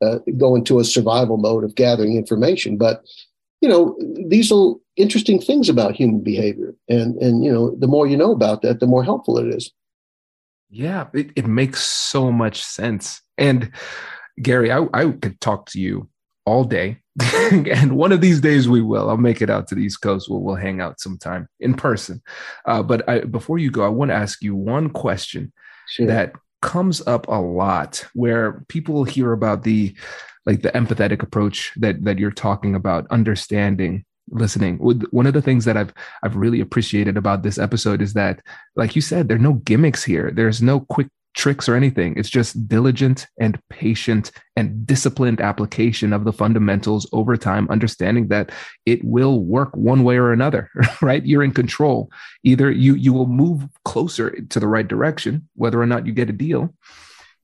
uh, 0.00 0.18
go 0.36 0.54
into 0.54 0.78
a 0.78 0.84
survival 0.84 1.36
mode 1.36 1.64
of 1.64 1.74
gathering 1.74 2.16
information. 2.16 2.78
But, 2.78 3.02
you 3.60 3.68
know, 3.68 3.98
these 4.28 4.52
are 4.52 4.74
interesting 4.94 5.40
things 5.40 5.68
about 5.68 5.96
human 5.96 6.20
behavior. 6.20 6.74
And, 6.88 7.16
and 7.16 7.44
you 7.44 7.52
know, 7.52 7.74
the 7.74 7.88
more 7.88 8.06
you 8.06 8.16
know 8.16 8.30
about 8.30 8.62
that, 8.62 8.78
the 8.78 8.86
more 8.86 9.02
helpful 9.02 9.36
it 9.36 9.48
is. 9.48 9.72
Yeah, 10.70 11.08
it, 11.12 11.30
it 11.34 11.46
makes 11.46 11.82
so 11.82 12.30
much 12.30 12.62
sense. 12.62 13.20
And, 13.36 13.72
Gary, 14.40 14.70
I, 14.70 14.86
I 14.92 15.10
could 15.12 15.40
talk 15.40 15.70
to 15.70 15.80
you 15.80 16.08
all 16.44 16.64
day. 16.64 17.00
and 17.42 17.96
one 17.96 18.12
of 18.12 18.20
these 18.20 18.40
days 18.40 18.68
we 18.68 18.82
will. 18.82 19.08
I'll 19.08 19.16
make 19.16 19.40
it 19.40 19.50
out 19.50 19.68
to 19.68 19.74
the 19.74 19.82
East 19.82 20.02
Coast. 20.02 20.28
We'll, 20.28 20.40
we'll 20.40 20.54
hang 20.54 20.80
out 20.80 21.00
sometime 21.00 21.48
in 21.60 21.74
person. 21.74 22.22
Uh, 22.66 22.82
but 22.82 23.08
I, 23.08 23.20
before 23.20 23.58
you 23.58 23.70
go, 23.70 23.84
I 23.84 23.88
want 23.88 24.10
to 24.10 24.14
ask 24.16 24.42
you 24.42 24.54
one 24.54 24.90
question 24.90 25.52
sure. 25.88 26.06
that 26.06 26.34
comes 26.62 27.06
up 27.06 27.28
a 27.28 27.40
lot 27.40 28.04
where 28.14 28.64
people 28.68 29.04
hear 29.04 29.32
about 29.32 29.62
the 29.62 29.94
like 30.46 30.62
the 30.62 30.70
empathetic 30.70 31.22
approach 31.22 31.72
that 31.76 32.04
that 32.04 32.18
you're 32.18 32.30
talking 32.30 32.74
about 32.74 33.06
understanding 33.10 34.04
listening 34.30 34.76
one 34.78 35.26
of 35.26 35.34
the 35.34 35.42
things 35.42 35.64
that 35.64 35.76
i've 35.76 35.92
i've 36.24 36.34
really 36.34 36.60
appreciated 36.60 37.16
about 37.16 37.42
this 37.42 37.58
episode 37.58 38.02
is 38.02 38.14
that 38.14 38.40
like 38.74 38.96
you 38.96 39.02
said 39.02 39.28
there 39.28 39.36
are 39.36 39.40
no 39.40 39.52
gimmicks 39.52 40.02
here 40.02 40.32
there's 40.32 40.60
no 40.60 40.80
quick 40.80 41.06
tricks 41.36 41.68
or 41.68 41.76
anything. 41.76 42.14
It's 42.16 42.30
just 42.30 42.66
diligent 42.66 43.26
and 43.38 43.60
patient 43.68 44.32
and 44.56 44.86
disciplined 44.86 45.40
application 45.40 46.12
of 46.12 46.24
the 46.24 46.32
fundamentals 46.32 47.06
over 47.12 47.36
time, 47.36 47.68
understanding 47.70 48.28
that 48.28 48.50
it 48.86 49.04
will 49.04 49.40
work 49.44 49.76
one 49.76 50.02
way 50.02 50.16
or 50.16 50.32
another, 50.32 50.70
right? 51.02 51.24
You're 51.24 51.44
in 51.44 51.52
control. 51.52 52.10
Either 52.42 52.70
you 52.70 52.94
you 52.94 53.12
will 53.12 53.26
move 53.26 53.68
closer 53.84 54.30
to 54.30 54.58
the 54.58 54.66
right 54.66 54.88
direction, 54.88 55.48
whether 55.54 55.80
or 55.80 55.86
not 55.86 56.06
you 56.06 56.12
get 56.12 56.30
a 56.30 56.32
deal. 56.32 56.74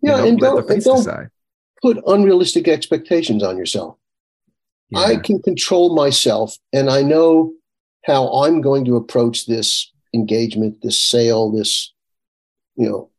Yeah, 0.00 0.16
you 0.16 0.22
know, 0.22 0.28
and 0.28 0.38
don't, 0.40 0.70
and 0.70 0.82
don't 0.82 1.30
put 1.82 2.02
unrealistic 2.06 2.66
expectations 2.66 3.42
on 3.42 3.56
yourself. 3.56 3.96
Yeah. 4.90 5.00
I 5.00 5.16
can 5.16 5.40
control 5.42 5.94
myself 5.94 6.56
and 6.72 6.88
I 6.90 7.02
know 7.02 7.52
how 8.04 8.28
I'm 8.42 8.60
going 8.60 8.84
to 8.86 8.96
approach 8.96 9.46
this 9.46 9.90
engagement, 10.14 10.82
this 10.82 11.00
sale, 11.00 11.50
this, 11.50 11.92
you 12.76 12.88
know, 12.88 13.10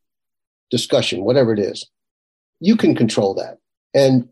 discussion, 0.74 1.24
whatever 1.24 1.54
it 1.54 1.60
is, 1.60 1.88
you 2.60 2.76
can 2.76 2.96
control 2.96 3.36
that. 3.36 3.60
And, 3.94 4.28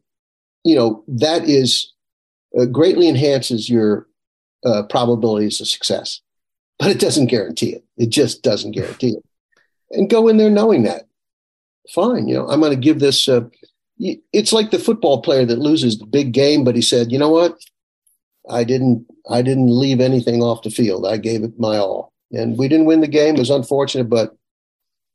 you 0.64 0.76
know, 0.76 1.04
that 1.08 1.48
is 1.48 1.94
uh, 2.60 2.66
greatly 2.66 3.08
enhances 3.08 3.70
your 3.70 4.08
uh, 4.66 4.84
probabilities 4.90 5.62
of 5.62 5.68
success, 5.68 6.20
but 6.80 6.90
it 6.90 7.00
doesn't 7.00 7.28
guarantee 7.28 7.74
it. 7.74 7.84
It 7.96 8.10
just 8.10 8.42
doesn't 8.42 8.72
guarantee 8.72 9.12
it. 9.18 9.24
And 9.92 10.10
go 10.10 10.28
in 10.28 10.38
there 10.38 10.50
knowing 10.50 10.82
that. 10.84 11.04
Fine, 11.94 12.28
you 12.28 12.34
know, 12.34 12.48
I'm 12.48 12.60
going 12.60 12.72
to 12.72 12.88
give 12.88 13.00
this. 13.00 13.28
Uh, 13.28 13.42
it's 14.00 14.54
like 14.54 14.72
the 14.72 14.80
football 14.80 15.22
player 15.22 15.46
that 15.46 15.60
loses 15.60 16.00
the 16.00 16.06
big 16.06 16.32
game, 16.32 16.64
but 16.64 16.76
he 16.76 16.82
said, 16.82 17.12
"You 17.12 17.20
know 17.20 17.30
what? 17.30 17.58
I 18.50 18.64
didn't. 18.64 19.06
I 19.30 19.42
didn't 19.42 19.68
leave 19.68 20.00
anything 20.00 20.42
off 20.42 20.64
the 20.64 20.70
field. 20.70 21.06
I 21.06 21.18
gave 21.18 21.44
it 21.44 21.60
my 21.60 21.78
all, 21.78 22.14
and 22.32 22.58
we 22.58 22.68
didn't 22.68 22.86
win 22.86 23.02
the 23.02 23.08
game. 23.08 23.36
It 23.36 23.40
was 23.40 23.50
unfortunate, 23.50 24.10
but 24.10 24.38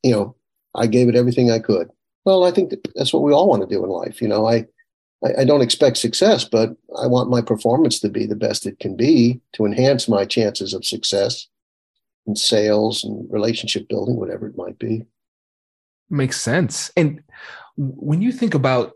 you 0.02 0.12
know, 0.12 0.35
I 0.76 0.86
gave 0.86 1.08
it 1.08 1.16
everything 1.16 1.50
I 1.50 1.58
could. 1.58 1.90
Well, 2.24 2.44
I 2.44 2.50
think 2.50 2.72
that's 2.94 3.12
what 3.12 3.22
we 3.22 3.32
all 3.32 3.48
want 3.48 3.62
to 3.62 3.74
do 3.74 3.82
in 3.84 3.90
life. 3.90 4.20
You 4.20 4.28
know, 4.28 4.46
I, 4.46 4.66
I, 5.24 5.44
don't 5.44 5.62
expect 5.62 5.96
success, 5.96 6.44
but 6.44 6.70
I 7.00 7.06
want 7.06 7.30
my 7.30 7.40
performance 7.40 8.00
to 8.00 8.08
be 8.08 8.26
the 8.26 8.36
best 8.36 8.66
it 8.66 8.78
can 8.80 8.96
be 8.96 9.40
to 9.54 9.64
enhance 9.64 10.08
my 10.08 10.24
chances 10.24 10.74
of 10.74 10.84
success 10.84 11.46
in 12.26 12.36
sales 12.36 13.04
and 13.04 13.26
relationship 13.30 13.88
building, 13.88 14.16
whatever 14.16 14.46
it 14.46 14.56
might 14.56 14.78
be. 14.78 15.04
Makes 16.10 16.40
sense. 16.40 16.90
And 16.96 17.22
when 17.76 18.22
you 18.22 18.32
think 18.32 18.54
about 18.54 18.92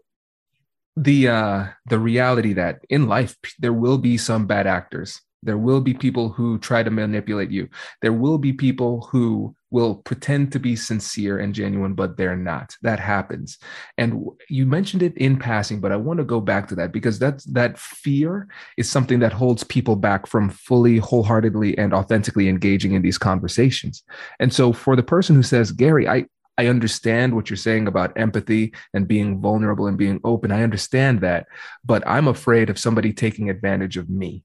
the 0.96 1.28
uh 1.28 1.66
the 1.86 1.98
reality 1.98 2.52
that 2.52 2.80
in 2.90 3.06
life 3.06 3.36
there 3.60 3.72
will 3.72 3.96
be 3.96 4.18
some 4.18 4.46
bad 4.46 4.66
actors 4.66 5.22
there 5.42 5.58
will 5.58 5.80
be 5.80 5.94
people 5.94 6.28
who 6.28 6.58
try 6.58 6.82
to 6.82 6.90
manipulate 6.90 7.50
you. 7.50 7.68
There 8.02 8.12
will 8.12 8.38
be 8.38 8.52
people 8.52 9.08
who 9.10 9.54
will 9.70 9.96
pretend 9.96 10.52
to 10.52 10.58
be 10.58 10.76
sincere 10.76 11.38
and 11.38 11.54
genuine, 11.54 11.94
but 11.94 12.16
they're 12.16 12.36
not. 12.36 12.76
That 12.82 12.98
happens. 12.98 13.58
And 13.96 14.26
you 14.48 14.66
mentioned 14.66 15.02
it 15.02 15.16
in 15.16 15.38
passing, 15.38 15.80
but 15.80 15.92
I 15.92 15.96
want 15.96 16.18
to 16.18 16.24
go 16.24 16.40
back 16.40 16.68
to 16.68 16.74
that 16.76 16.92
because 16.92 17.18
that's 17.18 17.44
that 17.44 17.78
fear 17.78 18.48
is 18.76 18.90
something 18.90 19.20
that 19.20 19.32
holds 19.32 19.64
people 19.64 19.96
back 19.96 20.26
from 20.26 20.50
fully, 20.50 20.98
wholeheartedly, 20.98 21.78
and 21.78 21.94
authentically 21.94 22.48
engaging 22.48 22.92
in 22.92 23.02
these 23.02 23.18
conversations. 23.18 24.02
And 24.40 24.52
so 24.52 24.72
for 24.72 24.96
the 24.96 25.02
person 25.02 25.36
who 25.36 25.42
says, 25.42 25.72
Gary, 25.72 26.08
I 26.08 26.26
I 26.58 26.66
understand 26.66 27.34
what 27.34 27.48
you're 27.48 27.56
saying 27.56 27.86
about 27.86 28.18
empathy 28.18 28.74
and 28.92 29.08
being 29.08 29.40
vulnerable 29.40 29.86
and 29.86 29.96
being 29.96 30.20
open. 30.24 30.52
I 30.52 30.62
understand 30.62 31.22
that, 31.22 31.46
but 31.86 32.06
I'm 32.06 32.28
afraid 32.28 32.68
of 32.68 32.78
somebody 32.78 33.14
taking 33.14 33.48
advantage 33.48 33.96
of 33.96 34.10
me 34.10 34.44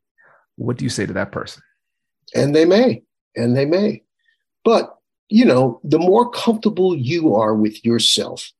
what 0.57 0.77
do 0.77 0.85
you 0.85 0.89
say 0.89 1.05
to 1.05 1.13
that 1.13 1.31
person? 1.31 1.61
And 2.33 2.55
they 2.55 2.65
may, 2.65 3.03
and 3.35 3.55
they 3.55 3.65
may. 3.65 4.03
But, 4.63 4.97
you 5.29 5.45
know, 5.45 5.79
the 5.83 5.99
more 5.99 6.29
comfortable 6.29 6.95
you 6.95 7.35
are 7.35 7.55
with 7.55 7.83
yourself, 7.85 8.51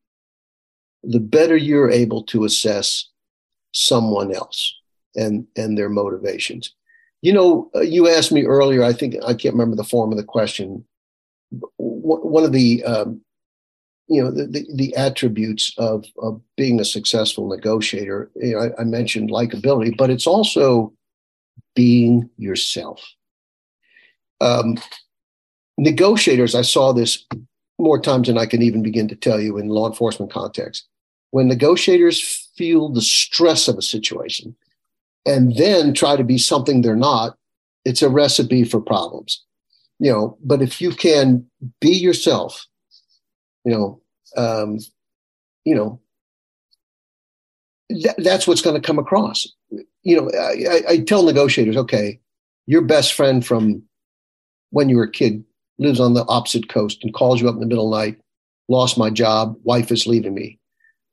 the 1.04 1.20
better 1.20 1.58
you're 1.58 1.92
able 1.92 2.24
to 2.24 2.46
assess 2.46 3.10
someone 3.74 4.34
else 4.34 4.74
and, 5.16 5.48
and 5.56 5.78
their 5.78 5.90
motivations. 5.90 6.74
You 7.22 7.34
know, 7.34 7.72
uh, 7.76 7.82
you 7.82 8.08
asked 8.08 8.32
me 8.32 8.44
earlier, 8.44 8.84
I 8.84 8.94
think 8.94 9.16
I 9.26 9.34
can't 9.34 9.56
remember 9.56 9.76
the 9.76 9.84
form 9.84 10.12
of 10.12 10.18
the 10.18 10.24
question. 10.24 10.86
one 11.78 12.44
of 12.44 12.52
the 12.52 12.84
um, 12.84 13.22
you 14.08 14.22
know 14.22 14.32
the, 14.32 14.46
the, 14.46 14.66
the 14.76 14.96
attributes 14.96 15.74
of 15.78 16.06
of 16.20 16.42
being 16.58 16.80
a 16.80 16.86
successful 16.86 17.48
negotiator. 17.48 18.30
You 18.36 18.54
know, 18.54 18.60
I, 18.60 18.82
I 18.82 18.84
mentioned 18.84 19.32
likability, 19.32 19.96
but 19.98 20.10
it's 20.10 20.28
also 20.28 20.94
being 21.76 22.30
yourself. 22.38 23.04
Um, 24.42 24.78
negotiators, 25.78 26.56
I 26.56 26.62
saw 26.62 26.94
this 26.94 27.26
more 27.78 28.00
times 28.00 28.28
than 28.28 28.38
I 28.38 28.46
can 28.46 28.62
even 28.62 28.82
begin 28.82 29.08
to 29.10 29.16
tell 29.16 29.40
you 29.40 29.58
in 29.58 29.68
law 29.68 29.88
enforcement 29.88 30.32
context. 30.32 30.88
When 31.32 31.48
negotiators 31.48 32.50
feel 32.56 32.90
the 32.90 33.02
stress 33.02 33.68
of 33.68 33.78
a 33.78 33.82
situation 33.82 34.56
and 35.26 35.56
then 35.58 35.94
try 35.94 36.16
to 36.16 36.24
be 36.24 36.38
something 36.38 36.82
they're 36.82 36.96
not, 36.96 37.38
it's 37.84 38.02
a 38.02 38.10
recipe 38.10 38.64
for 38.64 38.80
problems. 38.80 39.44
You 40.00 40.12
know, 40.12 40.38
but 40.44 40.62
if 40.62 40.82
you 40.82 40.92
can 40.92 41.46
be 41.80 41.92
yourself, 41.92 42.66
you 43.64 43.72
know, 43.72 44.02
um, 44.36 44.80
you 45.64 45.74
know, 45.76 46.00
th- 47.90 48.16
that's 48.18 48.48
what's 48.48 48.62
going 48.62 48.80
to 48.80 48.86
come 48.86 49.00
across. 49.00 49.48
You 50.04 50.22
know, 50.22 50.32
I, 50.38 50.82
I 50.88 50.98
tell 51.00 51.24
negotiators, 51.24 51.78
okay, 51.78 52.20
your 52.66 52.82
best 52.82 53.14
friend 53.14 53.46
from 53.46 53.84
when 54.72 54.90
you 54.90 54.98
were 54.98 55.04
a 55.04 55.12
kid 55.12 55.44
lives 55.78 56.00
on 56.00 56.14
the 56.14 56.26
opposite 56.28 56.70
coast 56.70 57.04
and 57.04 57.14
calls 57.14 57.42
you 57.42 57.50
up 57.50 57.56
in 57.56 57.60
the 57.60 57.66
middle 57.66 57.86
of 57.86 57.92
the 57.92 58.06
night, 58.06 58.20
lost 58.70 58.98
my 58.98 59.10
job, 59.10 59.56
wife 59.64 59.92
is 59.92 60.08
leaving 60.08 60.34
me. 60.34 60.60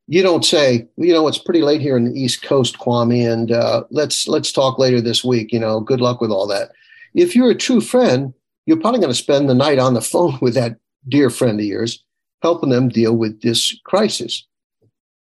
You 0.09 0.23
don't 0.23 0.45
say, 0.45 0.87
you 0.97 1.13
know, 1.13 1.29
it's 1.29 1.39
pretty 1.39 1.63
late 1.63 1.81
here 1.81 1.97
in 1.97 2.05
the 2.05 2.21
East 2.21 2.43
Coast, 2.43 2.79
Kwame, 2.79 3.31
and 3.31 3.53
uh, 3.53 3.85
let's 3.91 4.27
let's 4.27 4.51
talk 4.51 4.79
later 4.79 5.01
this 5.01 5.23
week. 5.25 5.53
You 5.53 5.61
know, 5.61 5.81
good 5.81 6.01
luck 6.01 6.21
with 6.21 6.31
all 6.31 6.47
that. 6.49 6.73
If 7.15 7.37
you're 7.37 7.51
a 7.51 7.55
true 7.55 7.81
friend, 7.81 8.35
you're 8.67 8.81
probably 8.81 9.01
going 9.01 9.13
to 9.13 9.19
spend 9.19 9.49
the 9.49 9.55
night 9.55 9.79
on 9.79 9.95
the 9.95 10.01
phone 10.13 10.39
with 10.41 10.55
that 10.55 10.77
dear 11.09 11.31
friend 11.31 11.59
of 11.61 11.67
yours, 11.67 12.03
helping 12.43 12.71
them 12.71 12.89
deal 12.89 13.17
with 13.17 13.43
this 13.43 13.79
crisis. 13.85 14.47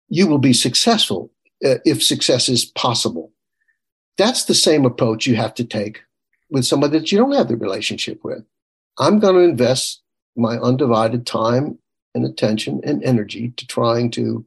You 0.10 0.28
will 0.28 0.40
be 0.40 0.54
successful 0.54 1.32
uh, 1.66 1.80
if 1.84 2.04
success 2.04 2.48
is 2.48 2.66
possible. 2.66 3.32
That's 4.18 4.46
the 4.46 4.54
same 4.54 4.86
approach 4.86 5.26
you 5.26 5.36
have 5.36 5.54
to 5.56 5.66
take 5.66 6.02
with 6.50 6.66
somebody 6.66 7.00
that 7.00 7.12
you 7.12 7.18
don't 7.18 7.34
have 7.34 7.48
the 7.48 7.58
relationship 7.58 8.24
with. 8.24 8.44
I'm 8.98 9.20
going 9.20 9.36
to 9.36 9.42
invest 9.42 10.02
my 10.38 10.58
undivided 10.58 11.26
time 11.26 11.80
and 12.14 12.26
attention 12.26 12.82
and 12.84 13.04
energy 13.04 13.50
to 13.58 13.68
trying 13.68 14.12
to 14.12 14.46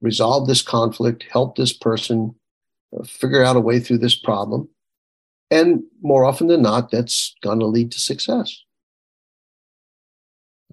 resolve 0.00 0.46
this 0.46 0.62
conflict, 0.62 1.26
help 1.30 1.56
this 1.56 1.72
person 1.72 2.34
uh, 2.98 3.04
figure 3.04 3.44
out 3.44 3.56
a 3.56 3.60
way 3.60 3.78
through 3.80 3.98
this 3.98 4.14
problem. 4.14 4.68
And 5.50 5.82
more 6.00 6.24
often 6.24 6.46
than 6.46 6.62
not, 6.62 6.90
that's 6.90 7.34
going 7.42 7.58
to 7.58 7.66
lead 7.66 7.92
to 7.92 8.00
success. 8.00 8.62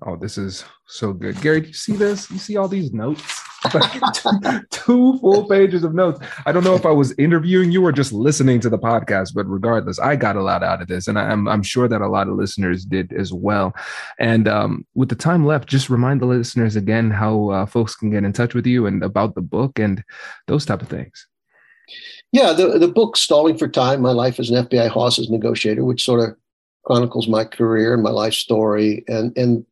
Oh, 0.05 0.15
this 0.15 0.37
is 0.37 0.63
so 0.85 1.11
good. 1.11 1.41
Gary, 1.41 1.61
do 1.61 1.67
you 1.67 1.73
see 1.73 1.93
this? 1.93 2.29
You 2.29 2.37
see 2.37 2.55
all 2.55 2.67
these 2.67 2.93
notes? 2.93 3.46
two 4.69 5.17
full 5.19 5.47
pages 5.47 5.83
of 5.83 5.93
notes. 5.93 6.19
I 6.45 6.51
don't 6.51 6.63
know 6.63 6.75
if 6.75 6.85
I 6.85 6.91
was 6.91 7.13
interviewing 7.17 7.71
you 7.71 7.85
or 7.85 7.91
just 7.91 8.11
listening 8.11 8.59
to 8.61 8.69
the 8.69 8.77
podcast, 8.77 9.33
but 9.33 9.45
regardless, 9.47 9.99
I 9.99 10.15
got 10.15 10.35
a 10.35 10.41
lot 10.41 10.63
out 10.63 10.81
of 10.81 10.87
this, 10.87 11.07
and 11.07 11.17
I'm 11.17 11.47
I'm 11.47 11.63
sure 11.63 11.87
that 11.87 12.01
a 12.01 12.07
lot 12.07 12.27
of 12.27 12.35
listeners 12.35 12.85
did 12.85 13.13
as 13.13 13.33
well. 13.33 13.75
And 14.19 14.47
um, 14.47 14.85
with 14.95 15.09
the 15.09 15.15
time 15.15 15.45
left, 15.45 15.69
just 15.69 15.89
remind 15.89 16.21
the 16.21 16.25
listeners 16.25 16.75
again 16.75 17.11
how 17.11 17.49
uh, 17.49 17.65
folks 17.65 17.95
can 17.95 18.09
get 18.09 18.23
in 18.23 18.33
touch 18.33 18.53
with 18.53 18.65
you 18.65 18.85
and 18.85 19.03
about 19.03 19.35
the 19.35 19.41
book 19.41 19.79
and 19.79 20.03
those 20.47 20.65
type 20.65 20.81
of 20.81 20.87
things. 20.87 21.27
Yeah, 22.31 22.53
the 22.53 22.77
the 22.77 22.87
book 22.87 23.17
"Stalling 23.17 23.57
for 23.57 23.67
Time: 23.67 24.01
My 24.01 24.11
Life 24.11 24.39
as 24.39 24.49
an 24.49 24.65
FBI 24.65 24.89
Hostage 24.89 25.29
Negotiator," 25.29 25.83
which 25.83 26.03
sort 26.03 26.19
of 26.19 26.35
chronicles 26.83 27.27
my 27.27 27.43
career 27.43 27.93
and 27.93 28.03
my 28.03 28.09
life 28.09 28.33
story, 28.33 29.03
and 29.07 29.37
and 29.37 29.65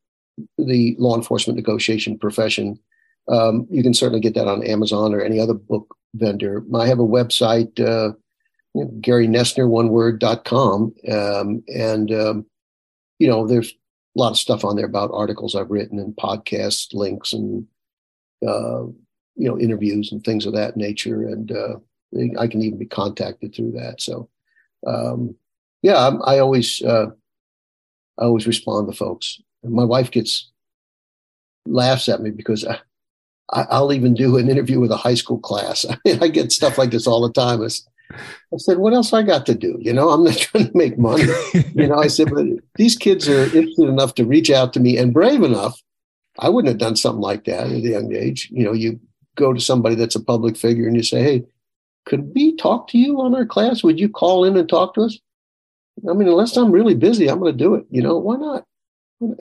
the 0.58 0.96
law 1.00 1.16
enforcement 1.16 1.58
negotiation 1.58 2.18
profession 2.18 2.80
um, 3.28 3.67
you 3.69 3.82
can 3.82 3.93
certainly 3.93 4.19
get 4.19 4.36
that 4.36 4.47
on 4.47 4.63
Amazon 4.63 5.13
or 5.13 5.21
any 5.21 5.39
other 5.39 5.53
book 5.53 5.95
vendor. 6.13 6.63
I 6.73 6.88
have 6.88 6.99
a 6.99 7.03
website, 7.03 7.80
uh, 7.80 8.13
you 8.73 8.84
know, 8.84 8.91
Gary 9.01 9.28
one 9.28 9.89
word.com. 9.89 10.93
Um, 11.11 11.63
and, 11.67 12.11
um, 12.11 12.45
you 13.19 13.28
know, 13.28 13.47
there's 13.47 13.71
a 13.71 14.19
lot 14.19 14.32
of 14.32 14.38
stuff 14.38 14.63
on 14.63 14.76
there 14.76 14.86
about 14.86 15.11
articles 15.13 15.55
I've 15.55 15.71
written 15.71 15.99
and 15.99 16.15
podcasts, 16.15 16.93
links, 16.93 17.34
and, 17.34 17.65
uh, 18.45 18.84
you 19.36 19.49
know, 19.49 19.59
interviews 19.59 20.11
and 20.11 20.23
things 20.23 20.45
of 20.45 20.53
that 20.53 20.78
nature. 20.78 21.28
And 21.28 21.51
uh, 21.51 21.76
I 22.39 22.47
can 22.47 22.61
even 22.61 22.78
be 22.78 22.86
contacted 22.86 23.55
through 23.55 23.71
that. 23.73 24.01
So, 24.01 24.30
um, 24.86 25.36
yeah, 25.82 25.97
I, 25.97 26.36
I 26.36 26.39
always, 26.39 26.82
uh, 26.82 27.07
I 28.17 28.23
always 28.23 28.47
respond 28.47 28.89
to 28.89 28.97
folks. 28.97 29.41
My 29.63 29.84
wife 29.84 30.11
gets 30.11 30.51
laughs 31.65 32.07
at 32.07 32.21
me 32.21 32.30
because 32.30 32.65
I, 32.65 32.80
I, 33.54 33.80
will 33.80 33.93
even 33.93 34.14
do 34.14 34.38
an 34.38 34.50
interview 34.50 34.80
with 34.80 34.91
a 34.91 34.98
high 34.98 35.14
school 35.14 35.39
class. 35.39 35.86
I, 35.89 35.98
mean, 36.06 36.24
I 36.24 36.28
get 36.28 36.52
stuff 36.52 36.78
like 36.78 36.91
this 36.91 37.08
all 37.08 37.22
the 37.22 37.34
time. 37.34 37.62
I, 37.62 37.70
I 38.54 38.58
said, 38.58 38.78
what 38.78 38.93
else 38.93 39.14
I 39.14 39.24
got 39.24 39.46
to 39.48 39.56
do? 39.56 39.78
You 39.80 39.93
know, 39.93 40.10
I'm 40.10 40.24
not 40.24 40.38
trying 40.38 40.72
to 40.72 40.78
make 40.78 40.98
money. 40.98 41.26
you 41.54 41.88
know, 41.88 41.98
I 41.98 42.08
said, 42.08 42.30
but 42.34 42.46
these 42.76 42.96
kids 42.96 43.28
are 43.30 43.43
interested 43.43 43.88
enough 43.88 44.16
to 44.16 44.26
reach 44.26 44.50
out 44.50 44.74
to 44.74 44.80
me 44.80 44.98
and 44.98 45.14
brave 45.14 45.43
enough. 45.43 45.82
I 46.39 46.50
wouldn't 46.50 46.70
have 46.70 46.80
done 46.80 46.96
something 46.96 47.22
like 47.22 47.46
that 47.46 47.68
at 47.68 47.72
a 47.72 47.80
young 47.80 48.14
age. 48.14 48.50
You 48.52 48.66
know, 48.66 48.74
you 48.74 49.00
go 49.36 49.54
to 49.54 49.62
somebody 49.62 49.96
that's 49.96 50.16
a 50.16 50.24
public 50.24 50.58
figure 50.58 50.88
and 50.88 50.96
you 50.96 51.04
say, 51.04 51.24
hey, 51.24 51.46
could 52.06 52.34
we 52.36 52.56
talk 52.56 52.88
to 52.89 52.98
you 52.98 53.22
on 53.22 53.36
our 53.36 53.46
class? 53.46 53.84
Would 53.84 54.00
you 54.00 54.10
call 54.10 54.43
in 54.46 54.58
and 54.58 54.68
talk 54.68 54.96
to 54.96 55.02
us? 55.02 55.18
I 56.10 56.14
mean, 56.14 56.28
unless 56.28 56.56
I'm 56.58 56.72
really 56.72 56.93
busy, 56.93 57.30
I'm 57.30 57.39
going 57.39 57.58
to 57.58 57.64
do 57.64 57.76
it. 57.76 57.86
You 57.89 58.02
know, 58.02 58.18
why 58.18 58.36
not? 58.36 58.66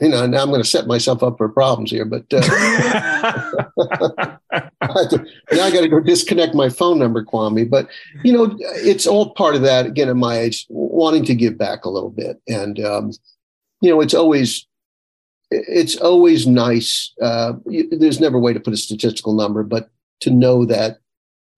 You 0.01 0.09
know, 0.09 0.27
now 0.27 0.43
I'm 0.43 0.49
going 0.49 0.63
to 0.63 0.69
set 0.69 0.87
myself 0.87 1.23
up 1.23 1.39
for 1.39 1.49
problems 1.49 1.91
here, 1.91 2.05
but 2.05 2.25
uh, 2.33 2.41
now 4.53 5.65
I 5.65 5.71
got 5.71 5.81
to 5.81 5.89
go 5.89 6.01
disconnect 6.01 6.55
my 6.55 6.69
phone 6.69 6.99
number, 6.99 7.25
Kwame. 7.25 7.69
But 7.69 7.89
you 8.23 8.33
know, 8.33 8.57
it's 8.61 9.07
all 9.07 9.35
part 9.35 9.55
of 9.55 9.63
that. 9.63 9.87
Again, 9.87 10.09
at 10.09 10.17
my 10.17 10.39
age, 10.39 10.67
wanting 10.69 11.25
to 11.25 11.35
give 11.35 11.59
back 11.59 11.85
a 11.85 11.91
little 11.91 12.11
bit, 12.11 12.41
and 12.49 12.79
um, 12.81 13.13
you 13.81 13.91
know, 13.91 14.01
it's 14.01 14.15
always 14.15 14.67
it's 15.51 15.97
always 15.97 16.47
nice. 16.47 17.13
Uh, 17.21 17.55
there's 17.91 18.21
never 18.21 18.37
a 18.37 18.41
way 18.41 18.53
to 18.53 18.61
put 18.61 18.75
a 18.75 18.79
statistical 18.79 19.35
number, 19.35 19.63
but 19.63 19.91
to 20.21 20.31
know 20.31 20.65
that 20.65 20.99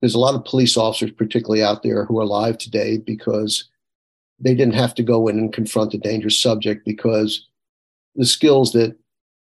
there's 0.00 0.14
a 0.14 0.20
lot 0.20 0.34
of 0.34 0.44
police 0.44 0.76
officers, 0.76 1.10
particularly 1.12 1.62
out 1.62 1.82
there, 1.82 2.04
who 2.04 2.18
are 2.18 2.22
alive 2.22 2.58
today 2.58 2.98
because 2.98 3.68
they 4.38 4.54
didn't 4.54 4.74
have 4.74 4.94
to 4.94 5.02
go 5.02 5.28
in 5.28 5.38
and 5.38 5.52
confront 5.52 5.94
a 5.94 5.98
dangerous 5.98 6.40
subject 6.40 6.84
because 6.84 7.46
the 8.16 8.26
skills 8.26 8.72
that 8.72 8.96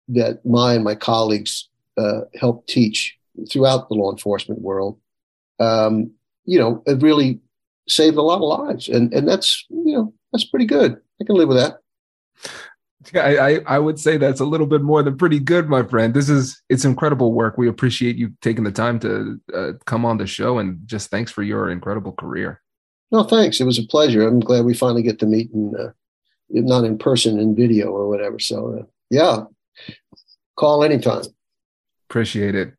that 0.09 0.45
my 0.45 0.75
and 0.75 0.85
my 0.85 0.95
colleagues 0.95 1.69
uh, 1.97 2.23
help 2.39 2.67
teach 2.67 3.17
throughout 3.51 3.89
the 3.89 3.95
law 3.95 4.11
enforcement 4.11 4.61
world, 4.61 4.99
um, 5.61 6.11
you 6.45 6.59
know, 6.59 6.83
have 6.87 7.03
really 7.03 7.41
saved 7.89 8.17
a 8.17 8.23
lot 8.23 8.37
of 8.37 8.67
lives, 8.67 8.89
and 8.89 9.13
and 9.13 9.29
that's 9.29 9.65
you 9.69 9.97
know 9.97 10.13
that's 10.33 10.45
pretty 10.45 10.67
good. 10.67 10.97
I 11.21 11.25
can 11.25 11.37
live 11.37 11.49
with 11.49 11.59
that. 11.59 11.79
I, 13.15 13.39
I, 13.39 13.61
I 13.67 13.79
would 13.79 13.99
say 13.99 14.19
that's 14.19 14.41
a 14.41 14.45
little 14.45 14.67
bit 14.67 14.83
more 14.83 15.03
than 15.03 15.17
pretty 15.17 15.39
good, 15.39 15.69
my 15.69 15.83
friend. 15.83 16.13
This 16.13 16.29
is 16.29 16.63
it's 16.69 16.85
incredible 16.85 17.33
work. 17.33 17.57
We 17.57 17.69
appreciate 17.69 18.17
you 18.17 18.33
taking 18.43 18.65
the 18.65 18.73
time 18.73 18.99
to 19.01 19.41
uh, 19.55 19.73
come 19.87 20.05
on 20.05 20.19
the 20.19 20.27
show, 20.27 20.59
and 20.59 20.81
just 20.87 21.11
thanks 21.11 21.31
for 21.31 21.43
your 21.43 21.71
incredible 21.71 22.13
career. 22.13 22.61
No, 23.11 23.25
thanks. 23.25 23.61
It 23.61 23.65
was 23.65 23.79
a 23.79 23.87
pleasure. 23.87 24.27
I'm 24.27 24.41
glad 24.41 24.65
we 24.65 24.75
finally 24.75 25.03
get 25.03 25.19
to 25.21 25.27
meet 25.27 25.53
and 25.53 25.75
uh, 25.75 25.91
not 26.51 26.85
in 26.85 26.99
person 26.99 27.39
in 27.39 27.55
video 27.55 27.89
or 27.89 28.09
whatever. 28.09 28.39
So 28.39 28.81
uh, 28.81 28.85
yeah, 29.11 29.45
call 30.57 30.85
anytime. 30.85 31.23
Appreciate 32.09 32.55
it. 32.55 32.75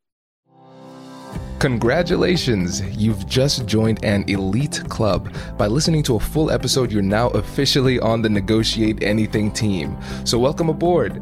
Congratulations! 1.59 2.81
You've 2.97 3.27
just 3.27 3.67
joined 3.67 4.03
an 4.03 4.27
elite 4.27 4.81
club. 4.89 5.31
By 5.59 5.67
listening 5.67 6.01
to 6.03 6.15
a 6.15 6.19
full 6.19 6.49
episode, 6.49 6.91
you're 6.91 7.03
now 7.03 7.29
officially 7.29 7.99
on 7.99 8.23
the 8.23 8.29
Negotiate 8.29 9.03
Anything 9.03 9.51
team. 9.51 9.95
So, 10.25 10.39
welcome 10.39 10.69
aboard. 10.69 11.21